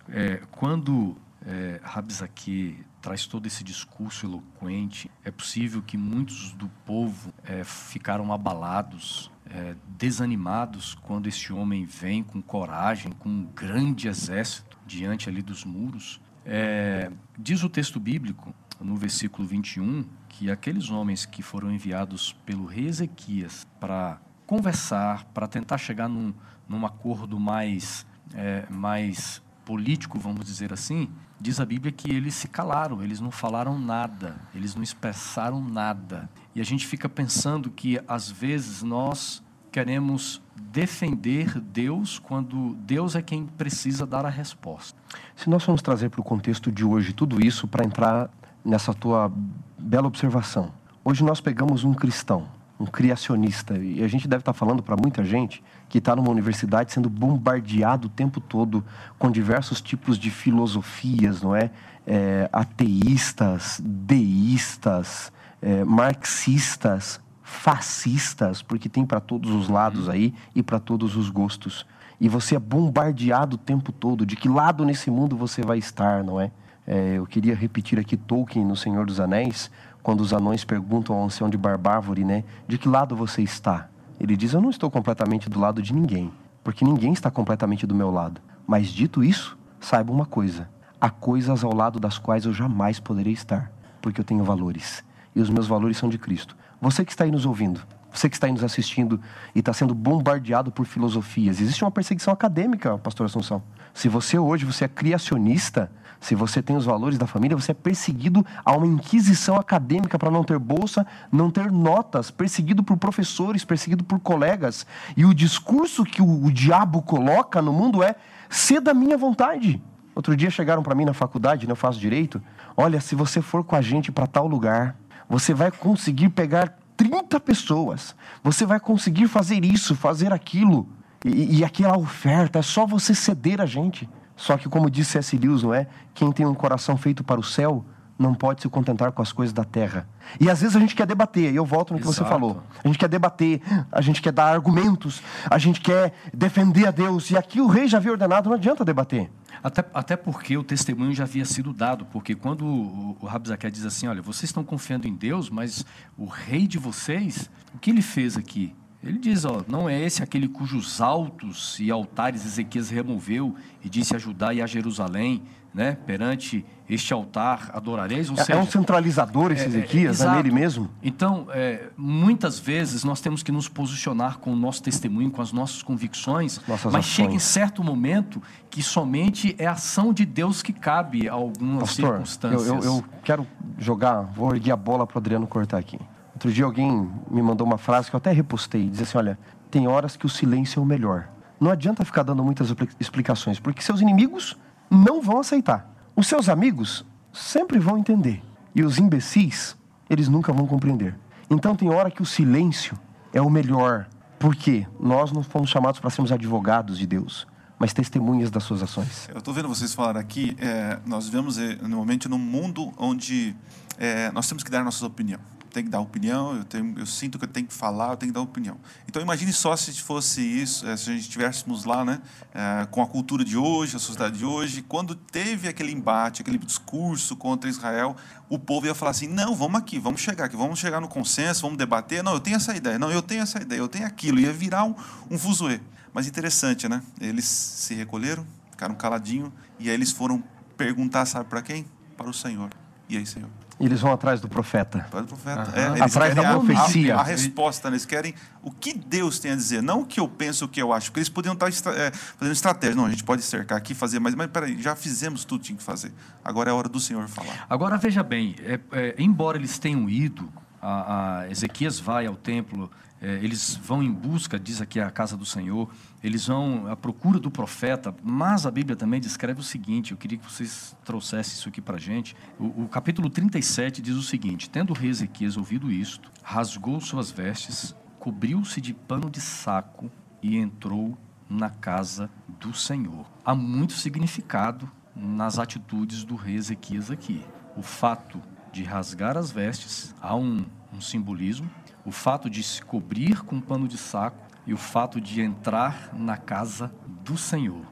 é, 0.09 0.41
quando 0.51 1.17
é, 1.45 1.79
Rabis 1.83 2.21
aqui 2.21 2.83
traz 3.01 3.25
todo 3.25 3.47
esse 3.47 3.63
discurso 3.63 4.25
eloquente, 4.25 5.09
é 5.23 5.31
possível 5.31 5.81
que 5.81 5.97
muitos 5.97 6.51
do 6.53 6.69
povo 6.85 7.33
é, 7.43 7.63
ficaram 7.63 8.31
abalados 8.31 9.30
é, 9.53 9.75
desanimados 9.97 10.95
quando 10.95 11.27
este 11.27 11.51
homem 11.51 11.85
vem 11.85 12.23
com 12.23 12.41
coragem, 12.41 13.11
com 13.11 13.29
um 13.29 13.43
grande 13.43 14.07
exército 14.07 14.77
diante 14.85 15.29
ali 15.29 15.41
dos 15.41 15.65
muros. 15.65 16.21
É, 16.45 17.11
diz 17.37 17.63
o 17.63 17.69
texto 17.69 17.99
bíblico, 17.99 18.53
no 18.79 18.95
versículo 18.95 19.47
21, 19.47 20.05
que 20.29 20.49
aqueles 20.49 20.89
homens 20.89 21.25
que 21.25 21.43
foram 21.43 21.71
enviados 21.71 22.33
pelo 22.45 22.65
rei 22.65 22.87
Ezequias 22.87 23.67
para 23.79 24.19
conversar, 24.47 25.25
para 25.25 25.47
tentar 25.47 25.77
chegar 25.77 26.07
num, 26.07 26.33
num 26.67 26.85
acordo 26.85 27.39
mais, 27.39 28.05
é, 28.33 28.65
mais 28.69 29.41
político, 29.71 30.19
vamos 30.19 30.43
dizer 30.43 30.73
assim, 30.73 31.07
diz 31.39 31.57
a 31.61 31.65
Bíblia 31.65 31.93
que 31.93 32.11
eles 32.11 32.33
se 32.35 32.49
calaram, 32.49 33.01
eles 33.01 33.21
não 33.21 33.31
falaram 33.31 33.79
nada, 33.79 34.35
eles 34.53 34.75
não 34.75 34.83
expressaram 34.83 35.63
nada. 35.63 36.29
E 36.53 36.59
a 36.59 36.63
gente 36.65 36.85
fica 36.85 37.07
pensando 37.07 37.71
que 37.71 37.97
às 38.05 38.29
vezes 38.29 38.83
nós 38.83 39.41
queremos 39.71 40.41
defender 40.57 41.57
Deus 41.61 42.19
quando 42.19 42.75
Deus 42.81 43.15
é 43.15 43.21
quem 43.21 43.45
precisa 43.45 44.05
dar 44.05 44.25
a 44.25 44.29
resposta. 44.29 44.99
Se 45.37 45.49
nós 45.49 45.63
formos 45.63 45.81
trazer 45.81 46.09
para 46.09 46.19
o 46.19 46.23
contexto 46.23 46.69
de 46.69 46.83
hoje 46.83 47.13
tudo 47.13 47.39
isso 47.39 47.65
para 47.65 47.85
entrar 47.85 48.29
nessa 48.65 48.93
tua 48.93 49.31
bela 49.79 50.07
observação. 50.07 50.73
Hoje 51.01 51.23
nós 51.23 51.39
pegamos 51.39 51.85
um 51.85 51.93
cristão, 51.93 52.45
um 52.81 52.85
criacionista, 52.85 53.77
e 53.77 54.03
a 54.03 54.07
gente 54.07 54.27
deve 54.27 54.41
estar 54.41 54.53
falando 54.53 54.81
para 54.81 54.95
muita 54.95 55.23
gente 55.23 55.63
que 55.87 55.99
está 55.99 56.15
numa 56.15 56.29
universidade 56.29 56.91
sendo 56.91 57.09
bombardeado 57.09 58.07
o 58.07 58.09
tempo 58.09 58.41
todo 58.41 58.83
com 59.19 59.29
diversos 59.29 59.81
tipos 59.81 60.17
de 60.17 60.31
filosofias, 60.31 61.41
não 61.41 61.55
é? 61.55 61.69
é 62.07 62.49
ateístas, 62.51 63.79
deístas, 63.83 65.31
é, 65.61 65.83
marxistas, 65.83 67.21
fascistas, 67.43 68.61
porque 68.61 68.89
tem 68.89 69.05
para 69.05 69.19
todos 69.19 69.51
os 69.51 69.67
lados 69.67 70.07
uhum. 70.07 70.13
aí 70.13 70.33
e 70.55 70.63
para 70.63 70.79
todos 70.79 71.15
os 71.15 71.29
gostos. 71.29 71.85
E 72.19 72.29
você 72.29 72.55
é 72.55 72.59
bombardeado 72.59 73.55
o 73.55 73.59
tempo 73.59 73.91
todo 73.91 74.25
de 74.25 74.35
que 74.35 74.47
lado 74.47 74.85
nesse 74.85 75.11
mundo 75.11 75.35
você 75.35 75.61
vai 75.61 75.77
estar, 75.77 76.23
não 76.23 76.39
é? 76.39 76.51
é 76.87 77.17
eu 77.17 77.25
queria 77.25 77.53
repetir 77.53 77.99
aqui 77.99 78.15
Tolkien 78.15 78.65
no 78.65 78.75
Senhor 78.75 79.05
dos 79.05 79.19
Anéis, 79.19 79.69
quando 80.03 80.21
os 80.21 80.33
anões 80.33 80.63
perguntam 80.63 81.15
ao 81.15 81.25
ancião 81.25 81.49
de 81.49 81.57
Barbárvore, 81.57 82.23
né? 82.23 82.43
De 82.67 82.77
que 82.77 82.87
lado 82.87 83.15
você 83.15 83.41
está? 83.41 83.87
Ele 84.19 84.35
diz: 84.35 84.53
Eu 84.53 84.61
não 84.61 84.69
estou 84.69 84.89
completamente 84.89 85.49
do 85.49 85.59
lado 85.59 85.81
de 85.81 85.93
ninguém, 85.93 86.31
porque 86.63 86.85
ninguém 86.85 87.13
está 87.13 87.29
completamente 87.29 87.85
do 87.85 87.95
meu 87.95 88.11
lado. 88.11 88.41
Mas 88.65 88.89
dito 88.89 89.23
isso, 89.23 89.57
saiba 89.79 90.11
uma 90.11 90.25
coisa: 90.25 90.69
há 90.99 91.09
coisas 91.09 91.63
ao 91.63 91.73
lado 91.73 91.99
das 91.99 92.17
quais 92.17 92.45
eu 92.45 92.53
jamais 92.53 92.99
poderei 92.99 93.33
estar, 93.33 93.71
porque 94.01 94.21
eu 94.21 94.25
tenho 94.25 94.43
valores. 94.43 95.03
E 95.35 95.41
os 95.41 95.49
meus 95.49 95.67
valores 95.67 95.97
são 95.97 96.09
de 96.09 96.17
Cristo. 96.17 96.55
Você 96.79 97.05
que 97.05 97.11
está 97.11 97.23
aí 97.23 97.31
nos 97.31 97.45
ouvindo, 97.45 97.81
você 98.11 98.29
que 98.29 98.35
está 98.35 98.47
aí 98.47 98.53
nos 98.53 98.63
assistindo 98.63 99.19
e 99.55 99.59
está 99.59 99.71
sendo 99.71 99.95
bombardeado 99.95 100.71
por 100.71 100.85
filosofias, 100.85 101.61
existe 101.61 101.83
uma 101.83 101.91
perseguição 101.91 102.33
acadêmica, 102.33 102.97
pastor 102.97 103.25
Assunção. 103.25 103.63
Se 103.93 104.09
você 104.09 104.37
hoje 104.37 104.65
você 104.65 104.85
é 104.85 104.87
criacionista, 104.87 105.91
se 106.21 106.35
você 106.35 106.61
tem 106.61 106.77
os 106.77 106.85
valores 106.85 107.17
da 107.17 107.25
família, 107.25 107.57
você 107.57 107.71
é 107.71 107.73
perseguido 107.73 108.45
a 108.63 108.77
uma 108.77 108.85
inquisição 108.85 109.55
acadêmica 109.55 110.19
para 110.19 110.29
não 110.29 110.43
ter 110.43 110.59
bolsa, 110.59 111.05
não 111.31 111.49
ter 111.49 111.71
notas, 111.71 112.29
perseguido 112.29 112.83
por 112.83 112.95
professores, 112.95 113.65
perseguido 113.65 114.03
por 114.03 114.19
colegas. 114.19 114.85
E 115.17 115.25
o 115.25 115.33
discurso 115.33 116.03
que 116.05 116.21
o, 116.21 116.45
o 116.45 116.51
diabo 116.51 117.01
coloca 117.01 117.59
no 117.59 117.73
mundo 117.73 118.03
é: 118.03 118.15
ser 118.47 118.79
da 118.79 118.93
minha 118.93 119.17
vontade. 119.17 119.81
Outro 120.13 120.37
dia 120.37 120.51
chegaram 120.51 120.83
para 120.83 120.93
mim 120.93 121.05
na 121.05 121.13
faculdade, 121.13 121.65
né, 121.65 121.71
eu 121.71 121.75
faço 121.75 121.99
direito. 121.99 122.39
Olha, 122.77 123.01
se 123.01 123.15
você 123.15 123.41
for 123.41 123.63
com 123.63 123.75
a 123.75 123.81
gente 123.81 124.11
para 124.11 124.27
tal 124.27 124.45
lugar, 124.45 124.95
você 125.27 125.55
vai 125.55 125.71
conseguir 125.71 126.29
pegar 126.29 126.77
30 126.95 127.39
pessoas. 127.39 128.15
Você 128.43 128.63
vai 128.63 128.79
conseguir 128.79 129.27
fazer 129.27 129.65
isso, 129.65 129.95
fazer 129.95 130.31
aquilo. 130.31 130.87
E, 131.25 131.59
e 131.59 131.63
aquela 131.65 131.97
oferta, 131.97 132.59
é 132.59 132.61
só 132.61 132.85
você 132.85 133.15
ceder 133.15 133.59
a 133.59 133.65
gente. 133.65 134.07
Só 134.41 134.57
que, 134.57 134.67
como 134.67 134.89
disse 134.89 135.11
C.S. 135.11 135.37
Lewis, 135.37 135.61
não 135.61 135.71
é? 135.71 135.85
Quem 136.15 136.31
tem 136.31 136.47
um 136.47 136.55
coração 136.55 136.97
feito 136.97 137.23
para 137.23 137.39
o 137.39 137.43
céu 137.43 137.85
não 138.17 138.33
pode 138.33 138.63
se 138.63 138.69
contentar 138.69 139.11
com 139.11 139.21
as 139.21 139.31
coisas 139.31 139.53
da 139.53 139.63
terra. 139.63 140.07
E 140.39 140.49
às 140.49 140.61
vezes 140.61 140.75
a 140.75 140.79
gente 140.79 140.95
quer 140.95 141.05
debater, 141.05 141.53
e 141.53 141.55
eu 141.55 141.63
volto 141.63 141.93
no 141.93 141.99
que 141.99 142.07
Exato. 142.07 142.23
você 142.23 142.27
falou. 142.27 142.63
A 142.83 142.87
gente 142.87 142.97
quer 142.97 143.07
debater, 143.07 143.61
a 143.91 144.01
gente 144.01 144.19
quer 144.19 144.31
dar 144.31 144.45
argumentos, 144.45 145.21
a 145.47 145.59
gente 145.59 145.79
quer 145.79 146.13
defender 146.33 146.87
a 146.87 146.91
Deus. 146.91 147.29
E 147.29 147.37
aqui 147.37 147.61
o 147.61 147.67
rei 147.67 147.87
já 147.87 147.97
havia 147.97 148.11
ordenado, 148.11 148.49
não 148.49 148.55
adianta 148.55 148.83
debater. 148.83 149.29
Até, 149.63 149.85
até 149.93 150.15
porque 150.15 150.57
o 150.57 150.63
testemunho 150.63 151.13
já 151.13 151.23
havia 151.23 151.45
sido 151.45 151.71
dado, 151.71 152.05
porque 152.05 152.33
quando 152.33 152.65
o, 152.65 153.17
o 153.21 153.25
Rabzaké 153.27 153.69
diz 153.69 153.85
assim, 153.85 154.07
olha, 154.07 154.23
vocês 154.23 154.45
estão 154.45 154.63
confiando 154.63 155.07
em 155.07 155.13
Deus, 155.13 155.51
mas 155.51 155.85
o 156.17 156.25
rei 156.25 156.65
de 156.65 156.79
vocês, 156.79 157.47
o 157.75 157.77
que 157.77 157.91
ele 157.91 158.01
fez 158.01 158.37
aqui? 158.37 158.73
Ele 159.03 159.17
diz, 159.17 159.45
ó, 159.45 159.63
não 159.67 159.89
é 159.89 159.99
esse 159.99 160.21
aquele 160.21 160.47
cujos 160.47 161.01
altos 161.01 161.79
e 161.79 161.89
altares 161.89 162.45
Ezequias 162.45 162.89
removeu 162.89 163.55
e 163.83 163.89
disse 163.89 164.15
a 164.15 164.19
Judá 164.19 164.53
e 164.53 164.61
a 164.61 164.67
Jerusalém, 164.67 165.41
né, 165.73 165.97
perante 166.05 166.63
este 166.87 167.13
altar 167.13 167.71
adorareis. 167.73 168.29
Ou 168.29 168.35
é, 168.35 168.43
seja, 168.43 168.59
é 168.59 168.61
um 168.61 168.67
centralizador 168.67 169.51
esse 169.51 169.63
é, 169.63 169.67
Ezequias, 169.67 170.21
é, 170.21 170.27
é, 170.27 170.35
nele 170.35 170.51
mesmo? 170.51 170.89
Então, 171.01 171.47
é, 171.49 171.89
muitas 171.97 172.59
vezes 172.59 173.03
nós 173.03 173.21
temos 173.21 173.41
que 173.41 173.51
nos 173.51 173.67
posicionar 173.67 174.37
com 174.37 174.51
o 174.51 174.55
nosso 174.55 174.83
testemunho, 174.83 175.31
com 175.31 175.41
as 175.41 175.51
nossas 175.51 175.81
convicções, 175.81 176.59
Nossas 176.67 176.91
mas 176.91 177.05
ações. 177.05 177.15
chega 177.15 177.33
em 177.33 177.39
certo 177.39 177.83
momento 177.83 178.41
que 178.69 178.83
somente 178.83 179.55
é 179.57 179.65
a 179.65 179.71
ação 179.71 180.13
de 180.13 180.25
Deus 180.25 180.61
que 180.61 180.73
cabe 180.73 181.27
a 181.27 181.33
algumas 181.33 181.89
Pastor, 181.89 182.09
circunstâncias. 182.09 182.67
Eu, 182.67 182.75
eu, 182.75 182.83
eu 182.83 183.05
quero 183.23 183.47
jogar, 183.79 184.21
vou 184.21 184.53
erguer 184.53 184.71
a 184.71 184.77
bola 184.77 185.07
para 185.07 185.15
o 185.15 185.19
Adriano 185.19 185.47
cortar 185.47 185.77
aqui. 185.77 185.97
Outro 186.41 186.51
dia 186.51 186.65
alguém 186.65 187.07
me 187.29 187.39
mandou 187.39 187.67
uma 187.67 187.77
frase 187.77 188.09
que 188.09 188.15
eu 188.15 188.17
até 188.17 188.31
repostei, 188.31 188.89
diz 188.89 189.03
assim, 189.03 189.15
olha, 189.15 189.37
tem 189.69 189.87
horas 189.87 190.17
que 190.17 190.25
o 190.25 190.29
silêncio 190.29 190.79
é 190.79 190.81
o 190.81 190.85
melhor. 190.85 191.29
Não 191.59 191.69
adianta 191.69 192.03
ficar 192.03 192.23
dando 192.23 192.43
muitas 192.43 192.73
explicações, 192.99 193.59
porque 193.59 193.79
seus 193.79 194.01
inimigos 194.01 194.57
não 194.89 195.21
vão 195.21 195.39
aceitar. 195.39 195.87
Os 196.15 196.25
seus 196.25 196.49
amigos 196.49 197.05
sempre 197.31 197.77
vão 197.77 197.95
entender. 197.95 198.41
E 198.73 198.83
os 198.83 198.97
imbecis, 198.97 199.77
eles 200.09 200.27
nunca 200.27 200.51
vão 200.51 200.65
compreender. 200.65 201.15
Então 201.47 201.75
tem 201.75 201.91
hora 201.91 202.09
que 202.09 202.23
o 202.23 202.25
silêncio 202.25 202.97
é 203.31 203.39
o 203.39 203.47
melhor. 203.47 204.07
Porque 204.39 204.87
nós 204.99 205.31
não 205.31 205.43
fomos 205.43 205.69
chamados 205.69 205.99
para 205.99 206.09
sermos 206.09 206.31
advogados 206.31 206.97
de 206.97 207.05
Deus, 207.05 207.45
mas 207.77 207.93
testemunhas 207.93 208.49
das 208.49 208.63
suas 208.63 208.81
ações. 208.81 209.29
Eu 209.31 209.37
estou 209.37 209.53
vendo 209.53 209.67
vocês 209.67 209.93
falar 209.93 210.17
aqui, 210.17 210.57
é, 210.59 210.97
nós 211.05 211.25
vivemos 211.25 211.59
é, 211.59 211.75
normalmente 211.83 212.27
num 212.27 212.39
mundo 212.39 212.91
onde 212.97 213.55
é, 213.99 214.31
nós 214.31 214.47
temos 214.47 214.63
que 214.63 214.71
dar 214.71 214.83
nossa 214.83 215.05
opinião 215.05 215.39
tenho 215.71 215.85
que 215.85 215.91
dar 215.91 215.99
opinião, 215.99 216.55
eu, 216.55 216.63
tenho, 216.63 216.99
eu 216.99 217.05
sinto 217.05 217.39
que 217.39 217.45
eu 217.45 217.49
tenho 217.49 217.65
que 217.65 217.73
falar, 217.73 218.11
eu 218.11 218.17
tenho 218.17 218.31
que 218.31 218.35
dar 218.35 218.41
opinião. 218.41 218.77
Então 219.07 219.21
imagine 219.21 219.51
só 219.53 219.75
se 219.75 219.93
fosse 220.01 220.41
isso, 220.41 220.87
eh, 220.87 220.97
se 220.97 221.09
a 221.09 221.13
gente 221.13 221.23
estivéssemos 221.23 221.85
lá, 221.85 222.03
né, 222.05 222.21
é, 222.53 222.85
com 222.91 223.01
a 223.01 223.07
cultura 223.07 223.43
de 223.43 223.57
hoje, 223.57 223.95
a 223.95 223.99
sociedade 223.99 224.37
de 224.37 224.45
hoje, 224.45 224.81
quando 224.81 225.15
teve 225.15 225.67
aquele 225.67 225.91
embate, 225.91 226.41
aquele 226.41 226.57
discurso 226.57 227.35
contra 227.35 227.69
Israel, 227.69 228.15
o 228.49 228.59
povo 228.59 228.85
ia 228.85 228.93
falar 228.93 229.11
assim: 229.11 229.27
não, 229.27 229.55
vamos 229.55 229.79
aqui, 229.79 229.97
vamos 229.97 230.21
chegar 230.21 230.45
aqui, 230.45 230.55
vamos 230.55 230.77
chegar 230.77 230.99
no 230.99 231.07
consenso, 231.07 231.61
vamos 231.61 231.77
debater. 231.77 232.21
Não, 232.21 232.33
eu 232.33 232.39
tenho 232.39 232.57
essa 232.57 232.75
ideia, 232.75 232.99
não, 232.99 233.09
eu 233.09 233.21
tenho 233.21 233.41
essa 233.41 233.61
ideia, 233.61 233.79
eu 233.79 233.87
tenho 233.87 234.05
aquilo. 234.05 234.39
Ia 234.39 234.53
virar 234.53 234.83
um, 234.83 234.93
um 235.29 235.37
fuzuê. 235.37 235.79
Mas 236.13 236.27
interessante, 236.27 236.89
né? 236.89 237.01
Eles 237.19 237.45
se 237.45 237.95
recolheram, 237.95 238.45
ficaram 238.69 238.93
caladinhos, 238.93 239.51
e 239.79 239.89
aí 239.89 239.95
eles 239.95 240.11
foram 240.11 240.43
perguntar, 240.75 241.25
sabe 241.25 241.49
para 241.49 241.61
quem? 241.61 241.85
Para 242.17 242.29
o 242.29 242.33
Senhor. 242.33 242.69
E 243.07 243.17
aí, 243.17 243.25
Senhor? 243.25 243.60
Eles 243.85 244.01
vão 244.01 244.11
atrás 244.11 244.39
do 244.39 244.47
profeta. 244.47 244.99
Atrás 244.99 245.25
do 245.25 245.29
profeta. 245.29 245.79
É, 245.79 246.01
atrás 246.01 246.35
da 246.35 246.53
profecia. 246.53 247.15
A, 247.15 247.21
a, 247.21 247.23
resposta, 247.23 247.89
né? 247.89 247.95
eles 247.95 248.05
querem 248.05 248.33
o 248.61 248.71
que 248.71 248.93
Deus 248.93 249.39
tem 249.39 249.51
a 249.51 249.55
dizer, 249.55 249.81
não 249.81 250.01
o 250.01 250.05
que 250.05 250.19
eu 250.19 250.27
penso, 250.27 250.65
o 250.65 250.67
que 250.67 250.81
eu 250.81 250.93
acho. 250.93 251.07
Porque 251.07 251.19
eles 251.19 251.29
podiam 251.29 251.53
estar 251.53 251.67
é, 251.67 252.11
fazendo 252.11 252.53
estratégia. 252.53 252.95
Não, 252.95 253.05
a 253.05 253.09
gente 253.09 253.23
pode 253.23 253.41
cercar 253.41 253.77
aqui, 253.77 253.93
fazer, 253.93 254.19
mas, 254.19 254.35
mas 254.35 254.47
peraí, 254.47 254.81
já 254.81 254.95
fizemos 254.95 255.43
tudo 255.45 255.61
que 255.61 255.67
tinha 255.67 255.77
que 255.77 255.83
fazer. 255.83 256.11
Agora 256.43 256.69
é 256.69 256.71
a 256.71 256.75
hora 256.75 256.89
do 256.89 256.99
Senhor 256.99 257.27
falar. 257.27 257.65
Agora 257.69 257.97
veja 257.97 258.23
bem, 258.23 258.55
é, 258.59 258.79
é, 258.91 259.15
embora 259.17 259.57
eles 259.57 259.77
tenham 259.79 260.09
ido, 260.09 260.51
a, 260.81 261.39
a 261.39 261.49
Ezequias 261.49 261.99
vai 261.99 262.25
ao 262.25 262.35
templo 262.35 262.89
é, 263.21 263.35
eles 263.35 263.75
vão 263.75 264.01
em 264.01 264.11
busca, 264.11 264.59
diz 264.59 264.81
aqui 264.81 264.99
a 264.99 265.11
casa 265.11 265.37
do 265.37 265.45
Senhor, 265.45 265.87
eles 266.23 266.47
vão 266.47 266.87
à 266.87 266.95
procura 266.95 267.39
do 267.39 267.51
profeta, 267.51 268.13
mas 268.23 268.65
a 268.65 268.71
Bíblia 268.71 268.95
também 268.95 269.19
descreve 269.19 269.59
o 269.59 269.63
seguinte, 269.63 270.11
eu 270.11 270.17
queria 270.17 270.39
que 270.39 270.51
vocês 270.51 270.95
trouxessem 271.05 271.53
isso 271.53 271.69
aqui 271.69 271.79
para 271.79 271.97
a 271.97 271.99
gente. 271.99 272.35
O, 272.59 272.83
o, 272.83 272.87
capítulo 272.89 273.29
37 273.29 274.01
diz 274.01 274.15
o 274.15 274.23
seguinte: 274.23 274.69
Tendo 274.69 274.91
rei 274.91 275.11
Ezequias 275.11 275.55
ouvido 275.55 275.91
isto, 275.91 276.31
rasgou 276.41 276.99
suas 276.99 277.29
vestes, 277.29 277.95
cobriu-se 278.17 278.81
de 278.81 278.93
pano 278.93 279.29
de 279.29 279.39
saco 279.39 280.11
e 280.41 280.57
entrou 280.57 281.15
na 281.47 281.69
casa 281.69 282.27
do 282.47 282.73
Senhor. 282.73 283.25
Há 283.45 283.53
muito 283.53 283.93
significado 283.93 284.89
nas 285.15 285.59
atitudes 285.59 286.23
do 286.23 286.35
rei 286.35 286.55
Ezequias 286.55 287.11
aqui. 287.11 287.45
O 287.77 287.83
fato 287.83 288.41
de 288.71 288.83
rasgar 288.83 289.37
as 289.37 289.51
vestes, 289.51 290.15
há 290.19 290.35
um, 290.35 290.65
um 290.93 291.01
simbolismo, 291.01 291.69
o 292.05 292.11
fato 292.11 292.49
de 292.49 292.63
se 292.63 292.81
cobrir 292.81 293.41
com 293.41 293.57
um 293.57 293.61
pano 293.61 293.87
de 293.87 293.97
saco 293.97 294.37
e 294.65 294.73
o 294.73 294.77
fato 294.77 295.19
de 295.19 295.41
entrar 295.41 296.09
na 296.13 296.37
casa 296.37 296.91
do 297.23 297.37
Senhor. 297.37 297.85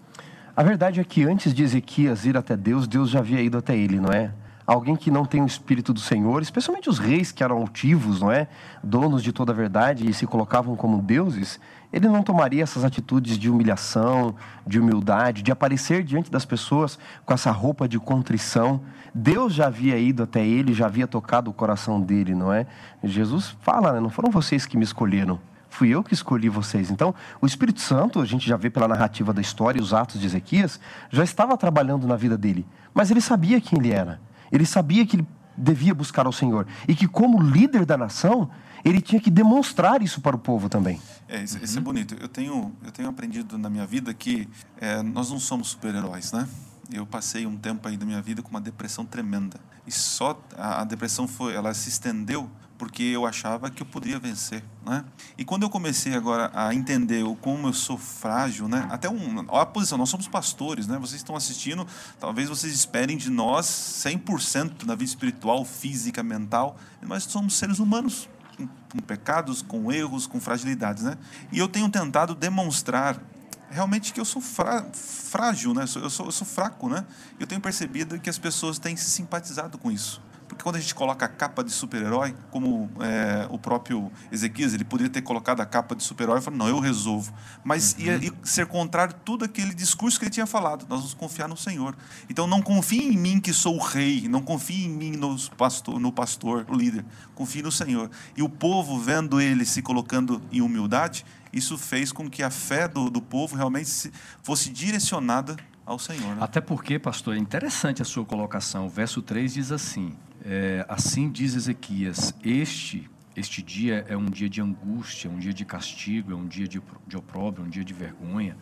A 0.55 0.63
verdade 0.63 0.99
é 0.99 1.03
que 1.03 1.23
antes 1.23 1.53
de 1.53 1.63
Ezequias 1.63 2.25
ir 2.25 2.35
até 2.35 2.57
Deus, 2.57 2.87
Deus 2.87 3.09
já 3.09 3.19
havia 3.19 3.41
ido 3.41 3.57
até 3.57 3.77
ele, 3.77 3.99
não 3.99 4.11
é? 4.11 4.33
Alguém 4.67 4.95
que 4.95 5.09
não 5.09 5.25
tem 5.25 5.41
o 5.41 5.47
Espírito 5.47 5.91
do 5.93 5.99
Senhor, 5.99 6.41
especialmente 6.41 6.89
os 6.89 6.99
reis 6.99 7.31
que 7.31 7.43
eram 7.43 7.57
altivos, 7.57 8.21
não 8.21 8.31
é? 8.31 8.47
Donos 8.83 9.23
de 9.23 9.31
toda 9.31 9.51
a 9.51 9.55
verdade 9.55 10.07
e 10.07 10.13
se 10.13 10.27
colocavam 10.27 10.75
como 10.75 11.01
deuses, 11.01 11.59
ele 11.91 12.07
não 12.07 12.21
tomaria 12.21 12.61
essas 12.61 12.83
atitudes 12.83 13.37
de 13.37 13.49
humilhação, 13.49 14.35
de 14.65 14.79
humildade, 14.79 15.41
de 15.41 15.51
aparecer 15.51 16.03
diante 16.03 16.29
das 16.29 16.45
pessoas 16.45 16.99
com 17.25 17.33
essa 17.33 17.51
roupa 17.51 17.87
de 17.87 17.99
contrição. 17.99 18.81
Deus 19.13 19.53
já 19.53 19.67
havia 19.67 19.97
ido 19.97 20.23
até 20.23 20.45
ele, 20.45 20.73
já 20.73 20.85
havia 20.85 21.07
tocado 21.07 21.49
o 21.49 21.53
coração 21.53 21.99
dele, 21.99 22.35
não 22.35 22.53
é? 22.53 22.67
Jesus 23.03 23.55
fala, 23.61 23.93
né? 23.93 23.99
não 23.99 24.09
foram 24.09 24.29
vocês 24.29 24.67
que 24.67 24.77
me 24.77 24.83
escolheram, 24.83 25.39
fui 25.67 25.89
eu 25.89 26.03
que 26.03 26.13
escolhi 26.13 26.47
vocês. 26.47 26.91
Então, 26.91 27.13
o 27.41 27.47
Espírito 27.47 27.81
Santo, 27.81 28.21
a 28.21 28.25
gente 28.25 28.47
já 28.47 28.55
vê 28.55 28.69
pela 28.69 28.87
narrativa 28.87 29.33
da 29.33 29.41
história 29.41 29.79
e 29.79 29.81
os 29.81 29.93
atos 29.93 30.19
de 30.19 30.27
Ezequias, 30.27 30.79
já 31.09 31.23
estava 31.23 31.57
trabalhando 31.57 32.05
na 32.05 32.15
vida 32.15 32.37
dele, 32.37 32.67
mas 32.93 33.09
ele 33.09 33.21
sabia 33.21 33.59
quem 33.59 33.79
ele 33.79 33.91
era. 33.91 34.19
Ele 34.51 34.65
sabia 34.65 35.05
que 35.05 35.15
ele 35.15 35.27
devia 35.57 35.93
buscar 35.93 36.25
ao 36.25 36.31
Senhor 36.31 36.65
e 36.87 36.95
que 36.95 37.07
como 37.07 37.41
líder 37.41 37.85
da 37.85 37.97
nação, 37.97 38.49
ele 38.83 39.01
tinha 39.01 39.21
que 39.21 39.29
demonstrar 39.29 40.01
isso 40.01 40.21
para 40.21 40.35
o 40.35 40.39
povo 40.39 40.69
também. 40.69 41.01
É, 41.27 41.43
isso, 41.43 41.57
isso 41.63 41.77
é 41.77 41.81
bonito. 41.81 42.15
Eu 42.19 42.27
tenho, 42.27 42.75
eu 42.83 42.91
tenho 42.91 43.09
aprendido 43.09 43.57
na 43.57 43.69
minha 43.69 43.85
vida 43.85 44.13
que 44.13 44.47
é, 44.79 45.01
nós 45.01 45.29
não 45.29 45.39
somos 45.39 45.69
super-heróis, 45.69 46.31
né? 46.31 46.47
Eu 46.91 47.05
passei 47.05 47.45
um 47.45 47.55
tempo 47.55 47.87
aí 47.87 47.95
da 47.95 48.05
minha 48.05 48.21
vida 48.21 48.41
com 48.41 48.49
uma 48.49 48.61
depressão 48.61 49.05
tremenda. 49.05 49.59
E 49.85 49.91
só 49.91 50.41
a, 50.57 50.81
a 50.81 50.83
depressão 50.83 51.27
foi, 51.27 51.53
ela 51.53 51.73
se 51.73 51.89
estendeu 51.89 52.49
porque 52.79 53.03
eu 53.03 53.25
achava 53.25 53.69
que 53.69 53.83
eu 53.83 53.85
podia 53.85 54.17
vencer, 54.17 54.63
né? 54.85 55.03
E 55.37 55.43
quando 55.43 55.63
eu 55.63 55.69
comecei 55.69 56.15
agora 56.15 56.49
a 56.53 56.73
entender 56.73 57.23
o 57.23 57.35
como 57.35 57.67
eu 57.67 57.73
sou 57.73 57.97
frágil, 57.97 58.69
né? 58.69 58.87
Até 58.89 59.09
um, 59.09 59.41
a 59.53 59.65
posição, 59.65 59.97
nós 59.97 60.07
somos 60.07 60.29
pastores, 60.29 60.87
né? 60.87 60.97
Vocês 60.97 61.19
estão 61.19 61.35
assistindo, 61.35 61.85
talvez 62.19 62.47
vocês 62.47 62.73
esperem 62.73 63.17
de 63.17 63.29
nós 63.29 63.65
100% 63.67 64.85
na 64.85 64.95
vida 64.95 65.09
espiritual, 65.09 65.65
física, 65.65 66.23
mental, 66.23 66.77
mas 67.05 67.23
somos 67.23 67.55
seres 67.55 67.79
humanos 67.79 68.29
com, 68.67 68.99
pecados, 68.99 69.61
com 69.61 69.91
erros, 69.91 70.27
com 70.27 70.39
fragilidades, 70.39 71.03
né? 71.03 71.17
E 71.51 71.59
eu 71.59 71.67
tenho 71.67 71.89
tentado 71.89 72.35
demonstrar 72.35 73.21
realmente 73.69 74.11
que 74.11 74.19
eu 74.19 74.25
sou 74.25 74.41
frágil, 74.41 75.73
né? 75.73 75.83
Eu 75.83 76.09
sou, 76.09 76.25
eu 76.25 76.31
sou 76.31 76.47
fraco, 76.47 76.89
né? 76.89 77.05
Eu 77.39 77.45
tenho 77.45 77.61
percebido 77.61 78.19
que 78.19 78.29
as 78.29 78.37
pessoas 78.37 78.79
têm 78.79 78.95
se 78.95 79.09
simpatizado 79.09 79.77
com 79.77 79.91
isso. 79.91 80.21
Porque 80.59 80.65
quando 80.65 80.75
a 80.75 80.79
gente 80.81 80.93
coloca 80.93 81.25
a 81.25 81.29
capa 81.29 81.63
de 81.63 81.71
super-herói, 81.71 82.35
como 82.51 82.89
é, 82.99 83.47
o 83.49 83.57
próprio 83.57 84.11
Ezequias, 84.29 84.73
ele 84.73 84.83
poderia 84.83 85.09
ter 85.09 85.21
colocado 85.21 85.61
a 85.61 85.65
capa 85.65 85.95
de 85.95 86.03
super-herói 86.03 86.39
e 86.39 86.41
falar, 86.41 86.57
não, 86.57 86.67
eu 86.67 86.79
resolvo. 86.79 87.33
Mas 87.63 87.93
uhum. 87.93 88.03
ia, 88.03 88.17
ia, 88.25 88.33
ser 88.43 88.65
contrário 88.65 89.15
tudo 89.23 89.45
aquele 89.45 89.73
discurso 89.73 90.19
que 90.19 90.25
ele 90.25 90.31
tinha 90.31 90.45
falado. 90.45 90.85
Nós 90.89 90.99
vamos 90.99 91.13
confiar 91.13 91.47
no 91.47 91.55
Senhor. 91.55 91.95
Então 92.29 92.45
não 92.45 92.61
confie 92.61 93.13
em 93.13 93.17
mim 93.17 93.39
que 93.39 93.53
sou 93.53 93.77
o 93.77 93.79
rei, 93.81 94.27
não 94.27 94.41
confie 94.41 94.85
em 94.85 94.89
mim 94.89 95.11
no 95.11 95.39
pastor, 95.51 95.97
no 95.97 96.11
pastor, 96.11 96.65
o 96.67 96.75
líder. 96.75 97.05
Confie 97.33 97.61
no 97.61 97.71
Senhor. 97.71 98.11
E 98.35 98.43
o 98.43 98.49
povo, 98.49 98.99
vendo 98.99 99.39
ele 99.39 99.63
se 99.63 99.81
colocando 99.81 100.41
em 100.51 100.59
humildade, 100.59 101.25
isso 101.53 101.77
fez 101.77 102.11
com 102.11 102.29
que 102.29 102.43
a 102.43 102.49
fé 102.49 102.85
do, 102.85 103.09
do 103.09 103.21
povo 103.21 103.55
realmente 103.55 104.11
fosse 104.43 104.69
direcionada 104.69 105.55
ao 105.89 105.99
Senhor. 105.99 106.35
Né? 106.35 106.37
Até 106.39 106.61
porque, 106.61 106.99
pastor, 106.99 107.35
é 107.35 107.39
interessante 107.39 108.01
a 108.01 108.05
sua 108.05 108.23
colocação. 108.23 108.85
O 108.85 108.89
verso 108.89 109.21
3 109.21 109.53
diz 109.53 109.71
assim: 109.71 110.15
é, 110.45 110.85
assim 110.87 111.29
diz 111.29 111.55
Ezequias: 111.55 112.33
Este 112.43 113.09
este 113.35 113.61
dia 113.61 114.05
é 114.09 114.17
um 114.17 114.25
dia 114.25 114.49
de 114.49 114.61
angústia, 114.61 115.29
um 115.29 115.39
dia 115.39 115.53
de 115.53 115.63
castigo, 115.63 116.33
é 116.33 116.35
um 116.35 116.45
dia 116.45 116.67
de, 116.67 116.81
de 117.07 117.15
opróbrio, 117.15 117.63
um 117.63 117.69
dia 117.69 117.85
de 117.85 117.93
vergonha, 117.93 118.57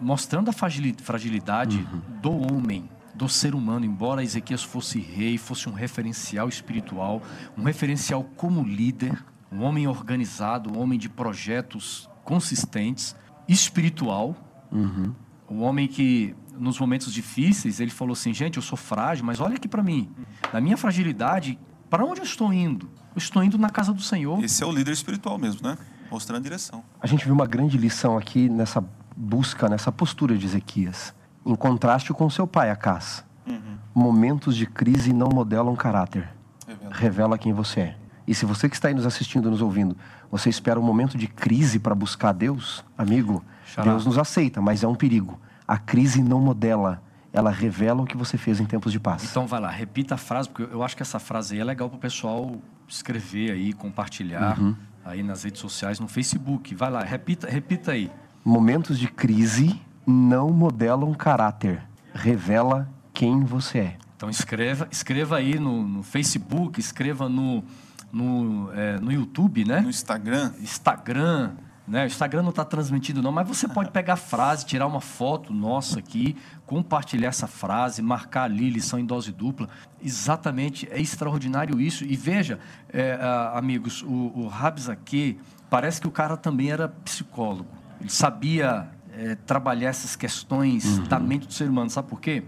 mostrando 0.00 0.48
a 0.48 0.52
fragilidade 0.52 1.78
uhum. 1.78 2.00
do 2.20 2.30
homem, 2.30 2.88
do 3.14 3.28
ser 3.28 3.52
humano. 3.52 3.84
Embora 3.84 4.22
Ezequias 4.22 4.62
fosse 4.62 5.00
rei, 5.00 5.36
fosse 5.36 5.68
um 5.68 5.72
referencial 5.72 6.48
espiritual, 6.48 7.20
um 7.58 7.64
referencial 7.64 8.22
como 8.36 8.62
líder, 8.62 9.24
um 9.50 9.62
homem 9.62 9.88
organizado, 9.88 10.70
um 10.70 10.78
homem 10.78 10.98
de 10.98 11.08
projetos 11.08 12.08
consistentes, 12.22 13.16
espiritual, 13.48 14.36
uhum. 14.70 15.12
um 15.50 15.62
homem 15.62 15.88
que 15.88 16.36
nos 16.58 16.78
momentos 16.78 17.12
difíceis, 17.12 17.80
ele 17.80 17.90
falou 17.90 18.12
assim: 18.12 18.32
gente, 18.32 18.56
eu 18.56 18.62
sou 18.62 18.76
frágil, 18.76 19.24
mas 19.24 19.40
olha 19.40 19.56
aqui 19.56 19.68
para 19.68 19.82
mim. 19.82 20.10
Na 20.52 20.60
minha 20.60 20.76
fragilidade, 20.76 21.58
para 21.88 22.04
onde 22.04 22.20
eu 22.20 22.24
estou 22.24 22.52
indo? 22.52 22.88
Eu 23.14 23.18
estou 23.18 23.42
indo 23.42 23.56
na 23.58 23.70
casa 23.70 23.92
do 23.92 24.02
Senhor. 24.02 24.42
Esse 24.44 24.62
é 24.62 24.66
o 24.66 24.72
líder 24.72 24.92
espiritual 24.92 25.38
mesmo, 25.38 25.66
né? 25.66 25.78
Mostrando 26.10 26.38
a 26.38 26.42
direção. 26.42 26.84
A 27.00 27.06
gente 27.06 27.24
viu 27.24 27.34
uma 27.34 27.46
grande 27.46 27.76
lição 27.76 28.16
aqui 28.16 28.48
nessa 28.48 28.84
busca, 29.16 29.68
nessa 29.68 29.90
postura 29.90 30.36
de 30.36 30.44
Ezequias, 30.44 31.14
em 31.44 31.54
contraste 31.54 32.12
com 32.12 32.28
seu 32.28 32.46
pai, 32.46 32.70
Acás. 32.70 33.24
Uhum. 33.46 33.78
Momentos 33.94 34.56
de 34.56 34.66
crise 34.66 35.12
não 35.12 35.28
modelam 35.28 35.74
caráter. 35.74 36.28
Revela. 36.66 36.94
Revela 36.94 37.38
quem 37.38 37.52
você 37.52 37.80
é. 37.80 37.96
E 38.26 38.34
se 38.34 38.44
você 38.44 38.68
que 38.68 38.74
está 38.74 38.88
aí 38.88 38.94
nos 38.94 39.06
assistindo, 39.06 39.50
nos 39.50 39.62
ouvindo, 39.62 39.96
Você 40.30 40.50
espera 40.50 40.78
um 40.78 40.82
momento 40.82 41.16
de 41.16 41.28
crise 41.28 41.78
para 41.78 41.94
buscar 41.94 42.32
Deus? 42.32 42.84
Amigo, 42.98 43.44
Xará. 43.64 43.90
Deus 43.90 44.04
nos 44.04 44.18
aceita, 44.18 44.60
mas 44.60 44.82
é 44.82 44.88
um 44.88 44.94
perigo. 44.94 45.40
A 45.66 45.78
crise 45.78 46.22
não 46.22 46.40
modela, 46.40 47.02
ela 47.32 47.50
revela 47.50 48.02
o 48.02 48.06
que 48.06 48.16
você 48.16 48.38
fez 48.38 48.60
em 48.60 48.64
tempos 48.64 48.92
de 48.92 49.00
paz. 49.00 49.24
Então 49.24 49.46
vai 49.46 49.60
lá, 49.60 49.70
repita 49.70 50.14
a 50.14 50.18
frase, 50.18 50.48
porque 50.48 50.72
eu 50.72 50.82
acho 50.82 50.96
que 50.96 51.02
essa 51.02 51.18
frase 51.18 51.54
aí 51.54 51.60
é 51.60 51.64
legal 51.64 51.88
para 51.88 51.96
o 51.96 52.00
pessoal 52.00 52.56
escrever 52.88 53.52
aí, 53.52 53.72
compartilhar 53.72 54.58
uhum. 54.58 54.74
aí 55.04 55.22
nas 55.22 55.42
redes 55.42 55.60
sociais, 55.60 55.98
no 56.00 56.08
Facebook. 56.08 56.74
Vai 56.74 56.90
lá, 56.90 57.02
repita, 57.02 57.48
repita 57.48 57.92
aí. 57.92 58.10
Momentos 58.44 58.98
de 58.98 59.08
crise 59.08 59.80
não 60.06 60.50
modelam 60.50 61.12
caráter, 61.12 61.82
revela 62.14 62.88
quem 63.12 63.40
você 63.40 63.78
é. 63.78 63.96
Então 64.16 64.30
escreva, 64.30 64.88
escreva 64.90 65.36
aí 65.36 65.58
no, 65.58 65.82
no 65.82 66.02
Facebook, 66.02 66.80
escreva 66.80 67.28
no, 67.28 67.62
no, 68.10 68.72
é, 68.72 68.98
no 68.98 69.12
YouTube, 69.12 69.64
né? 69.64 69.80
No 69.80 69.90
Instagram. 69.90 70.52
Instagram, 70.60 71.52
né? 71.86 72.04
O 72.04 72.06
Instagram 72.06 72.42
não 72.42 72.50
está 72.50 72.64
transmitindo 72.64 73.22
não, 73.22 73.30
mas 73.30 73.46
você 73.46 73.68
pode 73.68 73.90
pegar 73.90 74.14
a 74.14 74.16
frase, 74.16 74.66
tirar 74.66 74.86
uma 74.86 75.00
foto 75.00 75.52
nossa 75.52 76.00
aqui, 76.00 76.36
compartilhar 76.66 77.28
essa 77.28 77.46
frase, 77.46 78.02
marcar 78.02 78.44
ali 78.44 78.68
lição 78.70 78.98
em 78.98 79.04
dose 79.04 79.30
dupla. 79.30 79.68
Exatamente, 80.02 80.88
é 80.90 81.00
extraordinário 81.00 81.80
isso. 81.80 82.04
E 82.04 82.16
veja, 82.16 82.58
é, 82.92 83.18
amigos, 83.54 84.02
o, 84.02 84.08
o 84.08 84.52
parece 85.70 86.00
que 86.00 86.08
o 86.08 86.10
cara 86.10 86.36
também 86.36 86.70
era 86.70 86.88
psicólogo. 86.88 87.68
Ele 88.00 88.10
sabia 88.10 88.88
é, 89.12 89.34
trabalhar 89.34 89.90
essas 89.90 90.16
questões 90.16 90.98
uhum. 90.98 91.04
da 91.04 91.18
mente 91.18 91.46
do 91.46 91.52
ser 91.52 91.68
humano. 91.68 91.88
Sabe 91.88 92.08
por 92.08 92.20
quê? 92.20 92.42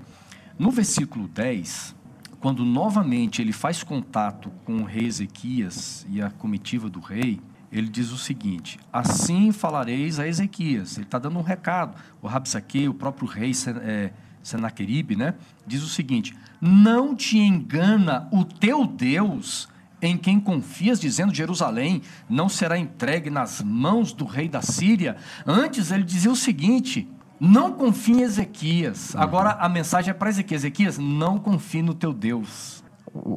No 0.58 0.72
versículo 0.72 1.28
10, 1.28 1.94
quando 2.40 2.64
novamente 2.64 3.40
ele 3.40 3.52
faz 3.52 3.82
contato 3.82 4.50
com 4.64 4.78
o 4.78 4.84
rei 4.84 5.06
Ezequias 5.06 6.04
e 6.10 6.20
a 6.20 6.30
comitiva 6.30 6.90
do 6.90 7.00
rei, 7.00 7.40
ele 7.70 7.88
diz 7.88 8.10
o 8.10 8.18
seguinte: 8.18 8.78
Assim 8.92 9.52
falareis 9.52 10.18
a 10.18 10.26
Ezequias. 10.26 10.96
Ele 10.96 11.06
está 11.06 11.18
dando 11.18 11.38
um 11.38 11.42
recado. 11.42 11.96
O 12.22 12.26
Rabsaque, 12.26 12.88
o 12.88 12.94
próprio 12.94 13.28
rei 13.28 13.52
é, 13.82 14.10
Senaqueribe, 14.42 15.16
né, 15.16 15.34
diz 15.66 15.82
o 15.82 15.88
seguinte: 15.88 16.34
Não 16.60 17.14
te 17.14 17.38
engana 17.38 18.28
o 18.32 18.44
teu 18.44 18.86
Deus 18.86 19.68
em 20.00 20.16
quem 20.16 20.38
confias, 20.38 21.00
dizendo 21.00 21.34
Jerusalém 21.34 22.02
não 22.28 22.48
será 22.48 22.78
entregue 22.78 23.30
nas 23.30 23.60
mãos 23.62 24.12
do 24.12 24.24
rei 24.24 24.48
da 24.48 24.62
Síria. 24.62 25.16
Antes 25.46 25.90
ele 25.90 26.04
dizia 26.04 26.30
o 26.30 26.36
seguinte: 26.36 27.08
não 27.40 27.72
confie 27.72 28.12
em 28.12 28.22
Ezequias. 28.22 29.14
Uhum. 29.14 29.20
Agora 29.20 29.50
a 29.52 29.68
mensagem 29.68 30.10
é 30.10 30.14
para 30.14 30.30
Ezequias: 30.30 30.62
Ezequias, 30.62 30.98
não 30.98 31.38
confie 31.38 31.82
no 31.82 31.94
teu 31.94 32.12
Deus. 32.12 32.82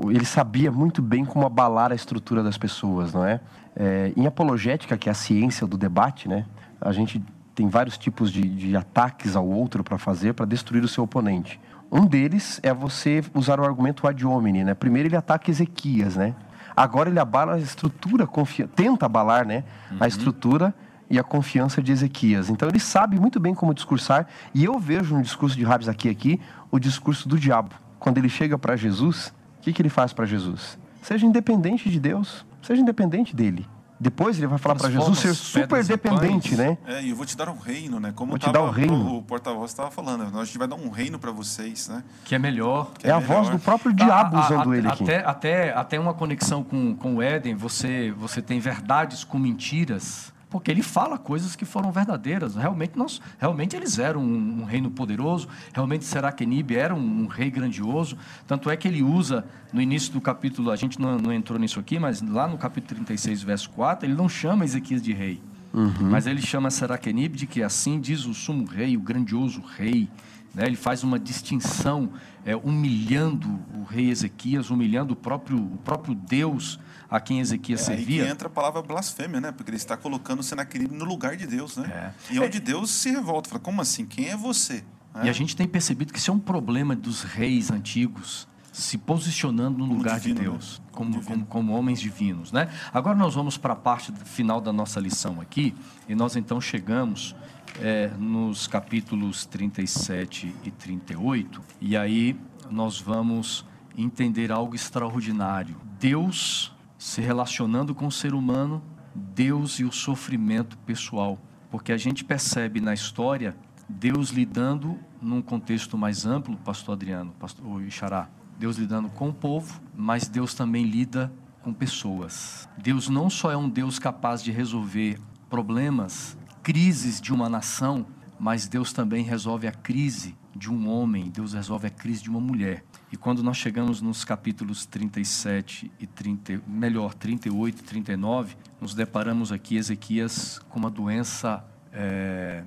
Ele 0.09 0.25
sabia 0.25 0.71
muito 0.71 1.01
bem 1.01 1.23
como 1.25 1.45
abalar 1.45 1.91
a 1.91 1.95
estrutura 1.95 2.43
das 2.43 2.57
pessoas, 2.57 3.13
não 3.13 3.25
é? 3.25 3.39
É 3.75 4.11
em 4.15 4.25
apologética, 4.25 4.97
que 4.97 5.09
é 5.09 5.11
a 5.11 5.15
ciência 5.15 5.65
do 5.65 5.77
debate, 5.77 6.27
né? 6.27 6.45
A 6.79 6.91
gente 6.91 7.21
tem 7.53 7.67
vários 7.67 7.97
tipos 7.97 8.31
de, 8.31 8.41
de 8.41 8.75
ataques 8.75 9.35
ao 9.35 9.47
outro 9.47 9.83
para 9.83 9.97
fazer 9.97 10.33
para 10.33 10.45
destruir 10.45 10.83
o 10.83 10.87
seu 10.87 11.03
oponente. 11.03 11.59
Um 11.91 12.05
deles 12.05 12.59
é 12.63 12.73
você 12.73 13.23
usar 13.33 13.59
o 13.59 13.65
argumento 13.65 14.07
ad 14.07 14.25
hominem, 14.25 14.63
né? 14.63 14.73
Primeiro 14.73 15.09
ele 15.09 15.15
ataca 15.15 15.51
Ezequias, 15.51 16.15
né? 16.15 16.33
Agora 16.75 17.09
ele 17.09 17.19
abala 17.19 17.55
a 17.55 17.59
estrutura, 17.59 18.25
confia... 18.25 18.67
tenta 18.67 19.05
abalar, 19.05 19.45
né? 19.45 19.63
Uhum. 19.91 19.97
A 19.99 20.07
estrutura 20.07 20.73
e 21.09 21.19
a 21.19 21.23
confiança 21.23 21.83
de 21.83 21.91
Ezequias. 21.91 22.49
Então 22.49 22.69
ele 22.69 22.79
sabe 22.79 23.19
muito 23.19 23.39
bem 23.39 23.53
como 23.53 23.73
discursar, 23.73 24.25
e 24.53 24.63
eu 24.63 24.79
vejo 24.79 25.15
no 25.15 25.21
discurso 25.21 25.57
de 25.57 25.63
Rabis 25.65 25.89
aqui, 25.89 26.07
aqui 26.07 26.39
o 26.71 26.79
discurso 26.79 27.27
do 27.27 27.37
diabo. 27.37 27.75
Quando 27.99 28.17
ele 28.17 28.29
chega 28.29 28.57
para 28.57 28.77
Jesus, 28.77 29.33
o 29.59 29.61
que, 29.61 29.73
que 29.73 29.81
ele 29.81 29.89
faz 29.89 30.13
para 30.13 30.25
Jesus? 30.25 30.79
Seja 31.01 31.25
independente 31.25 31.89
de 31.89 31.99
Deus, 31.99 32.45
seja 32.61 32.81
independente 32.81 33.35
dele. 33.35 33.67
Depois 34.01 34.35
ele 34.35 34.47
vai 34.47 34.57
falar 34.57 34.73
para 34.73 34.89
Jesus 34.89 35.19
ser 35.19 35.35
super 35.35 35.85
dependente, 35.85 36.55
né? 36.55 36.75
É, 36.87 37.03
e 37.03 37.11
eu 37.11 37.15
vou 37.15 37.23
te 37.23 37.37
dar 37.37 37.49
um 37.49 37.59
reino, 37.59 37.99
né? 37.99 38.11
Como 38.15 38.31
vou 38.31 38.39
te 38.39 38.51
dar 38.51 38.63
um 38.63 38.71
reino. 38.71 39.17
o 39.17 39.21
porta-voz 39.21 39.69
estava 39.69 39.91
falando, 39.91 40.39
a 40.39 40.43
gente 40.43 40.57
vai 40.57 40.67
dar 40.67 40.75
um 40.75 40.89
reino 40.89 41.19
para 41.19 41.31
vocês, 41.31 41.87
né? 41.87 42.03
Que 42.25 42.33
é 42.33 42.39
melhor. 42.39 42.93
Que 42.97 43.05
é, 43.05 43.11
é 43.11 43.13
a 43.13 43.19
voz 43.19 43.49
do 43.49 43.59
próprio 43.59 43.93
diabo 43.93 44.37
a, 44.37 44.39
usando 44.39 44.71
a, 44.71 44.77
ele 44.77 44.87
aqui. 44.87 45.03
Até, 45.03 45.19
até, 45.19 45.73
até 45.73 45.99
uma 45.99 46.15
conexão 46.15 46.63
com, 46.63 46.95
com 46.95 47.17
o 47.17 47.21
Éden, 47.21 47.53
você, 47.53 48.11
você 48.17 48.41
tem 48.41 48.59
verdades 48.59 49.23
com 49.23 49.37
mentiras 49.37 50.33
porque 50.51 50.69
ele 50.69 50.83
fala 50.83 51.17
coisas 51.17 51.55
que 51.55 51.63
foram 51.63 51.93
verdadeiras. 51.93 52.55
Realmente, 52.55 52.97
nós, 52.97 53.21
realmente 53.39 53.73
eles 53.73 53.97
eram 53.97 54.21
um, 54.21 54.61
um 54.61 54.63
reino 54.65 54.91
poderoso, 54.91 55.47
realmente 55.73 56.03
Seraquenibe 56.03 56.75
era 56.75 56.93
um, 56.93 57.23
um, 57.23 57.25
rei 57.25 57.49
grandioso. 57.49 58.17
Tanto 58.45 58.69
é 58.69 58.75
que 58.75 58.85
ele 58.85 59.01
usa, 59.01 59.45
no 59.71 59.81
início 59.81 60.11
do 60.11 60.19
capítulo, 60.19 60.69
a 60.69 60.75
gente 60.75 60.99
não, 60.99 61.17
não, 61.17 61.31
entrou 61.31 61.57
nisso 61.57 61.79
aqui, 61.79 61.97
mas 61.97 62.21
lá 62.21 62.49
no 62.49 62.57
capítulo 62.57 62.95
36, 62.95 63.41
verso 63.41 63.69
4, 63.69 64.05
ele 64.05 64.13
não 64.13 64.27
chama 64.27 64.65
Ezequias 64.65 65.01
de 65.01 65.13
rei. 65.13 65.41
Uhum. 65.73 65.93
Mas 66.01 66.27
ele 66.27 66.41
chama 66.41 66.69
Seraquenibe 66.69 67.37
de 67.37 67.47
que 67.47 67.63
assim 67.63 67.97
diz 67.97 68.25
o 68.25 68.33
sumo 68.33 68.65
rei, 68.65 68.97
o 68.97 68.99
grandioso 68.99 69.61
rei. 69.77 70.09
Né? 70.53 70.65
Ele 70.65 70.75
faz 70.75 71.01
uma 71.01 71.17
distinção, 71.17 72.09
é, 72.45 72.57
humilhando 72.57 73.47
o 73.73 73.83
rei 73.83 74.09
Ezequias, 74.09 74.69
humilhando 74.69 75.13
o 75.13 75.15
próprio, 75.15 75.57
o 75.57 75.77
próprio 75.77 76.13
Deus 76.13 76.77
a 77.11 77.19
quem 77.19 77.41
Ezequias 77.41 77.81
é, 77.81 77.83
servia. 77.83 78.23
E 78.23 78.27
entra 78.27 78.47
a 78.47 78.51
palavra 78.51 78.81
blasfêmia, 78.81 79.41
né? 79.41 79.51
Porque 79.51 79.69
ele 79.69 79.75
está 79.75 79.97
colocando 79.97 80.39
o 80.39 80.43
Senaqueribe 80.43 80.95
no 80.95 81.03
lugar 81.03 81.35
de 81.35 81.45
Deus, 81.45 81.75
né? 81.75 82.13
É. 82.29 82.33
E 82.33 82.39
onde 82.39 82.57
é. 82.57 82.61
Deus 82.61 82.89
se 82.89 83.11
revolta, 83.11 83.49
fala, 83.49 83.59
como 83.59 83.81
assim? 83.81 84.05
Quem 84.05 84.29
é 84.29 84.37
você? 84.37 84.81
E 85.21 85.29
a 85.29 85.33
gente 85.33 85.57
tem 85.57 85.67
percebido 85.67 86.13
que 86.13 86.19
isso 86.19 86.31
é 86.31 86.33
um 86.33 86.39
problema 86.39 86.95
dos 86.95 87.21
reis 87.23 87.69
antigos 87.69 88.47
se 88.71 88.97
posicionando 88.97 89.79
no 89.79 89.87
como 89.87 89.97
lugar 89.97 90.17
divino, 90.17 90.35
de 90.35 90.41
Deus, 90.43 90.79
né? 90.79 90.89
como, 90.93 91.25
como, 91.25 91.45
como, 91.45 91.73
homens 91.73 91.99
divinos, 91.99 92.53
né? 92.53 92.69
Agora 92.93 93.17
nós 93.17 93.35
vamos 93.35 93.57
para 93.57 93.73
a 93.73 93.75
parte 93.75 94.13
final 94.23 94.61
da 94.61 94.71
nossa 94.71 94.97
lição 95.01 95.41
aqui, 95.41 95.75
e 96.07 96.15
nós 96.15 96.37
então 96.37 96.61
chegamos 96.61 97.35
é, 97.81 98.09
nos 98.17 98.67
capítulos 98.67 99.45
37 99.45 100.55
e 100.63 100.71
38, 100.71 101.61
e 101.81 101.97
aí 101.97 102.39
nós 102.69 103.01
vamos 103.01 103.65
entender 103.97 104.53
algo 104.53 104.73
extraordinário. 104.73 105.75
Deus 105.99 106.73
se 107.01 107.19
relacionando 107.19 107.95
com 107.95 108.05
o 108.05 108.11
ser 108.11 108.35
humano, 108.35 108.79
Deus 109.15 109.79
e 109.79 109.83
o 109.83 109.91
sofrimento 109.91 110.77
pessoal. 110.77 111.39
Porque 111.71 111.91
a 111.91 111.97
gente 111.97 112.23
percebe 112.23 112.79
na 112.79 112.93
história 112.93 113.57
Deus 113.89 114.29
lidando 114.29 114.99
num 115.19 115.41
contexto 115.41 115.97
mais 115.97 116.27
amplo, 116.27 116.55
pastor 116.57 116.93
Adriano, 116.93 117.33
pastor 117.39 117.81
Ixará, 117.81 118.29
Deus 118.59 118.77
lidando 118.77 119.09
com 119.09 119.29
o 119.29 119.33
povo, 119.33 119.81
mas 119.95 120.27
Deus 120.27 120.53
também 120.53 120.85
lida 120.85 121.33
com 121.63 121.73
pessoas. 121.73 122.69
Deus 122.77 123.09
não 123.09 123.31
só 123.31 123.51
é 123.51 123.57
um 123.57 123.67
Deus 123.67 123.97
capaz 123.97 124.43
de 124.43 124.51
resolver 124.51 125.19
problemas, 125.49 126.37
crises 126.61 127.19
de 127.19 127.33
uma 127.33 127.49
nação, 127.49 128.05
mas 128.39 128.67
Deus 128.67 128.93
também 128.93 129.23
resolve 129.23 129.65
a 129.65 129.71
crise 129.71 130.37
de 130.55 130.71
um 130.71 130.87
homem, 130.87 131.31
Deus 131.31 131.53
resolve 131.53 131.87
a 131.87 131.91
crise 131.91 132.21
de 132.21 132.29
uma 132.29 132.39
mulher. 132.39 132.85
E 133.11 133.17
quando 133.17 133.43
nós 133.43 133.57
chegamos 133.57 134.01
nos 134.01 134.23
capítulos 134.23 134.85
37 134.85 135.91
e 135.99 136.07
30, 136.07 136.61
melhor, 136.65 137.13
38 137.13 137.79
e 137.79 137.83
39, 137.83 138.55
nos 138.79 138.93
deparamos 138.93 139.51
aqui 139.51 139.75
Ezequias 139.75 140.59
com 140.69 140.79
uma 140.79 140.89
doença 140.89 141.63
é, 141.91 142.63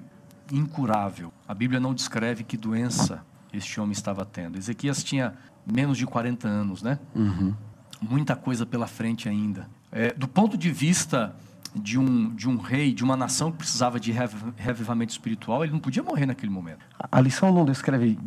incurável. 0.52 1.32
A 1.48 1.54
Bíblia 1.54 1.80
não 1.80 1.94
descreve 1.94 2.44
que 2.44 2.58
doença 2.58 3.24
este 3.54 3.80
homem 3.80 3.92
estava 3.92 4.24
tendo. 4.26 4.58
Ezequias 4.58 5.02
tinha 5.02 5.34
menos 5.66 5.96
de 5.96 6.04
40 6.04 6.46
anos, 6.46 6.82
né? 6.82 6.98
Uhum. 7.14 7.54
Muita 8.02 8.36
coisa 8.36 8.66
pela 8.66 8.86
frente 8.86 9.28
ainda. 9.30 9.66
É, 9.90 10.12
do 10.12 10.28
ponto 10.28 10.58
de 10.58 10.70
vista 10.70 11.34
de 11.74 11.98
um, 11.98 12.34
de 12.34 12.48
um 12.48 12.56
rei, 12.56 12.92
de 12.92 13.02
uma 13.02 13.16
nação 13.16 13.50
que 13.50 13.58
precisava 13.58 13.98
de 13.98 14.12
revivamento 14.56 15.12
espiritual, 15.12 15.64
ele 15.64 15.72
não 15.72 15.80
podia 15.80 16.02
morrer 16.02 16.26
naquele 16.26 16.52
momento. 16.52 16.86
A 17.10 17.20
lição 17.20 17.52
não 17.52 17.64
descreve 17.64 18.18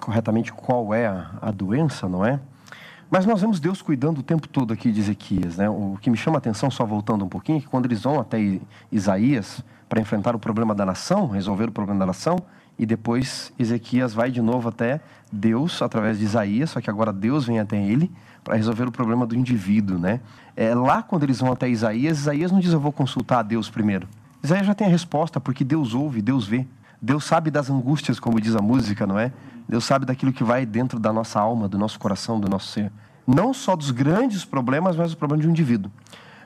corretamente 0.00 0.52
qual 0.52 0.92
é 0.92 1.06
a, 1.06 1.30
a 1.40 1.50
doença, 1.50 2.08
não 2.08 2.24
é? 2.24 2.40
Mas 3.08 3.24
nós 3.24 3.40
vemos 3.40 3.60
Deus 3.60 3.80
cuidando 3.80 4.18
o 4.18 4.22
tempo 4.22 4.48
todo 4.48 4.72
aqui 4.72 4.90
de 4.90 5.00
Ezequias. 5.00 5.56
Né? 5.56 5.68
O 5.68 5.96
que 6.00 6.10
me 6.10 6.16
chama 6.16 6.36
a 6.36 6.38
atenção, 6.38 6.70
só 6.70 6.84
voltando 6.84 7.24
um 7.24 7.28
pouquinho, 7.28 7.58
é 7.58 7.60
que 7.60 7.68
quando 7.68 7.86
eles 7.86 8.02
vão 8.02 8.18
até 8.18 8.58
Isaías 8.90 9.62
para 9.88 10.00
enfrentar 10.00 10.34
o 10.34 10.38
problema 10.38 10.74
da 10.74 10.84
nação, 10.84 11.28
resolver 11.28 11.68
o 11.68 11.72
problema 11.72 12.00
da 12.00 12.06
nação, 12.06 12.36
e 12.78 12.84
depois 12.84 13.52
Ezequias 13.58 14.12
vai 14.12 14.30
de 14.30 14.42
novo 14.42 14.68
até 14.68 15.00
Deus 15.32 15.80
através 15.80 16.18
de 16.18 16.24
Isaías, 16.24 16.70
só 16.70 16.80
que 16.80 16.90
agora 16.90 17.12
Deus 17.12 17.46
vem 17.46 17.58
até 17.58 17.80
ele 17.80 18.10
para 18.44 18.56
resolver 18.56 18.84
o 18.84 18.92
problema 18.92 19.26
do 19.26 19.34
indivíduo, 19.34 19.98
né? 19.98 20.20
É, 20.56 20.74
lá 20.74 21.02
quando 21.02 21.24
eles 21.24 21.38
vão 21.38 21.52
até 21.52 21.68
Isaías, 21.68 22.18
Isaías 22.18 22.50
não 22.50 22.58
diz 22.58 22.72
eu 22.72 22.80
vou 22.80 22.90
consultar 22.90 23.40
a 23.40 23.42
Deus 23.42 23.68
primeiro. 23.68 24.08
Isaías 24.42 24.66
já 24.66 24.74
tem 24.74 24.86
a 24.86 24.90
resposta, 24.90 25.38
porque 25.38 25.62
Deus 25.62 25.92
ouve, 25.92 26.22
Deus 26.22 26.46
vê. 26.46 26.66
Deus 27.00 27.24
sabe 27.24 27.50
das 27.50 27.68
angústias, 27.68 28.18
como 28.18 28.40
diz 28.40 28.56
a 28.56 28.62
música, 28.62 29.06
não 29.06 29.18
é? 29.18 29.32
Deus 29.68 29.84
sabe 29.84 30.06
daquilo 30.06 30.32
que 30.32 30.42
vai 30.42 30.64
dentro 30.64 30.98
da 30.98 31.12
nossa 31.12 31.38
alma, 31.38 31.68
do 31.68 31.76
nosso 31.76 31.98
coração, 31.98 32.40
do 32.40 32.48
nosso 32.48 32.68
ser. 32.68 32.90
Não 33.26 33.52
só 33.52 33.76
dos 33.76 33.90
grandes 33.90 34.44
problemas, 34.44 34.96
mas 34.96 35.10
do 35.10 35.16
problema 35.16 35.42
de 35.42 35.48
um 35.48 35.50
indivíduo. 35.50 35.90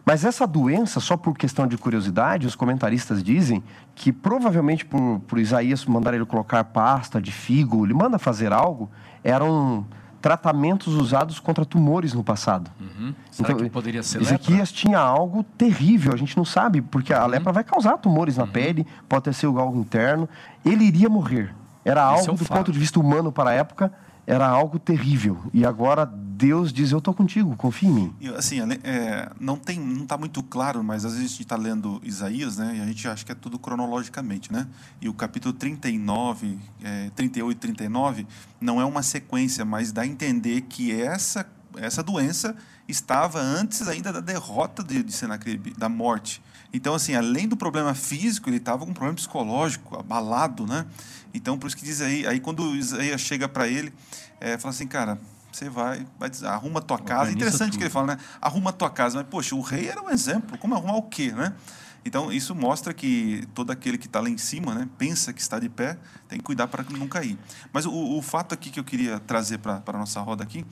Mas 0.04 0.24
essa 0.24 0.46
doença, 0.46 0.98
só 0.98 1.16
por 1.16 1.36
questão 1.36 1.66
de 1.66 1.76
curiosidade, 1.76 2.46
os 2.46 2.56
comentaristas 2.56 3.22
dizem 3.22 3.62
que 3.94 4.11
provavelmente 4.11 4.84
por, 4.84 5.20
por 5.20 5.38
Isaías 5.38 5.84
mandar 5.84 6.14
ele 6.14 6.24
colocar 6.24 6.64
pasta 6.64 7.20
de 7.20 7.30
figo, 7.30 7.84
ele 7.84 7.94
manda 7.94 8.18
fazer 8.18 8.52
algo, 8.52 8.90
eram 9.22 9.86
tratamentos 10.21 10.95
usados 10.95 11.41
contra 11.41 11.64
tumores 11.64 12.12
no 12.12 12.23
passado. 12.23 12.71
Uhum. 12.81 13.14
Será 13.31 13.53
então, 13.53 13.64
que 13.64 13.71
poderia 13.71 14.03
ser 14.03 14.21
Ezequias 14.21 14.71
lepra? 14.71 14.75
tinha 14.75 14.99
algo 14.99 15.43
terrível, 15.57 16.12
a 16.12 16.16
gente 16.16 16.37
não 16.37 16.45
sabe, 16.45 16.83
porque 16.83 17.12
a 17.12 17.23
uhum. 17.23 17.31
lepra 17.31 17.53
vai 17.53 17.64
causar 17.64 17.97
tumores 17.99 18.37
na 18.37 18.45
uhum. 18.45 18.51
pele, 18.51 18.87
pode 19.09 19.25
ter 19.25 19.35
sido 19.35 19.59
algo 19.59 19.79
interno. 19.79 20.29
Ele 20.64 20.85
iria 20.85 21.09
morrer. 21.09 21.55
Era 21.85 22.14
Esse 22.14 22.29
algo, 22.29 22.35
é 22.35 22.39
do 22.39 22.45
fato. 22.45 22.59
ponto 22.59 22.73
de 22.73 22.79
vista 22.79 23.01
humano 23.01 23.33
para 23.33 23.51
a 23.51 23.53
época, 23.55 23.93
era 24.27 24.47
algo 24.47 24.79
terrível. 24.79 25.39
E 25.53 25.64
agora 25.64 26.05
Deus 26.41 26.73
diz: 26.73 26.91
Eu 26.91 26.99
estou 26.99 27.12
contigo, 27.12 27.55
confia 27.57 27.89
em 27.89 27.93
mim. 27.93 28.14
Assim, 28.37 28.61
é, 28.83 29.31
não 29.39 29.57
tem, 29.57 29.79
não 29.79 30.05
está 30.05 30.16
muito 30.16 30.43
claro, 30.43 30.83
mas 30.83 31.05
às 31.05 31.12
vezes 31.12 31.27
a 31.27 31.31
gente 31.31 31.43
está 31.43 31.57
lendo 31.57 32.01
Isaías, 32.03 32.57
né? 32.57 32.77
E 32.77 32.81
a 32.81 32.87
gente 32.87 33.07
acha 33.07 33.25
que 33.25 33.33
é 33.33 33.35
tudo 33.35 33.59
cronologicamente, 33.59 34.53
né? 34.53 34.66
E 35.01 35.09
o 35.09 35.12
capítulo 35.12 35.53
39, 35.53 36.59
é, 36.83 37.11
38 37.14 37.57
e 37.57 37.61
39 37.61 38.27
não 38.61 38.81
é 38.81 38.85
uma 38.85 39.03
sequência, 39.03 39.64
mas 39.64 39.93
dá 39.93 40.03
a 40.03 40.07
entender 40.07 40.62
que 40.62 40.93
essa, 40.93 41.47
essa 41.77 42.03
doença 42.03 42.57
estava 42.89 43.41
antes 43.41 43.87
ainda 43.87 44.12
da 44.12 44.21
derrota 44.21 44.83
de, 44.83 45.03
de 45.03 45.12
Senaqueribe, 45.12 45.75
da 45.77 45.89
morte. 45.89 46.43
Então, 46.73 46.95
assim, 46.95 47.14
além 47.14 47.49
do 47.49 47.57
problema 47.57 47.95
físico, 47.95 48.49
ele 48.49 48.59
estava 48.59 48.85
com 48.85 48.91
um 48.91 48.95
problema 48.95 49.16
psicológico, 49.16 49.99
abalado, 49.99 50.66
né? 50.66 50.87
Então, 51.35 51.59
por 51.59 51.66
isso 51.66 51.77
que 51.77 51.85
diz 51.85 52.01
aí, 52.01 52.27
aí 52.27 52.41
quando 52.41 52.77
Isaías 52.77 53.21
chega 53.21 53.49
para 53.49 53.66
ele, 53.66 53.93
é, 54.41 54.57
fala 54.57 54.73
assim, 54.73 54.87
cara, 54.87 55.18
você 55.53 55.68
vai, 55.68 56.07
vai 56.18 56.31
dizer, 56.31 56.47
arruma 56.47 56.81
tua 56.81 56.99
casa. 56.99 57.33
Interessante 57.33 57.77
que 57.77 57.83
ele 57.83 57.91
fala, 57.91 58.14
né? 58.14 58.18
Arruma 58.41 58.73
tua 58.73 58.91
casa. 58.91 59.18
Mas, 59.18 59.27
poxa, 59.29 59.55
o 59.55 59.61
rei 59.61 59.89
era 59.89 60.01
um 60.01 60.11
exemplo. 60.11 60.57
Como 60.59 60.75
arrumar 60.75 60.97
o 60.97 61.03
quê, 61.03 61.33
né? 61.33 61.53
Então, 62.05 62.33
isso 62.33 62.55
mostra 62.55 62.95
que 62.95 63.47
todo 63.55 63.71
aquele 63.71 63.99
que 63.99 64.07
está 64.07 64.21
lá 64.21 64.31
em 64.31 64.39
cima, 64.39 64.75
né, 64.75 64.89
pensa 64.97 65.33
que 65.33 65.41
está 65.41 65.59
de 65.59 65.68
pé, 65.68 65.99
tem 66.29 66.39
que 66.39 66.45
cuidar 66.45 66.66
para 66.66 66.83
não 66.91 67.07
cair. 67.07 67.39
Mas 67.73 67.85
o, 67.85 67.93
o, 67.93 68.23
fato 68.23 68.55
aqui 68.55 68.71
que 68.71 68.81
eu 68.81 68.85
queria 68.85 69.21
trazer 69.21 69.59
para 69.59 69.83
a 69.85 69.93
nossa 69.93 70.21
roda 70.21 70.43
aqui 70.43 70.64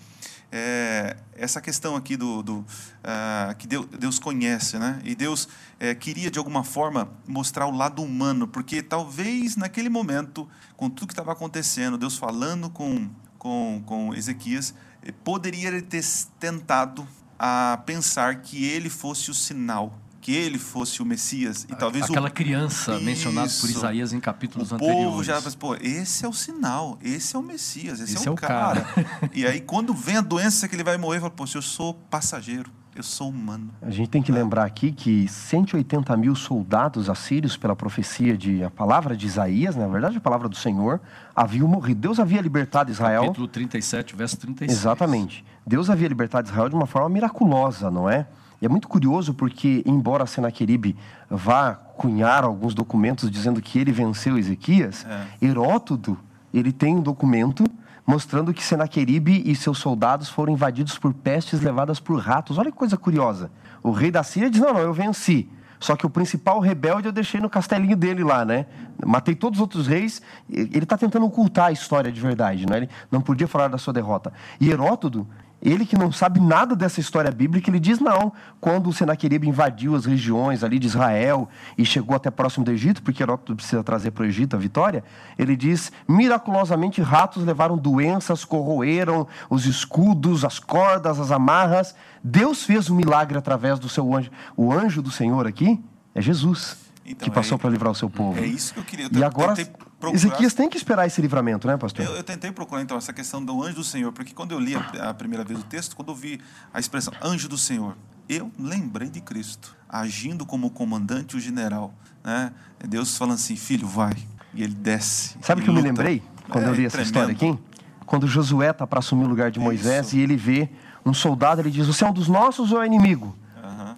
é 0.51 1.17
essa 1.35 1.61
questão 1.61 1.95
aqui 1.95 2.17
do, 2.17 2.43
do 2.43 2.59
uh, 2.59 3.55
que 3.59 3.67
Deus, 3.67 3.87
Deus, 3.87 4.19
conhece, 4.19 4.79
né? 4.79 5.01
E 5.05 5.15
Deus 5.15 5.49
é, 5.79 5.95
queria, 5.95 6.31
de 6.31 6.39
alguma 6.39 6.65
forma, 6.65 7.11
mostrar 7.27 7.67
o 7.67 7.71
lado 7.71 8.03
humano, 8.03 8.49
porque 8.49 8.83
talvez 8.83 9.57
naquele 9.57 9.89
momento, 9.89 10.49
com 10.77 10.91
tudo 10.91 11.09
que 11.09 11.13
estava 11.13 11.33
acontecendo, 11.33 11.97
Deus 11.97 12.17
falando 12.17 12.71
com, 12.71 13.09
com, 13.39 13.83
com 13.87 14.15
Ezequias, 14.15 14.75
poderia 15.23 15.81
ter 15.83 16.05
tentado 16.41 17.07
a 17.39 17.81
pensar 17.87 18.41
que 18.41 18.65
ele 18.65 18.91
fosse 18.91 19.31
o 19.31 19.35
sinal 19.35 19.97
que 20.29 20.37
ele 20.37 20.59
fosse 20.59 21.01
o 21.01 21.07
Messias 21.07 21.65
e 21.71 21.75
talvez 21.75 22.05
aquela 22.05 22.29
o... 22.29 22.31
criança 22.31 22.97
Isso. 22.97 23.03
mencionada 23.03 23.49
por 23.49 23.71
Isaías 23.71 24.13
em 24.13 24.21
capítulos 24.21 24.71
o 24.71 24.75
anteriores. 24.75 25.07
O 25.07 25.09
povo 25.09 25.25
já 25.25 25.41
pô, 25.59 25.75
esse 25.77 26.23
é 26.23 26.29
o 26.29 26.35
sinal, 26.35 26.99
esse 27.03 27.35
é 27.35 27.39
o 27.39 27.43
Messias, 27.43 27.99
esse, 27.99 28.15
esse 28.15 28.29
é, 28.29 28.31
o 28.31 28.33
é 28.33 28.35
o 28.35 28.37
cara. 28.37 28.83
cara. 28.83 29.07
e 29.33 29.47
aí 29.47 29.59
quando 29.59 29.95
vem 29.95 30.19
a 30.19 30.21
doença 30.21 30.69
que 30.69 30.77
ele 30.77 30.85
vai 30.85 30.99
morrer, 30.99 31.21
fala, 31.21 31.31
pô, 31.31 31.47
se 31.47 31.57
eu 31.57 31.63
sou 31.63 31.95
passageiro, 31.95 32.71
eu 32.95 33.03
sou 33.03 33.31
humano. 33.31 33.71
A 33.81 33.89
gente 33.89 34.11
tem 34.11 34.21
que 34.21 34.31
lembrar 34.31 34.65
aqui 34.65 34.93
que 34.93 35.27
180 35.27 36.15
mil 36.19 36.35
soldados 36.35 37.09
assírios, 37.09 37.57
pela 37.57 37.75
profecia 37.75 38.37
de 38.37 38.63
a 38.63 38.69
palavra 38.69 39.17
de 39.17 39.25
Isaías, 39.25 39.77
na 39.77 39.89
verdade 39.89 40.19
a 40.19 40.21
palavra 40.21 40.47
do 40.47 40.57
Senhor, 40.57 41.01
haviam 41.35 41.67
morrido. 41.67 42.03
Deus 42.03 42.21
havia 42.21 42.43
libertado 42.43 42.91
Israel. 42.91 43.23
Capítulo 43.23 43.49
37, 43.49 44.15
verso 44.15 44.37
36. 44.37 44.79
Exatamente. 44.79 45.43
Deus 45.67 45.89
havia 45.89 46.09
libertado 46.09 46.49
Israel 46.49 46.69
de 46.69 46.75
uma 46.75 46.87
forma 46.87 47.09
miraculosa, 47.09 47.91
não 47.91 48.11
é? 48.11 48.27
E 48.61 48.67
é 48.67 48.69
muito 48.69 48.89
curioso 48.89 49.33
porque, 49.35 49.83
embora 49.87 50.27
Senaqueribe 50.27 50.97
vá 51.31 51.75
cunhar 51.75 52.45
alguns 52.45 52.75
documentos 52.75 53.31
dizendo 53.31 53.61
que 53.63 53.79
ele 53.79 53.93
venceu 53.93 54.37
Ezequias, 54.37 55.07
é. 55.09 55.47
Heródoto 55.47 56.19
ele 56.53 56.73
tem 56.73 56.97
um 56.97 57.03
documento 57.03 57.65
mostrando 58.07 58.55
que 58.55 58.65
Senaqueribe 58.65 59.43
e 59.45 59.55
seus 59.55 59.79
soldados 59.79 60.29
foram 60.29 60.53
invadidos 60.53 60.99
por 60.99 61.13
pestes 61.13 61.61
levadas 61.61 62.01
por 62.01 62.19
ratos. 62.19 62.57
Olha 62.57 62.71
que 62.71 62.77
coisa 62.77 62.97
curiosa. 62.97 63.51
O 63.83 63.91
rei 63.91 64.11
da 64.11 64.23
Síria 64.23 64.51
diz: 64.51 64.61
não, 64.61 64.73
não, 64.73 64.81
eu 64.81 64.95
venci. 64.95 65.49
Só 65.79 65.95
que 65.95 66.05
o 66.05 66.11
principal 66.11 66.59
rebelde 66.59 67.07
eu 67.07 67.13
deixei 67.13 67.41
no 67.41 67.49
castelinho 67.49 67.97
dele 67.97 68.25
lá, 68.25 68.45
né? 68.45 68.67
Matei 69.07 69.35
todos 69.35 69.59
os 69.59 69.61
outros 69.61 69.87
reis. 69.87 70.21
Ele 70.51 70.79
está 70.79 70.97
tentando 70.99 71.25
ocultar 71.25 71.67
a 71.67 71.73
história 71.73 72.11
de 72.11 72.21
verdade, 72.21 72.67
né? 72.67 72.79
Ele 72.79 72.89
não 73.13 73.21
podia 73.21 73.47
falar 73.47 73.69
da 73.69 73.79
sua 73.79 73.93
derrota. 73.93 74.33
E 74.61 74.71
Heródoto, 74.71 75.27
ele 75.61 75.85
que 75.85 75.97
não 75.97 76.13
sabe 76.13 76.41
nada 76.41 76.77
dessa 76.77 77.01
história 77.01 77.31
bíblica, 77.31 77.69
ele 77.69 77.81
diz 77.81 77.99
não. 77.99 78.33
Quando 78.61 78.89
o 78.89 78.93
Senaqueribe 78.93 79.49
invadiu 79.49 79.97
as 79.97 80.05
regiões 80.05 80.63
ali 80.63 80.79
de 80.79 80.87
Israel 80.87 81.49
e 81.77 81.85
chegou 81.85 82.15
até 82.15 82.31
próximo 82.31 82.65
do 82.65 82.71
Egito, 82.71 83.03
porque 83.03 83.23
Heródoto 83.23 83.57
precisa 83.57 83.83
trazer 83.83 84.13
para 84.13 84.23
o 84.23 84.27
Egito 84.27 84.55
a 84.55 84.59
vitória, 84.59 85.03
ele 85.37 85.57
diz: 85.57 85.91
miraculosamente 86.07 87.03
ratos 87.03 87.45
levaram 87.45 87.77
doenças, 87.77 88.45
corroeram 88.45 89.27
os 89.51 89.67
escudos, 89.67 90.45
as 90.45 90.59
cordas, 90.59 91.19
as 91.19 91.33
amarras. 91.33 91.95
Deus 92.23 92.63
fez 92.63 92.89
um 92.89 92.95
milagre 92.95 93.37
através 93.37 93.79
do 93.79 93.89
seu 93.89 94.15
anjo. 94.15 94.31
O 94.57 94.73
anjo 94.73 95.03
do 95.03 95.11
Senhor 95.11 95.47
aqui 95.47 95.83
é 96.15 96.21
Jesus, 96.21 96.77
então, 97.05 97.25
que 97.25 97.35
passou 97.35 97.57
é, 97.57 97.59
para 97.59 97.71
livrar 97.71 97.91
o 97.91 97.95
seu 97.95 98.09
povo. 98.09 98.39
É 98.39 98.47
isso 98.47 98.75
que 98.75 98.81
eu 98.81 98.85
queria. 98.85 99.09
E 99.11 99.25
agora 99.25 99.55
procurar... 99.99 100.17
Ezequias 100.17 100.55
tem 100.55 100.69
que 100.69 100.77
esperar 100.77 101.07
esse 101.07 101.21
livramento, 101.21 101.67
né, 101.67 101.77
pastor? 101.77 102.05
Eu, 102.05 102.17
eu, 102.17 102.23
tentei 102.23 102.51
procurar, 102.53 102.83
então, 102.83 102.97
essa 102.97 103.13
questão 103.13 103.45
do 103.45 103.63
anjo 103.63 103.77
do 103.77 103.85
Senhor, 103.85 104.13
porque 104.13 104.33
quando 104.33 104.53
eu 104.53 104.61
li 104.61 104.75
a, 104.75 105.11
a, 105.11 105.15
primeira 105.15 105.45
vez 105.45 105.61
o 105.61 105.65
texto, 105.65 105.97
quando 105.97 106.11
eu 106.11 106.15
vi 106.15 106.41
a 106.73 106.79
expressão 106.79 107.13
anjo 107.23 107.49
do 107.49 107.59
Senhor, 107.59 107.97
eu 108.29 108.51
lembrei 108.59 109.09
de 109.09 109.21
Cristo, 109.21 109.77
agindo 109.89 110.45
como 110.45 110.71
comandante 110.71 111.37
o 111.37 111.41
general. 111.41 111.95
Né? 112.23 112.53
Deus 112.87 113.17
falando 113.17 113.35
assim, 113.35 113.57
filho, 113.57 113.87
vai. 113.87 114.15
E 114.55 114.63
ele 114.63 114.75
desce. 114.75 115.37
Sabe 115.41 115.61
o 115.61 115.65
que 115.65 115.71
eu 115.71 115.75
me 115.75 115.81
lembrei 115.81 116.23
quando 116.49 116.65
é, 116.65 116.69
eu 116.69 116.75
li 116.75 116.87
essa 116.87 116.99
tremendo. 116.99 117.33
história 117.33 117.53
aqui? 117.53 117.63
Quando 118.07 118.27
Josué 118.27 118.71
está 118.71 118.87
para 118.87 119.01
assumir 119.01 119.25
o 119.25 119.29
lugar 119.29 119.51
de 119.51 119.61
Moisés 119.61 120.09
Isso. 120.09 120.17
e 120.17 120.21
ele 120.21 120.37
vê 120.37 120.69
um 121.05 121.13
soldado, 121.13 121.61
ele 121.61 121.71
diz: 121.71 121.87
Você 121.87 122.05
é 122.05 122.07
um 122.07 122.13
dos 122.13 122.29
nossos 122.29 122.73
ou 122.73 122.83
é 122.83 122.87
inimigo? 122.87 123.37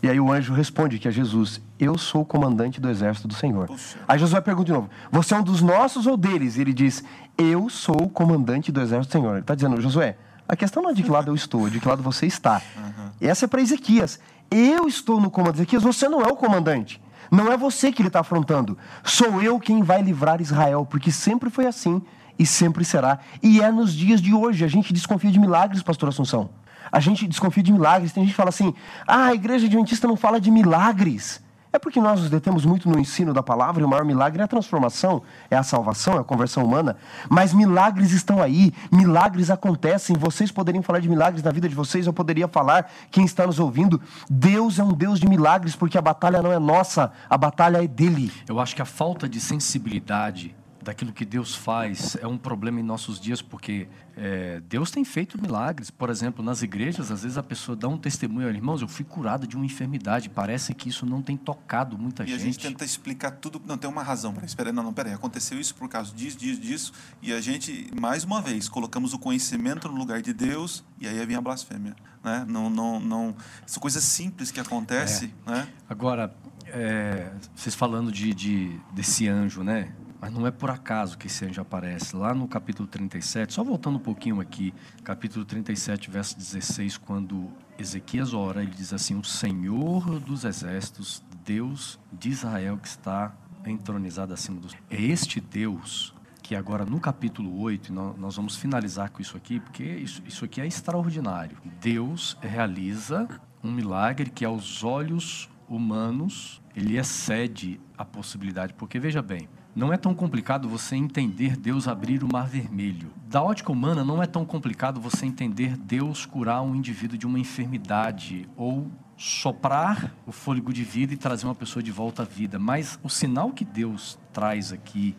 E 0.02 0.08
aí 0.08 0.18
o 0.18 0.32
anjo 0.32 0.54
responde 0.54 0.98
que 0.98 1.06
é 1.06 1.10
Jesus: 1.10 1.60
Eu 1.78 1.98
sou 1.98 2.22
o 2.22 2.24
comandante 2.24 2.80
do 2.80 2.88
exército 2.88 3.28
do 3.28 3.34
Senhor. 3.34 3.66
Puxa. 3.66 3.98
Aí 4.08 4.18
Josué 4.18 4.40
pergunta 4.40 4.66
de 4.66 4.72
novo: 4.72 4.90
Você 5.10 5.34
é 5.34 5.38
um 5.38 5.42
dos 5.42 5.60
nossos 5.60 6.06
ou 6.06 6.16
deles? 6.16 6.56
E 6.56 6.60
ele 6.60 6.72
diz: 6.72 7.04
Eu 7.36 7.68
sou 7.68 8.02
o 8.02 8.08
comandante 8.08 8.72
do 8.72 8.80
exército 8.80 9.10
do 9.10 9.20
Senhor. 9.20 9.32
Ele 9.32 9.40
está 9.40 9.54
dizendo: 9.54 9.80
Josué, 9.80 10.16
a 10.48 10.56
questão 10.56 10.82
não 10.82 10.90
é 10.90 10.94
de 10.94 11.02
que 11.02 11.10
lado 11.10 11.30
eu 11.30 11.34
estou, 11.34 11.68
de 11.68 11.78
que 11.78 11.88
lado 11.88 12.02
você 12.02 12.26
está. 12.26 12.62
Uhum. 12.76 13.10
Essa 13.20 13.44
é 13.44 13.48
para 13.48 13.60
Ezequias. 13.60 14.18
Eu 14.50 14.88
estou 14.88 15.20
no 15.20 15.30
comando. 15.30 15.56
Ezequias, 15.56 15.82
você 15.82 16.08
não 16.08 16.22
é 16.22 16.26
o 16.26 16.36
comandante. 16.36 17.00
Não 17.30 17.52
é 17.52 17.56
você 17.56 17.92
que 17.92 18.02
ele 18.02 18.08
está 18.08 18.20
afrontando. 18.20 18.76
Sou 19.04 19.40
eu 19.40 19.60
quem 19.60 19.82
vai 19.82 20.02
livrar 20.02 20.40
Israel, 20.40 20.84
porque 20.84 21.12
sempre 21.12 21.48
foi 21.48 21.66
assim 21.66 22.02
e 22.36 22.44
sempre 22.44 22.84
será. 22.84 23.18
E 23.42 23.60
é 23.60 23.70
nos 23.70 23.92
dias 23.92 24.20
de 24.20 24.34
hoje. 24.34 24.64
A 24.64 24.68
gente 24.68 24.92
desconfia 24.92 25.30
de 25.30 25.38
milagres, 25.38 25.82
pastor 25.82 26.08
Assunção. 26.08 26.50
A 26.90 27.00
gente 27.00 27.26
desconfia 27.26 27.62
de 27.62 27.72
milagres. 27.72 28.12
Tem 28.12 28.24
gente 28.24 28.32
que 28.32 28.36
fala 28.36 28.50
assim: 28.50 28.74
ah, 29.06 29.26
a 29.26 29.34
igreja 29.34 29.66
adventista 29.66 30.06
não 30.08 30.16
fala 30.16 30.40
de 30.40 30.50
milagres. 30.50 31.42
É 31.72 31.78
porque 31.78 32.00
nós 32.00 32.20
nos 32.20 32.30
detemos 32.30 32.64
muito 32.64 32.88
no 32.88 32.98
ensino 32.98 33.32
da 33.32 33.44
palavra 33.44 33.80
e 33.80 33.84
o 33.84 33.88
maior 33.88 34.04
milagre 34.04 34.40
é 34.40 34.44
a 34.44 34.48
transformação, 34.48 35.22
é 35.48 35.56
a 35.56 35.62
salvação, 35.62 36.14
é 36.14 36.18
a 36.18 36.24
conversão 36.24 36.64
humana. 36.64 36.96
Mas 37.28 37.54
milagres 37.54 38.10
estão 38.10 38.42
aí, 38.42 38.72
milagres 38.90 39.50
acontecem. 39.50 40.16
Vocês 40.16 40.50
poderiam 40.50 40.82
falar 40.82 40.98
de 40.98 41.08
milagres 41.08 41.44
na 41.44 41.52
vida 41.52 41.68
de 41.68 41.74
vocês, 41.74 42.06
eu 42.08 42.12
poderia 42.12 42.48
falar, 42.48 42.90
quem 43.10 43.24
está 43.24 43.46
nos 43.46 43.60
ouvindo, 43.60 44.00
Deus 44.28 44.80
é 44.80 44.84
um 44.84 44.92
Deus 44.92 45.20
de 45.20 45.28
milagres, 45.28 45.76
porque 45.76 45.96
a 45.96 46.02
batalha 46.02 46.42
não 46.42 46.52
é 46.52 46.58
nossa, 46.58 47.12
a 47.28 47.38
batalha 47.38 47.84
é 47.84 47.86
dele. 47.86 48.32
Eu 48.48 48.58
acho 48.58 48.74
que 48.74 48.82
a 48.82 48.86
falta 48.86 49.28
de 49.28 49.40
sensibilidade 49.40 50.56
daquilo 50.82 51.12
que 51.12 51.24
Deus 51.24 51.54
faz 51.54 52.16
é 52.16 52.26
um 52.26 52.38
problema 52.38 52.80
em 52.80 52.82
nossos 52.82 53.20
dias, 53.20 53.42
porque 53.42 53.88
é, 54.16 54.60
Deus 54.60 54.90
tem 54.90 55.04
feito 55.04 55.40
milagres. 55.40 55.90
Por 55.90 56.10
exemplo, 56.10 56.44
nas 56.44 56.62
igrejas, 56.62 57.10
às 57.10 57.22
vezes 57.22 57.38
a 57.38 57.42
pessoa 57.42 57.76
dá 57.76 57.88
um 57.88 57.98
testemunho, 57.98 58.48
irmãos, 58.48 58.82
eu 58.82 58.88
fui 58.88 59.04
curado 59.04 59.46
de 59.46 59.56
uma 59.56 59.64
enfermidade. 59.64 60.28
Parece 60.28 60.74
que 60.74 60.88
isso 60.88 61.04
não 61.04 61.22
tem 61.22 61.36
tocado 61.36 61.98
muita 61.98 62.24
e 62.24 62.26
gente. 62.26 62.38
E 62.38 62.40
a 62.40 62.44
gente 62.44 62.58
tenta 62.58 62.84
explicar 62.84 63.32
tudo, 63.32 63.60
não 63.66 63.76
tem 63.76 63.88
uma 63.88 64.02
razão 64.02 64.32
para 64.32 64.44
esperar. 64.44 64.72
Não, 64.72 64.82
não, 64.82 64.92
peraí, 64.92 65.12
aconteceu 65.12 65.60
isso 65.60 65.74
por 65.74 65.88
causa 65.88 66.14
disso, 66.14 66.38
disso, 66.38 66.60
disso. 66.60 66.92
E 67.20 67.32
a 67.32 67.40
gente, 67.40 67.90
mais 67.98 68.24
uma 68.24 68.40
vez, 68.40 68.68
colocamos 68.68 69.12
o 69.12 69.18
conhecimento 69.18 69.88
no 69.88 69.94
lugar 69.94 70.22
de 70.22 70.32
Deus 70.32 70.84
e 71.00 71.06
aí 71.06 71.24
vem 71.26 71.36
a 71.36 71.40
blasfêmia. 71.40 71.94
Né? 72.22 72.44
Não, 72.48 72.68
não, 72.68 73.00
não, 73.00 73.36
são 73.66 73.80
coisas 73.80 74.04
simples 74.04 74.50
que 74.50 74.60
acontecem. 74.60 75.32
É. 75.46 75.50
Né? 75.50 75.68
Agora, 75.88 76.34
é, 76.66 77.32
vocês 77.54 77.74
falando 77.74 78.12
de, 78.12 78.32
de, 78.34 78.80
desse 78.92 79.28
anjo, 79.28 79.62
né? 79.62 79.92
Mas 80.20 80.32
não 80.32 80.46
é 80.46 80.50
por 80.50 80.70
acaso 80.70 81.16
que 81.16 81.28
esse 81.28 81.44
anjo 81.46 81.60
aparece. 81.60 82.14
Lá 82.14 82.34
no 82.34 82.46
capítulo 82.46 82.86
37, 82.86 83.54
só 83.54 83.64
voltando 83.64 83.96
um 83.96 84.00
pouquinho 84.00 84.40
aqui, 84.40 84.74
capítulo 85.02 85.44
37, 85.44 86.10
verso 86.10 86.36
16, 86.36 86.98
quando 86.98 87.50
Ezequias 87.78 88.34
ora, 88.34 88.62
ele 88.62 88.72
diz 88.72 88.92
assim: 88.92 89.16
O 89.16 89.24
Senhor 89.24 90.20
dos 90.20 90.44
exércitos, 90.44 91.22
Deus 91.44 91.98
de 92.12 92.28
Israel, 92.28 92.76
que 92.76 92.88
está 92.88 93.34
entronizado 93.64 94.34
acima 94.34 94.60
dos. 94.60 94.74
É 94.90 95.00
este 95.00 95.40
Deus 95.40 96.14
que 96.42 96.56
agora 96.56 96.84
no 96.84 96.98
capítulo 96.98 97.60
8, 97.60 97.92
nós 97.92 98.34
vamos 98.34 98.56
finalizar 98.56 99.10
com 99.10 99.22
isso 99.22 99.36
aqui, 99.36 99.60
porque 99.60 99.84
isso, 99.84 100.20
isso 100.26 100.44
aqui 100.44 100.60
é 100.60 100.66
extraordinário. 100.66 101.56
Deus 101.80 102.36
realiza 102.40 103.28
um 103.62 103.70
milagre 103.70 104.28
que 104.30 104.44
aos 104.44 104.82
olhos 104.82 105.48
humanos 105.68 106.60
ele 106.74 106.98
excede 106.98 107.80
a 107.96 108.04
possibilidade, 108.04 108.74
porque 108.74 108.98
veja 108.98 109.22
bem, 109.22 109.48
não 109.74 109.92
é 109.92 109.96
tão 109.96 110.14
complicado 110.14 110.68
você 110.68 110.96
entender 110.96 111.56
Deus 111.56 111.86
abrir 111.86 112.22
o 112.22 112.32
mar 112.32 112.48
vermelho. 112.48 113.10
da 113.28 113.42
ótica 113.42 113.70
humana, 113.70 114.04
não 114.04 114.22
é 114.22 114.26
tão 114.26 114.44
complicado 114.44 115.00
você 115.00 115.24
entender 115.24 115.76
Deus 115.76 116.26
curar 116.26 116.62
um 116.62 116.74
indivíduo 116.74 117.16
de 117.16 117.26
uma 117.26 117.38
enfermidade 117.38 118.48
ou 118.56 118.90
soprar 119.16 120.14
o 120.26 120.32
fôlego 120.32 120.72
de 120.72 120.82
vida 120.82 121.14
e 121.14 121.16
trazer 121.16 121.46
uma 121.46 121.54
pessoa 121.54 121.82
de 121.82 121.92
volta 121.92 122.22
à 122.22 122.24
vida. 122.24 122.58
Mas 122.58 122.98
o 123.02 123.08
sinal 123.08 123.50
que 123.50 123.64
Deus 123.64 124.18
traz 124.32 124.72
aqui, 124.72 125.14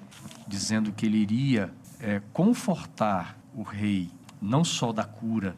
dizendo 0.48 0.92
que 0.92 1.06
ele 1.06 1.18
iria 1.20 1.72
é, 2.00 2.22
confortar 2.34 3.38
o 3.56 3.62
rei, 3.62 4.10
não 4.42 4.64
só 4.64 4.92
da 4.92 5.04
cura, 5.04 5.56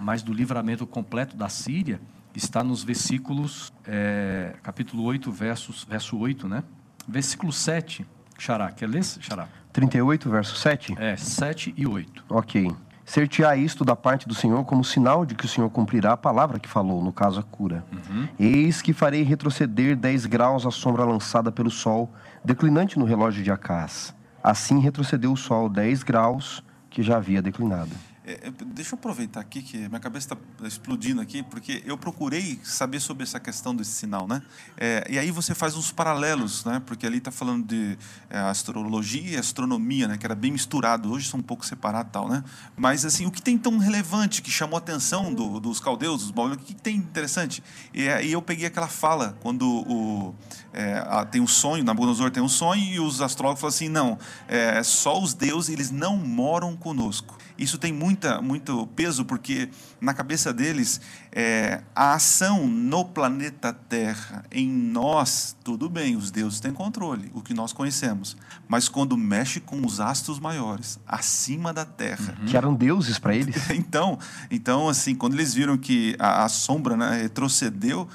mas 0.00 0.22
do 0.22 0.32
livramento 0.32 0.86
completo 0.86 1.36
da 1.36 1.48
Síria, 1.48 2.00
está 2.34 2.64
nos 2.64 2.82
versículos, 2.82 3.72
é, 3.86 4.56
capítulo 4.62 5.04
8, 5.04 5.30
versos, 5.30 5.84
verso 5.84 6.18
8, 6.18 6.48
né? 6.48 6.64
Versículo 7.06 7.52
7, 7.52 8.04
Xará, 8.38 8.70
quer 8.70 8.88
ler, 8.88 9.02
Xará? 9.02 9.48
38, 9.72 10.30
verso 10.30 10.56
7? 10.56 10.94
É, 10.98 11.16
7 11.16 11.74
e 11.76 11.86
8. 11.86 12.24
Ok. 12.28 12.70
Ser-te-á 13.04 13.54
isto 13.54 13.84
da 13.84 13.94
parte 13.94 14.26
do 14.26 14.34
Senhor 14.34 14.64
como 14.64 14.82
sinal 14.82 15.26
de 15.26 15.34
que 15.34 15.44
o 15.44 15.48
Senhor 15.48 15.68
cumprirá 15.68 16.12
a 16.12 16.16
palavra 16.16 16.58
que 16.58 16.68
falou, 16.68 17.02
no 17.02 17.12
caso 17.12 17.38
a 17.38 17.42
cura. 17.42 17.84
Uhum. 17.92 18.28
Eis 18.38 18.80
que 18.80 18.94
farei 18.94 19.22
retroceder 19.22 19.94
10 19.94 20.26
graus 20.26 20.64
a 20.64 20.70
sombra 20.70 21.04
lançada 21.04 21.52
pelo 21.52 21.70
sol, 21.70 22.10
declinante 22.42 22.98
no 22.98 23.04
relógio 23.04 23.42
de 23.42 23.50
Acás. 23.50 24.14
Assim 24.42 24.78
retrocedeu 24.78 25.32
o 25.32 25.36
sol 25.36 25.68
10 25.68 26.02
graus 26.02 26.64
que 26.88 27.02
já 27.02 27.16
havia 27.16 27.42
declinado. 27.42 27.90
É, 28.26 28.48
é, 28.48 28.50
deixa 28.68 28.94
eu 28.94 28.98
aproveitar 28.98 29.40
aqui 29.40 29.60
que 29.60 29.76
minha 29.86 30.00
cabeça 30.00 30.32
está 30.32 30.66
explodindo 30.66 31.20
aqui, 31.20 31.42
porque 31.42 31.82
eu 31.84 31.98
procurei 31.98 32.58
saber 32.64 32.98
sobre 32.98 33.22
essa 33.22 33.38
questão 33.38 33.76
desse 33.76 33.90
sinal, 33.90 34.26
né? 34.26 34.42
É, 34.78 35.06
e 35.10 35.18
aí 35.18 35.30
você 35.30 35.54
faz 35.54 35.76
uns 35.76 35.92
paralelos, 35.92 36.64
né? 36.64 36.80
Porque 36.86 37.06
ali 37.06 37.18
está 37.18 37.30
falando 37.30 37.66
de 37.66 37.98
é, 38.30 38.38
astrologia 38.38 39.32
e 39.32 39.36
astronomia, 39.36 40.08
né? 40.08 40.16
Que 40.16 40.24
era 40.24 40.34
bem 40.34 40.52
misturado. 40.52 41.12
Hoje 41.12 41.28
são 41.28 41.40
um 41.40 41.42
pouco 41.42 41.66
separados, 41.66 42.10
tal, 42.12 42.26
né? 42.26 42.42
Mas 42.74 43.04
assim, 43.04 43.26
o 43.26 43.30
que 43.30 43.42
tem 43.42 43.58
tão 43.58 43.76
relevante 43.76 44.40
que 44.40 44.50
chamou 44.50 44.76
a 44.76 44.78
atenção 44.78 45.34
do, 45.34 45.60
dos 45.60 45.78
caldeus, 45.78 46.22
dos 46.22 46.30
babilônios? 46.30 46.62
O 46.62 46.66
que 46.66 46.74
tem 46.74 46.96
interessante? 46.96 47.62
E 47.92 48.08
aí 48.08 48.32
eu 48.32 48.40
peguei 48.40 48.66
aquela 48.66 48.88
fala 48.88 49.36
quando 49.42 49.68
o 49.68 50.34
é, 50.72 51.04
a, 51.06 51.24
tem 51.24 51.40
um 51.40 51.46
sonho, 51.46 51.84
Nabucodonosor 51.84 52.30
tem 52.30 52.42
um 52.42 52.48
sonho 52.48 52.82
e 52.82 52.98
os 52.98 53.20
astrólogos 53.20 53.60
falam 53.60 53.74
assim, 53.74 53.88
não, 53.88 54.18
é, 54.48 54.82
só 54.82 55.20
os 55.20 55.32
deuses 55.32 55.72
eles 55.72 55.90
não 55.90 56.16
moram 56.16 56.74
conosco. 56.74 57.38
Isso 57.56 57.78
tem 57.78 57.92
muita, 57.92 58.42
muito 58.42 58.86
peso, 58.88 59.24
porque 59.24 59.68
na 60.00 60.12
cabeça 60.12 60.52
deles, 60.52 61.00
é, 61.30 61.82
a 61.94 62.14
ação 62.14 62.66
no 62.66 63.04
planeta 63.04 63.72
Terra, 63.72 64.44
em 64.50 64.68
nós, 64.68 65.56
tudo 65.62 65.88
bem, 65.88 66.16
os 66.16 66.32
deuses 66.32 66.58
têm 66.58 66.72
controle, 66.72 67.30
o 67.32 67.40
que 67.40 67.54
nós 67.54 67.72
conhecemos. 67.72 68.36
Mas 68.66 68.88
quando 68.88 69.16
mexe 69.16 69.60
com 69.60 69.86
os 69.86 70.00
astros 70.00 70.40
maiores, 70.40 70.98
acima 71.06 71.72
da 71.72 71.84
Terra. 71.84 72.36
Uhum. 72.40 72.46
Que 72.46 72.56
eram 72.56 72.74
deuses 72.74 73.18
para 73.20 73.36
eles. 73.36 73.54
então, 73.70 74.18
então, 74.50 74.88
assim, 74.88 75.14
quando 75.14 75.34
eles 75.34 75.54
viram 75.54 75.78
que 75.78 76.16
a, 76.18 76.44
a 76.44 76.48
sombra 76.48 76.96
né, 76.96 77.22
retrocedeu, 77.22 78.08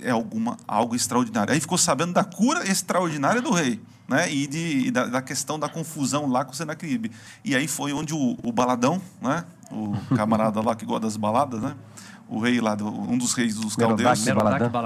é 0.00 0.10
alguma, 0.10 0.56
algo 0.66 0.96
extraordinário. 0.96 1.54
Aí 1.54 1.60
ficou 1.60 1.78
sabendo 1.78 2.12
da 2.12 2.24
cura 2.24 2.68
extraordinária 2.68 3.40
do 3.40 3.52
rei 3.52 3.80
né? 4.08 4.32
e, 4.32 4.46
de, 4.46 4.86
e 4.86 4.90
da, 4.90 5.06
da, 5.06 5.22
questão 5.22 5.58
da 5.58 5.68
confusão 5.68 6.26
lá 6.26 6.44
com 6.44 6.52
o 6.52 6.54
Senaqueribe. 6.54 7.10
E 7.44 7.54
aí 7.54 7.66
foi 7.66 7.92
onde 7.92 8.14
o, 8.14 8.36
o 8.42 8.52
baladão, 8.52 9.00
né? 9.20 9.44
o 9.70 9.96
camarada 10.16 10.60
lá 10.60 10.74
que 10.74 10.84
gosta 10.84 11.02
das 11.02 11.16
baladas, 11.16 11.60
né? 11.60 11.74
o 12.28 12.40
rei 12.40 12.60
lá, 12.60 12.74
do, 12.74 12.88
um 12.88 13.16
dos 13.16 13.34
reis 13.34 13.54
dos 13.54 13.76
caldeus. 13.76 14.26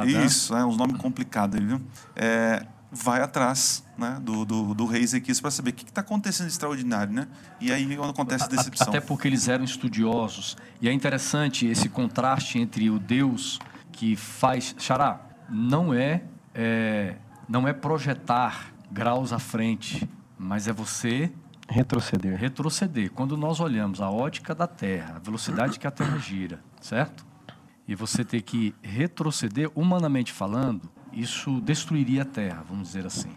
Isso, 0.06 0.54
é 0.54 0.64
uns 0.64 0.76
nomes 0.76 0.96
complicados, 0.98 1.58
viu? 1.58 1.80
É, 2.14 2.66
vai 2.92 3.22
atrás 3.22 3.84
né, 3.96 4.18
do, 4.20 4.44
do, 4.44 4.74
do 4.74 4.86
rei 4.86 5.02
Ezequias 5.02 5.40
para 5.40 5.50
saber 5.50 5.70
o 5.70 5.72
que 5.72 5.84
está 5.84 6.00
acontecendo 6.00 6.46
de 6.46 6.52
extraordinário. 6.52 7.12
Né? 7.12 7.26
E 7.60 7.72
aí 7.72 7.86
acontece 8.08 8.44
a 8.44 8.48
decepção. 8.48 8.88
Até 8.88 9.00
porque 9.00 9.28
eles 9.28 9.48
eram 9.48 9.64
estudiosos. 9.64 10.56
E 10.80 10.88
é 10.88 10.92
interessante 10.92 11.66
esse 11.66 11.88
contraste 11.88 12.58
entre 12.58 12.90
o 12.90 12.98
Deus 12.98 13.58
que 13.92 14.16
faz. 14.16 14.74
Xará, 14.78 15.20
não 15.48 15.94
é, 15.94 16.22
é, 16.54 17.16
não 17.48 17.66
é 17.66 17.72
projetar 17.72 18.72
graus 18.90 19.32
à 19.32 19.38
frente, 19.38 20.08
mas 20.38 20.66
é 20.66 20.72
você 20.72 21.30
retroceder. 21.68 22.36
Retroceder. 22.38 23.10
Quando 23.12 23.36
nós 23.36 23.60
olhamos 23.60 24.00
a 24.00 24.10
ótica 24.10 24.54
da 24.54 24.66
Terra, 24.66 25.16
a 25.16 25.18
velocidade 25.18 25.78
que 25.78 25.86
a 25.86 25.90
Terra 25.90 26.18
gira, 26.18 26.60
certo? 26.80 27.24
E 27.86 27.94
você 27.94 28.24
ter 28.24 28.42
que 28.42 28.74
retroceder, 28.82 29.70
humanamente 29.74 30.32
falando, 30.32 30.90
isso 31.12 31.60
destruiria 31.60 32.22
a 32.22 32.24
Terra, 32.24 32.64
vamos 32.68 32.88
dizer 32.88 33.06
assim. 33.06 33.30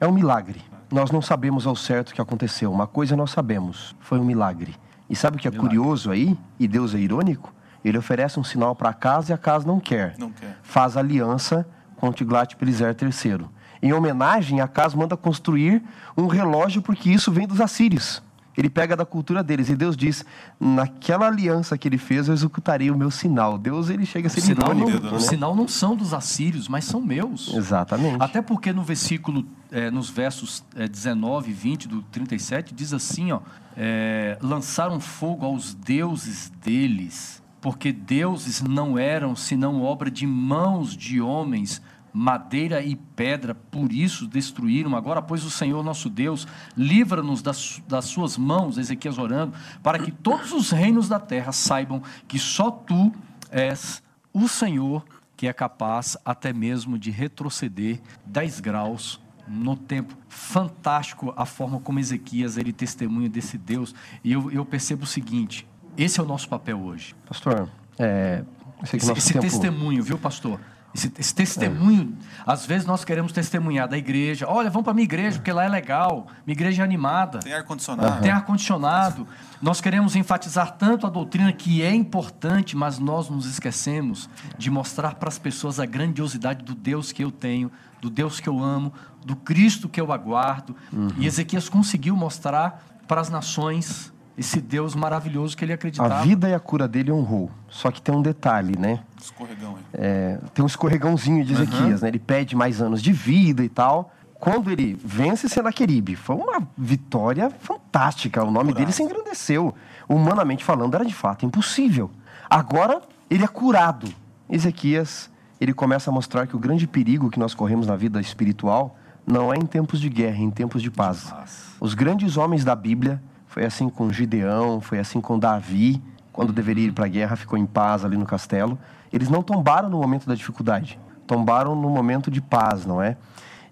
É 0.00 0.06
um 0.06 0.12
milagre. 0.12 0.62
Nós 0.90 1.10
não 1.10 1.22
sabemos 1.22 1.66
ao 1.66 1.74
certo 1.74 2.10
o 2.10 2.14
que 2.14 2.20
aconteceu. 2.20 2.70
Uma 2.72 2.86
coisa 2.86 3.16
nós 3.16 3.30
sabemos: 3.30 3.94
foi 4.00 4.18
um 4.18 4.24
milagre. 4.24 4.74
E 5.08 5.16
sabe 5.16 5.36
o 5.36 5.40
que 5.40 5.48
é 5.48 5.50
milagre. 5.50 5.76
curioso 5.76 6.10
aí? 6.10 6.36
E 6.58 6.68
Deus 6.68 6.94
é 6.94 6.98
irônico? 6.98 7.52
Ele 7.84 7.96
oferece 7.96 8.38
um 8.38 8.44
sinal 8.44 8.74
para 8.74 8.90
a 8.90 8.94
casa 8.94 9.32
e 9.32 9.34
a 9.34 9.38
casa 9.38 9.66
não 9.66 9.78
quer. 9.78 10.16
Não 10.18 10.30
quer. 10.32 10.58
Faz 10.62 10.96
aliança 10.96 11.66
com 11.96 12.12
Tiglat-Pileser 12.12 12.96
III. 13.00 13.46
Em 13.82 13.92
homenagem, 13.92 14.60
Acas 14.60 14.94
manda 14.94 15.16
construir 15.16 15.82
um 16.16 16.26
relógio 16.26 16.82
porque 16.82 17.10
isso 17.10 17.30
vem 17.30 17.46
dos 17.46 17.60
assírios. 17.60 18.22
Ele 18.56 18.70
pega 18.70 18.96
da 18.96 19.04
cultura 19.04 19.42
deles 19.42 19.68
e 19.68 19.76
Deus 19.76 19.96
diz: 19.96 20.24
naquela 20.58 21.26
aliança 21.26 21.76
que 21.76 21.86
ele 21.86 21.98
fez, 21.98 22.26
eu 22.26 22.34
executarei 22.34 22.90
o 22.90 22.96
meu 22.96 23.10
sinal. 23.10 23.58
Deus 23.58 23.90
ele 23.90 24.06
chega 24.06 24.28
a 24.28 24.30
ser 24.30 24.40
sinal 24.40 24.74
irônico, 24.74 25.02
não, 25.02 25.10
né? 25.10 25.16
O 25.16 25.20
sinal 25.20 25.54
não 25.54 25.68
são 25.68 25.94
dos 25.94 26.14
assírios, 26.14 26.66
mas 26.66 26.84
são 26.84 27.00
meus. 27.00 27.52
Exatamente. 27.52 28.16
Até 28.18 28.40
porque 28.40 28.72
no 28.72 28.82
versículo, 28.82 29.46
é, 29.70 29.90
nos 29.90 30.08
versos 30.08 30.64
é, 30.74 30.88
19 30.88 31.50
e 31.50 31.52
20 31.52 31.88
do 31.88 32.02
37, 32.02 32.74
diz 32.74 32.94
assim: 32.94 33.30
ó, 33.30 33.40
é, 33.76 34.38
lançaram 34.40 34.98
fogo 35.00 35.44
aos 35.44 35.74
deuses 35.74 36.50
deles, 36.64 37.42
porque 37.60 37.92
deuses 37.92 38.62
não 38.62 38.98
eram 38.98 39.36
senão 39.36 39.82
obra 39.82 40.10
de 40.10 40.26
mãos 40.26 40.96
de 40.96 41.20
homens 41.20 41.82
madeira 42.18 42.80
e 42.80 42.96
pedra, 42.96 43.54
por 43.54 43.92
isso 43.92 44.26
destruíram. 44.26 44.96
Agora, 44.96 45.20
pois, 45.20 45.44
o 45.44 45.50
Senhor 45.50 45.84
nosso 45.84 46.08
Deus, 46.08 46.48
livra-nos 46.74 47.42
das, 47.42 47.82
das 47.86 48.06
suas 48.06 48.38
mãos, 48.38 48.78
Ezequias 48.78 49.18
orando, 49.18 49.52
para 49.82 49.98
que 49.98 50.10
todos 50.10 50.50
os 50.52 50.70
reinos 50.70 51.10
da 51.10 51.20
terra 51.20 51.52
saibam 51.52 52.02
que 52.26 52.38
só 52.38 52.70
tu 52.70 53.12
és 53.50 54.02
o 54.32 54.48
Senhor 54.48 55.04
que 55.36 55.46
é 55.46 55.52
capaz 55.52 56.16
até 56.24 56.54
mesmo 56.54 56.98
de 56.98 57.10
retroceder 57.10 58.00
10 58.24 58.60
graus 58.60 59.20
no 59.46 59.76
tempo. 59.76 60.16
Fantástico 60.30 61.34
a 61.36 61.44
forma 61.44 61.78
como 61.80 61.98
Ezequias 61.98 62.56
ele 62.56 62.72
testemunha 62.72 63.28
desse 63.28 63.58
Deus. 63.58 63.94
E 64.24 64.32
eu, 64.32 64.50
eu 64.50 64.64
percebo 64.64 65.04
o 65.04 65.06
seguinte: 65.06 65.68
esse 65.98 66.18
é 66.18 66.22
o 66.22 66.26
nosso 66.26 66.48
papel 66.48 66.80
hoje. 66.80 67.14
Pastor, 67.26 67.68
é, 67.98 68.42
esse, 68.82 68.96
esse 68.96 69.32
tempo... 69.34 69.44
testemunho, 69.44 70.02
viu, 70.02 70.16
pastor? 70.16 70.58
Esse, 70.96 71.12
esse 71.18 71.34
testemunho, 71.34 72.16
é. 72.38 72.42
às 72.46 72.64
vezes 72.64 72.86
nós 72.86 73.04
queremos 73.04 73.30
testemunhar 73.30 73.86
da 73.86 73.98
igreja. 73.98 74.46
Olha, 74.48 74.70
vamos 74.70 74.84
para 74.84 74.94
minha 74.94 75.04
igreja, 75.04 75.36
porque 75.36 75.52
lá 75.52 75.64
é 75.64 75.68
legal. 75.68 76.26
Minha 76.46 76.54
igreja 76.54 76.82
é 76.82 76.84
animada. 76.84 77.40
Tem 77.40 77.52
ar-condicionado. 77.52 78.22
Tem 78.22 78.30
ar-condicionado. 78.30 79.28
Nós 79.60 79.78
queremos 79.78 80.16
enfatizar 80.16 80.72
tanto 80.72 81.06
a 81.06 81.10
doutrina 81.10 81.52
que 81.52 81.82
é 81.82 81.94
importante, 81.94 82.74
mas 82.74 82.98
nós 82.98 83.28
nos 83.28 83.44
esquecemos 83.44 84.30
de 84.56 84.70
mostrar 84.70 85.16
para 85.16 85.28
as 85.28 85.38
pessoas 85.38 85.78
a 85.78 85.84
grandiosidade 85.84 86.64
do 86.64 86.74
Deus 86.74 87.12
que 87.12 87.22
eu 87.22 87.30
tenho, 87.30 87.70
do 88.00 88.08
Deus 88.08 88.40
que 88.40 88.48
eu 88.48 88.62
amo, 88.62 88.90
do 89.22 89.36
Cristo 89.36 89.90
que 89.90 90.00
eu 90.00 90.10
aguardo. 90.12 90.74
Uhum. 90.90 91.08
E 91.18 91.26
Ezequias 91.26 91.68
conseguiu 91.68 92.16
mostrar 92.16 92.82
para 93.06 93.20
as 93.20 93.28
nações 93.28 94.12
esse 94.38 94.60
Deus 94.60 94.94
maravilhoso 94.94 95.56
que 95.56 95.64
ele 95.64 95.72
acreditava. 95.72 96.18
A 96.18 96.22
vida 96.22 96.48
e 96.48 96.54
a 96.54 96.60
cura 96.60 96.86
dele 96.86 97.10
honrou. 97.10 97.50
Só 97.68 97.90
que 97.90 98.02
tem 98.02 98.14
um 98.14 98.20
detalhe, 98.20 98.78
né? 98.78 99.00
Escorregão, 99.20 99.76
é, 99.94 100.38
tem 100.52 100.62
um 100.62 100.66
escorregãozinho 100.66 101.44
de 101.44 101.54
Ezequias, 101.54 102.00
uhum. 102.00 102.02
né? 102.02 102.08
Ele 102.08 102.18
pede 102.18 102.54
mais 102.54 102.82
anos 102.82 103.02
de 103.02 103.12
vida 103.12 103.64
e 103.64 103.68
tal. 103.68 104.12
Quando 104.38 104.70
ele 104.70 104.98
vence 105.02 105.48
Senaqueribe, 105.48 106.14
foi 106.14 106.36
uma 106.36 106.68
vitória 106.76 107.50
fantástica. 107.58 108.42
O 108.42 108.50
nome 108.50 108.72
Curado. 108.72 108.74
dele 108.74 108.92
se 108.92 109.02
engrandeceu. 109.02 109.74
Humanamente 110.06 110.62
falando, 110.62 110.94
era 110.94 111.04
de 111.04 111.14
fato 111.14 111.46
impossível. 111.46 112.10
Agora, 112.48 113.00
ele 113.30 113.42
é 113.42 113.48
curado. 113.48 114.06
Ezequias, 114.48 115.30
ele 115.58 115.72
começa 115.72 116.10
a 116.10 116.12
mostrar 116.12 116.46
que 116.46 116.54
o 116.54 116.58
grande 116.58 116.86
perigo 116.86 117.30
que 117.30 117.38
nós 117.38 117.54
corremos 117.54 117.86
na 117.86 117.96
vida 117.96 118.20
espiritual 118.20 118.96
não 119.26 119.52
é 119.52 119.56
em 119.56 119.66
tempos 119.66 119.98
de 119.98 120.08
guerra, 120.08 120.36
é 120.36 120.42
em 120.42 120.50
tempos 120.50 120.82
de 120.82 120.90
paz. 120.90 121.32
Os 121.80 121.94
grandes 121.94 122.36
homens 122.36 122.62
da 122.62 122.76
Bíblia 122.76 123.20
foi 123.56 123.64
assim 123.64 123.88
com 123.88 124.12
Gideão, 124.12 124.82
foi 124.82 124.98
assim 124.98 125.18
com 125.18 125.38
Davi, 125.38 126.02
quando 126.30 126.52
deveria 126.52 126.88
ir 126.88 126.92
para 126.92 127.06
a 127.06 127.08
guerra, 127.08 127.36
ficou 127.36 127.58
em 127.58 127.64
paz 127.64 128.04
ali 128.04 128.14
no 128.14 128.26
castelo. 128.26 128.78
Eles 129.10 129.30
não 129.30 129.42
tombaram 129.42 129.88
no 129.88 129.96
momento 129.96 130.26
da 130.26 130.34
dificuldade, 130.34 131.00
tombaram 131.26 131.74
no 131.74 131.88
momento 131.88 132.30
de 132.30 132.42
paz, 132.42 132.84
não 132.84 133.00
é? 133.00 133.16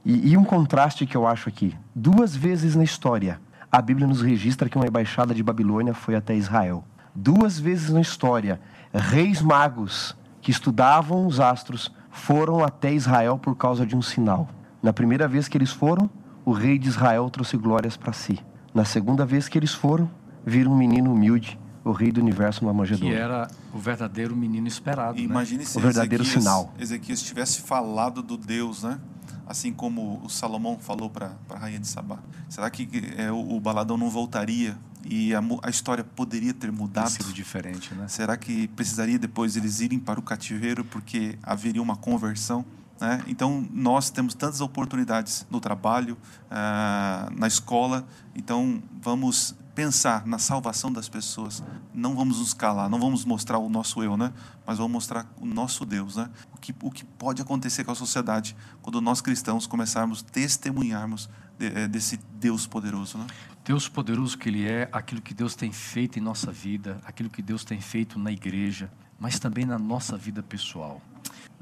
E, 0.03 0.31
e 0.31 0.39
um 0.39 0.43
contraste 0.43 1.05
que 1.05 1.15
eu 1.15 1.27
acho 1.27 1.51
aqui: 1.51 1.77
duas 1.95 2.35
vezes 2.35 2.75
na 2.75 2.83
história, 2.83 3.39
a 3.71 3.83
Bíblia 3.83 4.07
nos 4.07 4.23
registra 4.23 4.71
que 4.71 4.77
uma 4.79 4.87
embaixada 4.87 5.35
de 5.35 5.43
Babilônia 5.43 5.93
foi 5.93 6.15
até 6.15 6.35
Israel. 6.35 6.83
Duas 7.15 7.61
vezes 7.61 7.91
na 7.91 8.01
história, 8.01 8.59
reis 8.91 9.43
magos 9.43 10.17
que 10.41 10.51
estudavam 10.51 11.27
os 11.27 11.41
astros 11.41 11.93
foram 12.11 12.65
até 12.65 12.91
Israel 12.91 13.37
por 13.37 13.55
causa 13.55 13.85
de 13.85 13.95
um 13.95 14.01
sinal. 14.01 14.49
Na 14.83 14.95
primeira 14.95 15.29
vez 15.29 15.47
que 15.47 15.59
eles 15.59 15.73
foram, 15.73 16.09
o 16.43 16.53
rei 16.53 16.79
de 16.79 16.89
Israel 16.89 17.29
trouxe 17.29 17.59
glórias 17.59 17.99
para 17.99 18.15
si. 18.15 18.41
Na 18.75 18.85
segunda 18.85 19.25
vez 19.25 19.47
que 19.47 19.57
eles 19.57 19.73
foram, 19.73 20.11
vira 20.45 20.69
um 20.69 20.77
menino 20.77 21.13
humilde, 21.13 21.57
o 21.85 21.93
rei 21.93 22.11
do 22.11 22.21
universo 22.21 22.65
numa 22.65 22.75
manjedoura. 22.75 23.15
Que 23.15 23.21
era 23.21 23.49
o 23.73 23.79
verdadeiro 23.79 24.35
menino 24.35 24.67
esperado. 24.67 25.17
Né? 25.17 25.23
Imagine 25.23 25.61
né? 25.61 25.65
se 25.65 25.79
o 25.79 25.81
verdadeiro 25.81 26.25
Ezequias, 26.25 26.43
sinal. 26.43 26.75
Ezequias 26.77 27.23
tivesse 27.23 27.61
falado 27.61 28.21
do 28.21 28.37
Deus, 28.37 28.83
né? 28.83 28.99
Assim 29.47 29.73
como 29.73 30.21
o 30.25 30.29
Salomão 30.29 30.77
falou 30.79 31.09
para 31.09 31.37
a 31.51 31.57
rainha 31.57 31.79
de 31.79 31.87
Sabá. 31.87 32.19
Será 32.49 32.69
que 32.69 32.89
é, 33.17 33.31
o, 33.31 33.57
o 33.57 33.61
baladão 33.61 33.97
não 33.97 34.11
voltaria 34.11 34.77
e 35.05 35.33
a, 35.35 35.43
a, 35.63 35.71
história 35.71 36.03
poderia 36.03 36.53
ter 36.53 36.73
mudado? 36.73 37.11
Sido 37.11 37.33
diferente, 37.33 37.95
né? 37.95 38.09
Será 38.09 38.37
que 38.37 38.67
precisaria 38.69 39.19
depois 39.19 39.57
eles 39.57 39.81
irem 39.81 40.01
para 40.01 40.19
o 40.19 40.23
cativeiro 40.23 40.83
porque 40.85 41.39
haveria 41.45 41.83
uma 41.83 41.97
conversão? 41.97 42.65
Né? 43.05 43.23
Então, 43.27 43.69
nós 43.71 44.09
temos 44.09 44.33
tantas 44.33 44.63
oportunidades 44.63 45.47
no 45.51 45.61
trabalho, 45.61 46.17
uh, 46.47 47.39
na 47.39 47.47
escola, 47.47 48.07
então 48.35 48.83
vamos 49.03 49.55
pensar 49.75 50.27
na 50.27 50.39
salvação 50.39 50.91
das 50.91 51.07
pessoas. 51.07 51.63
Não 51.93 52.17
vamos 52.17 52.39
nos 52.39 52.55
calar, 52.55 52.89
não 52.89 52.99
vamos 52.99 53.27
mostrar 53.27 53.59
o 53.59 53.69
nosso 53.69 54.03
eu, 54.03 54.17
né? 54.17 54.33
mas 54.67 54.79
vamos 54.79 54.93
mostrar 54.93 55.27
o 55.39 55.45
nosso 55.45 55.85
Deus. 55.85 56.17
Né? 56.17 56.31
O, 56.55 56.59
que, 56.59 56.75
o 56.83 56.91
que 56.91 57.05
pode 57.05 57.43
acontecer 57.43 57.85
com 57.85 57.93
a 57.93 57.95
sociedade 57.95 58.57
quando 58.81 59.03
nós 59.03 59.21
cristãos 59.21 59.67
começarmos 59.67 60.25
a 60.27 60.33
testemunharmos 60.33 61.29
de, 61.59 61.67
eh, 61.67 61.87
desse 61.87 62.19
Deus 62.41 62.67
poderoso. 62.67 63.19
Né? 63.19 63.27
Deus 63.63 63.87
poderoso 63.87 64.39
que 64.39 64.49
Ele 64.49 64.67
é, 64.67 64.89
aquilo 64.91 65.21
que 65.21 65.35
Deus 65.35 65.55
tem 65.55 65.71
feito 65.73 66.19
em 66.19 66.23
nossa 66.23 66.51
vida, 66.51 66.99
aquilo 67.05 67.29
que 67.29 67.43
Deus 67.43 67.65
tem 67.65 67.83
feito 67.83 68.19
na 68.19 68.33
igreja, 68.33 68.91
mas 69.19 69.39
também 69.39 69.67
na 69.67 69.79
nossa 69.79 70.17
vida 70.17 70.43
pessoal 70.43 71.03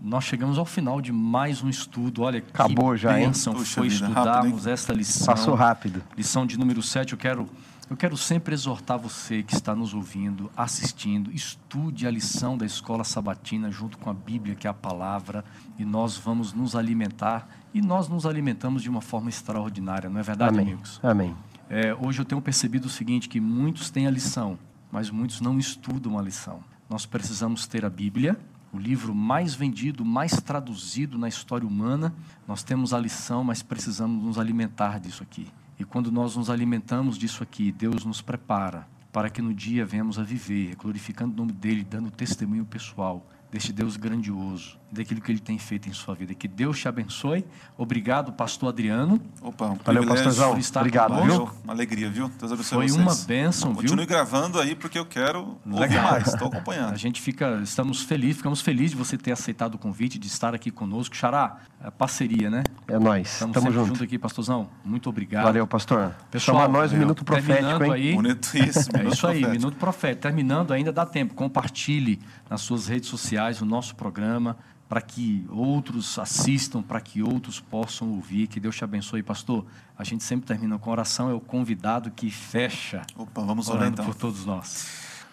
nós 0.02 0.24
chegamos 0.24 0.58
ao 0.58 0.64
final 0.64 1.00
de 1.00 1.12
mais 1.12 1.62
um 1.62 1.68
estudo. 1.68 2.22
Olha, 2.22 2.40
Acabou 2.40 2.90
que 2.90 2.98
já, 2.98 3.12
bênção 3.12 3.56
hein? 3.56 3.64
foi 3.64 3.88
vida, 3.88 4.06
estudarmos 4.06 4.52
rápido, 4.52 4.70
esta 4.70 4.92
lição. 4.92 5.26
Passou 5.26 5.54
rápido. 5.54 6.02
Lição 6.16 6.44
de 6.44 6.58
número 6.58 6.82
7. 6.82 7.12
Eu 7.12 7.18
quero, 7.18 7.48
eu 7.88 7.96
quero 7.96 8.16
sempre 8.16 8.52
exortar 8.52 8.98
você 8.98 9.44
que 9.44 9.54
está 9.54 9.76
nos 9.76 9.94
ouvindo, 9.94 10.50
assistindo, 10.56 11.30
estude 11.30 12.04
a 12.04 12.10
lição 12.10 12.58
da 12.58 12.66
escola 12.66 13.04
sabatina 13.04 13.70
junto 13.70 13.96
com 13.96 14.10
a 14.10 14.14
Bíblia, 14.14 14.56
que 14.56 14.66
é 14.66 14.70
a 14.70 14.74
palavra, 14.74 15.44
e 15.78 15.84
nós 15.84 16.16
vamos 16.16 16.52
nos 16.52 16.74
alimentar. 16.74 17.48
E 17.72 17.80
nós 17.80 18.08
nos 18.08 18.26
alimentamos 18.26 18.82
de 18.82 18.90
uma 18.90 19.00
forma 19.00 19.30
extraordinária, 19.30 20.10
não 20.10 20.18
é 20.18 20.22
verdade, 20.22 20.52
Amém. 20.58 20.66
amigos? 20.66 21.00
Amém. 21.02 21.34
É, 21.70 21.94
hoje 21.94 22.20
eu 22.20 22.24
tenho 22.24 22.42
percebido 22.42 22.86
o 22.86 22.90
seguinte, 22.90 23.28
que 23.28 23.40
muitos 23.40 23.88
têm 23.88 24.08
a 24.08 24.10
lição, 24.10 24.58
mas 24.90 25.10
muitos 25.10 25.40
não 25.40 25.58
estudam 25.58 26.18
a 26.18 26.22
lição. 26.22 26.62
Nós 26.90 27.06
precisamos 27.06 27.66
ter 27.66 27.84
a 27.84 27.88
Bíblia, 27.88 28.38
o 28.72 28.78
livro 28.78 29.14
mais 29.14 29.54
vendido, 29.54 30.04
mais 30.04 30.32
traduzido 30.32 31.18
na 31.18 31.28
história 31.28 31.66
humana. 31.66 32.14
Nós 32.48 32.62
temos 32.62 32.94
a 32.94 32.98
lição, 32.98 33.44
mas 33.44 33.62
precisamos 33.62 34.24
nos 34.24 34.38
alimentar 34.38 34.98
disso 34.98 35.22
aqui. 35.22 35.46
E 35.78 35.84
quando 35.84 36.10
nós 36.10 36.36
nos 36.36 36.48
alimentamos 36.48 37.18
disso 37.18 37.42
aqui, 37.42 37.70
Deus 37.70 38.04
nos 38.04 38.22
prepara 38.22 38.88
para 39.12 39.28
que 39.28 39.42
no 39.42 39.52
dia 39.52 39.84
venhamos 39.84 40.18
a 40.18 40.22
viver, 40.22 40.74
glorificando 40.76 41.34
o 41.34 41.36
nome 41.36 41.52
dele, 41.52 41.84
dando 41.84 42.10
testemunho 42.10 42.64
pessoal 42.64 43.26
deste 43.50 43.70
Deus 43.70 43.98
grandioso, 43.98 44.78
daquilo 44.92 45.20
que 45.20 45.32
ele 45.32 45.38
tem 45.40 45.58
feito 45.58 45.88
em 45.88 45.92
sua 45.92 46.14
vida. 46.14 46.34
Que 46.34 46.46
Deus 46.46 46.78
te 46.78 46.86
abençoe. 46.86 47.44
Obrigado, 47.78 48.32
pastor 48.32 48.68
Adriano. 48.68 49.20
Opa, 49.40 49.66
um 49.70 49.78
Valeu, 49.82 50.06
pastorzão. 50.06 50.52
Obrigado, 50.76 51.22
viu? 51.22 51.50
Uma 51.64 51.72
alegria, 51.72 52.10
viu? 52.10 52.28
Deus 52.38 52.52
abençoe 52.52 52.78
Foi 52.78 52.88
vocês. 52.88 53.00
uma 53.00 53.26
bênção, 53.26 53.70
viu? 53.70 53.82
Continue 53.82 54.06
gravando 54.06 54.60
aí, 54.60 54.74
porque 54.74 54.98
eu 54.98 55.06
quero 55.06 55.56
Legal. 55.64 56.12
mais. 56.12 56.28
Estou 56.28 56.48
acompanhando. 56.48 56.92
A 56.92 56.96
gente 56.96 57.20
fica, 57.20 57.60
estamos 57.62 58.02
felizes, 58.02 58.36
ficamos 58.36 58.60
felizes 58.60 58.90
de 58.90 58.96
você 58.96 59.16
ter 59.16 59.32
aceitado 59.32 59.74
o 59.76 59.78
convite, 59.78 60.18
de 60.18 60.26
estar 60.26 60.54
aqui 60.54 60.70
conosco. 60.70 61.16
Xará, 61.16 61.56
é 61.82 61.90
parceria, 61.90 62.50
né? 62.50 62.62
É 62.86 62.98
nós. 62.98 63.32
Estamos 63.32 63.54
Tamo 63.54 63.72
junto. 63.72 63.86
junto 63.88 64.04
aqui, 64.04 64.18
pastorzão. 64.18 64.68
Muito 64.84 65.08
obrigado. 65.08 65.44
Valeu, 65.44 65.66
pastor. 65.66 66.14
Pessoal, 66.30 66.62
Chama 66.62 66.78
nós 66.78 66.92
o 66.92 66.94
é, 66.94 66.98
Minuto 66.98 67.24
Profético, 67.24 67.84
hein? 67.84 67.92
Aí, 67.92 68.14
Bonito 68.14 68.56
isso, 68.58 68.90
é 68.92 68.98
Minuto 68.98 69.14
isso 69.14 69.26
aí, 69.26 69.40
Profético. 69.40 69.50
Minuto 69.50 69.76
Profético. 69.78 70.22
Terminando 70.22 70.72
ainda 70.72 70.92
dá 70.92 71.06
tempo. 71.06 71.34
Compartilhe 71.34 72.20
nas 72.50 72.60
suas 72.60 72.86
redes 72.86 73.08
sociais 73.08 73.62
o 73.62 73.64
nosso 73.64 73.96
programa 73.96 74.56
para 74.92 75.00
que 75.00 75.46
outros 75.48 76.18
assistam, 76.18 76.82
para 76.82 77.00
que 77.00 77.22
outros 77.22 77.58
possam 77.58 78.10
ouvir. 78.10 78.46
Que 78.46 78.60
Deus 78.60 78.76
te 78.76 78.84
abençoe, 78.84 79.22
pastor. 79.22 79.64
A 79.96 80.04
gente 80.04 80.22
sempre 80.22 80.46
termina 80.46 80.78
com 80.78 80.90
oração, 80.90 81.30
é 81.30 81.32
o 81.32 81.40
convidado 81.40 82.10
que 82.10 82.30
fecha. 82.30 83.00
Opa, 83.16 83.40
vamos 83.40 83.68
orar 83.68 83.84
orando 83.84 83.94
então. 83.94 84.04
por 84.04 84.14
todos 84.14 84.44
nós. 84.44 84.86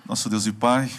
Nosso 0.08 0.30
Deus 0.30 0.48
e 0.48 0.54
Pai, 0.54 0.90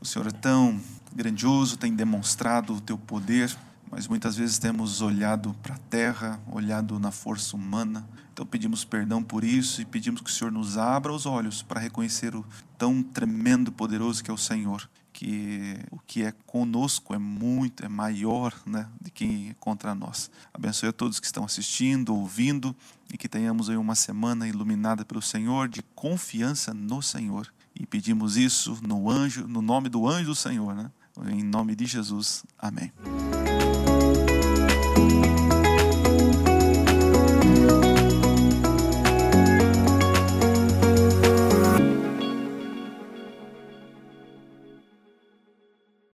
o 0.00 0.04
Senhor 0.04 0.28
é 0.28 0.30
tão 0.30 0.80
grandioso, 1.12 1.76
tem 1.76 1.92
demonstrado 1.92 2.72
o 2.72 2.80
teu 2.80 2.96
poder, 2.96 3.52
mas 3.90 4.06
muitas 4.06 4.36
vezes 4.36 4.60
temos 4.60 5.00
olhado 5.00 5.52
para 5.60 5.74
a 5.74 5.78
terra, 5.78 6.40
olhado 6.52 7.00
na 7.00 7.10
força 7.10 7.56
humana. 7.56 8.08
Então 8.32 8.46
pedimos 8.46 8.84
perdão 8.84 9.24
por 9.24 9.42
isso 9.42 9.82
e 9.82 9.84
pedimos 9.84 10.20
que 10.20 10.30
o 10.30 10.32
Senhor 10.32 10.52
nos 10.52 10.78
abra 10.78 11.12
os 11.12 11.26
olhos 11.26 11.62
para 11.62 11.80
reconhecer 11.80 12.32
o 12.36 12.46
tão 12.78 13.02
tremendo 13.02 13.72
e 13.72 13.74
poderoso 13.74 14.22
que 14.22 14.30
é 14.30 14.34
o 14.34 14.38
Senhor 14.38 14.88
que 15.22 15.78
o 15.92 16.00
que 16.00 16.24
é 16.24 16.32
conosco 16.46 17.14
é 17.14 17.18
muito, 17.18 17.84
é 17.84 17.88
maior 17.88 18.52
né, 18.66 18.88
de 19.00 19.08
quem 19.08 19.50
é 19.50 19.54
contra 19.60 19.94
nós. 19.94 20.28
Abençoe 20.52 20.88
a 20.88 20.92
todos 20.92 21.20
que 21.20 21.26
estão 21.26 21.44
assistindo, 21.44 22.12
ouvindo 22.12 22.74
e 23.12 23.16
que 23.16 23.28
tenhamos 23.28 23.70
aí 23.70 23.76
uma 23.76 23.94
semana 23.94 24.48
iluminada 24.48 25.04
pelo 25.04 25.22
Senhor, 25.22 25.68
de 25.68 25.80
confiança 25.94 26.74
no 26.74 27.00
Senhor. 27.00 27.52
E 27.72 27.86
pedimos 27.86 28.36
isso 28.36 28.80
no 28.82 29.08
anjo, 29.08 29.46
no 29.46 29.62
nome 29.62 29.88
do 29.88 30.08
anjo 30.08 30.30
do 30.30 30.34
Senhor, 30.34 30.74
né? 30.74 30.90
Em 31.30 31.44
nome 31.44 31.76
de 31.76 31.86
Jesus. 31.86 32.44
Amém. 32.58 32.90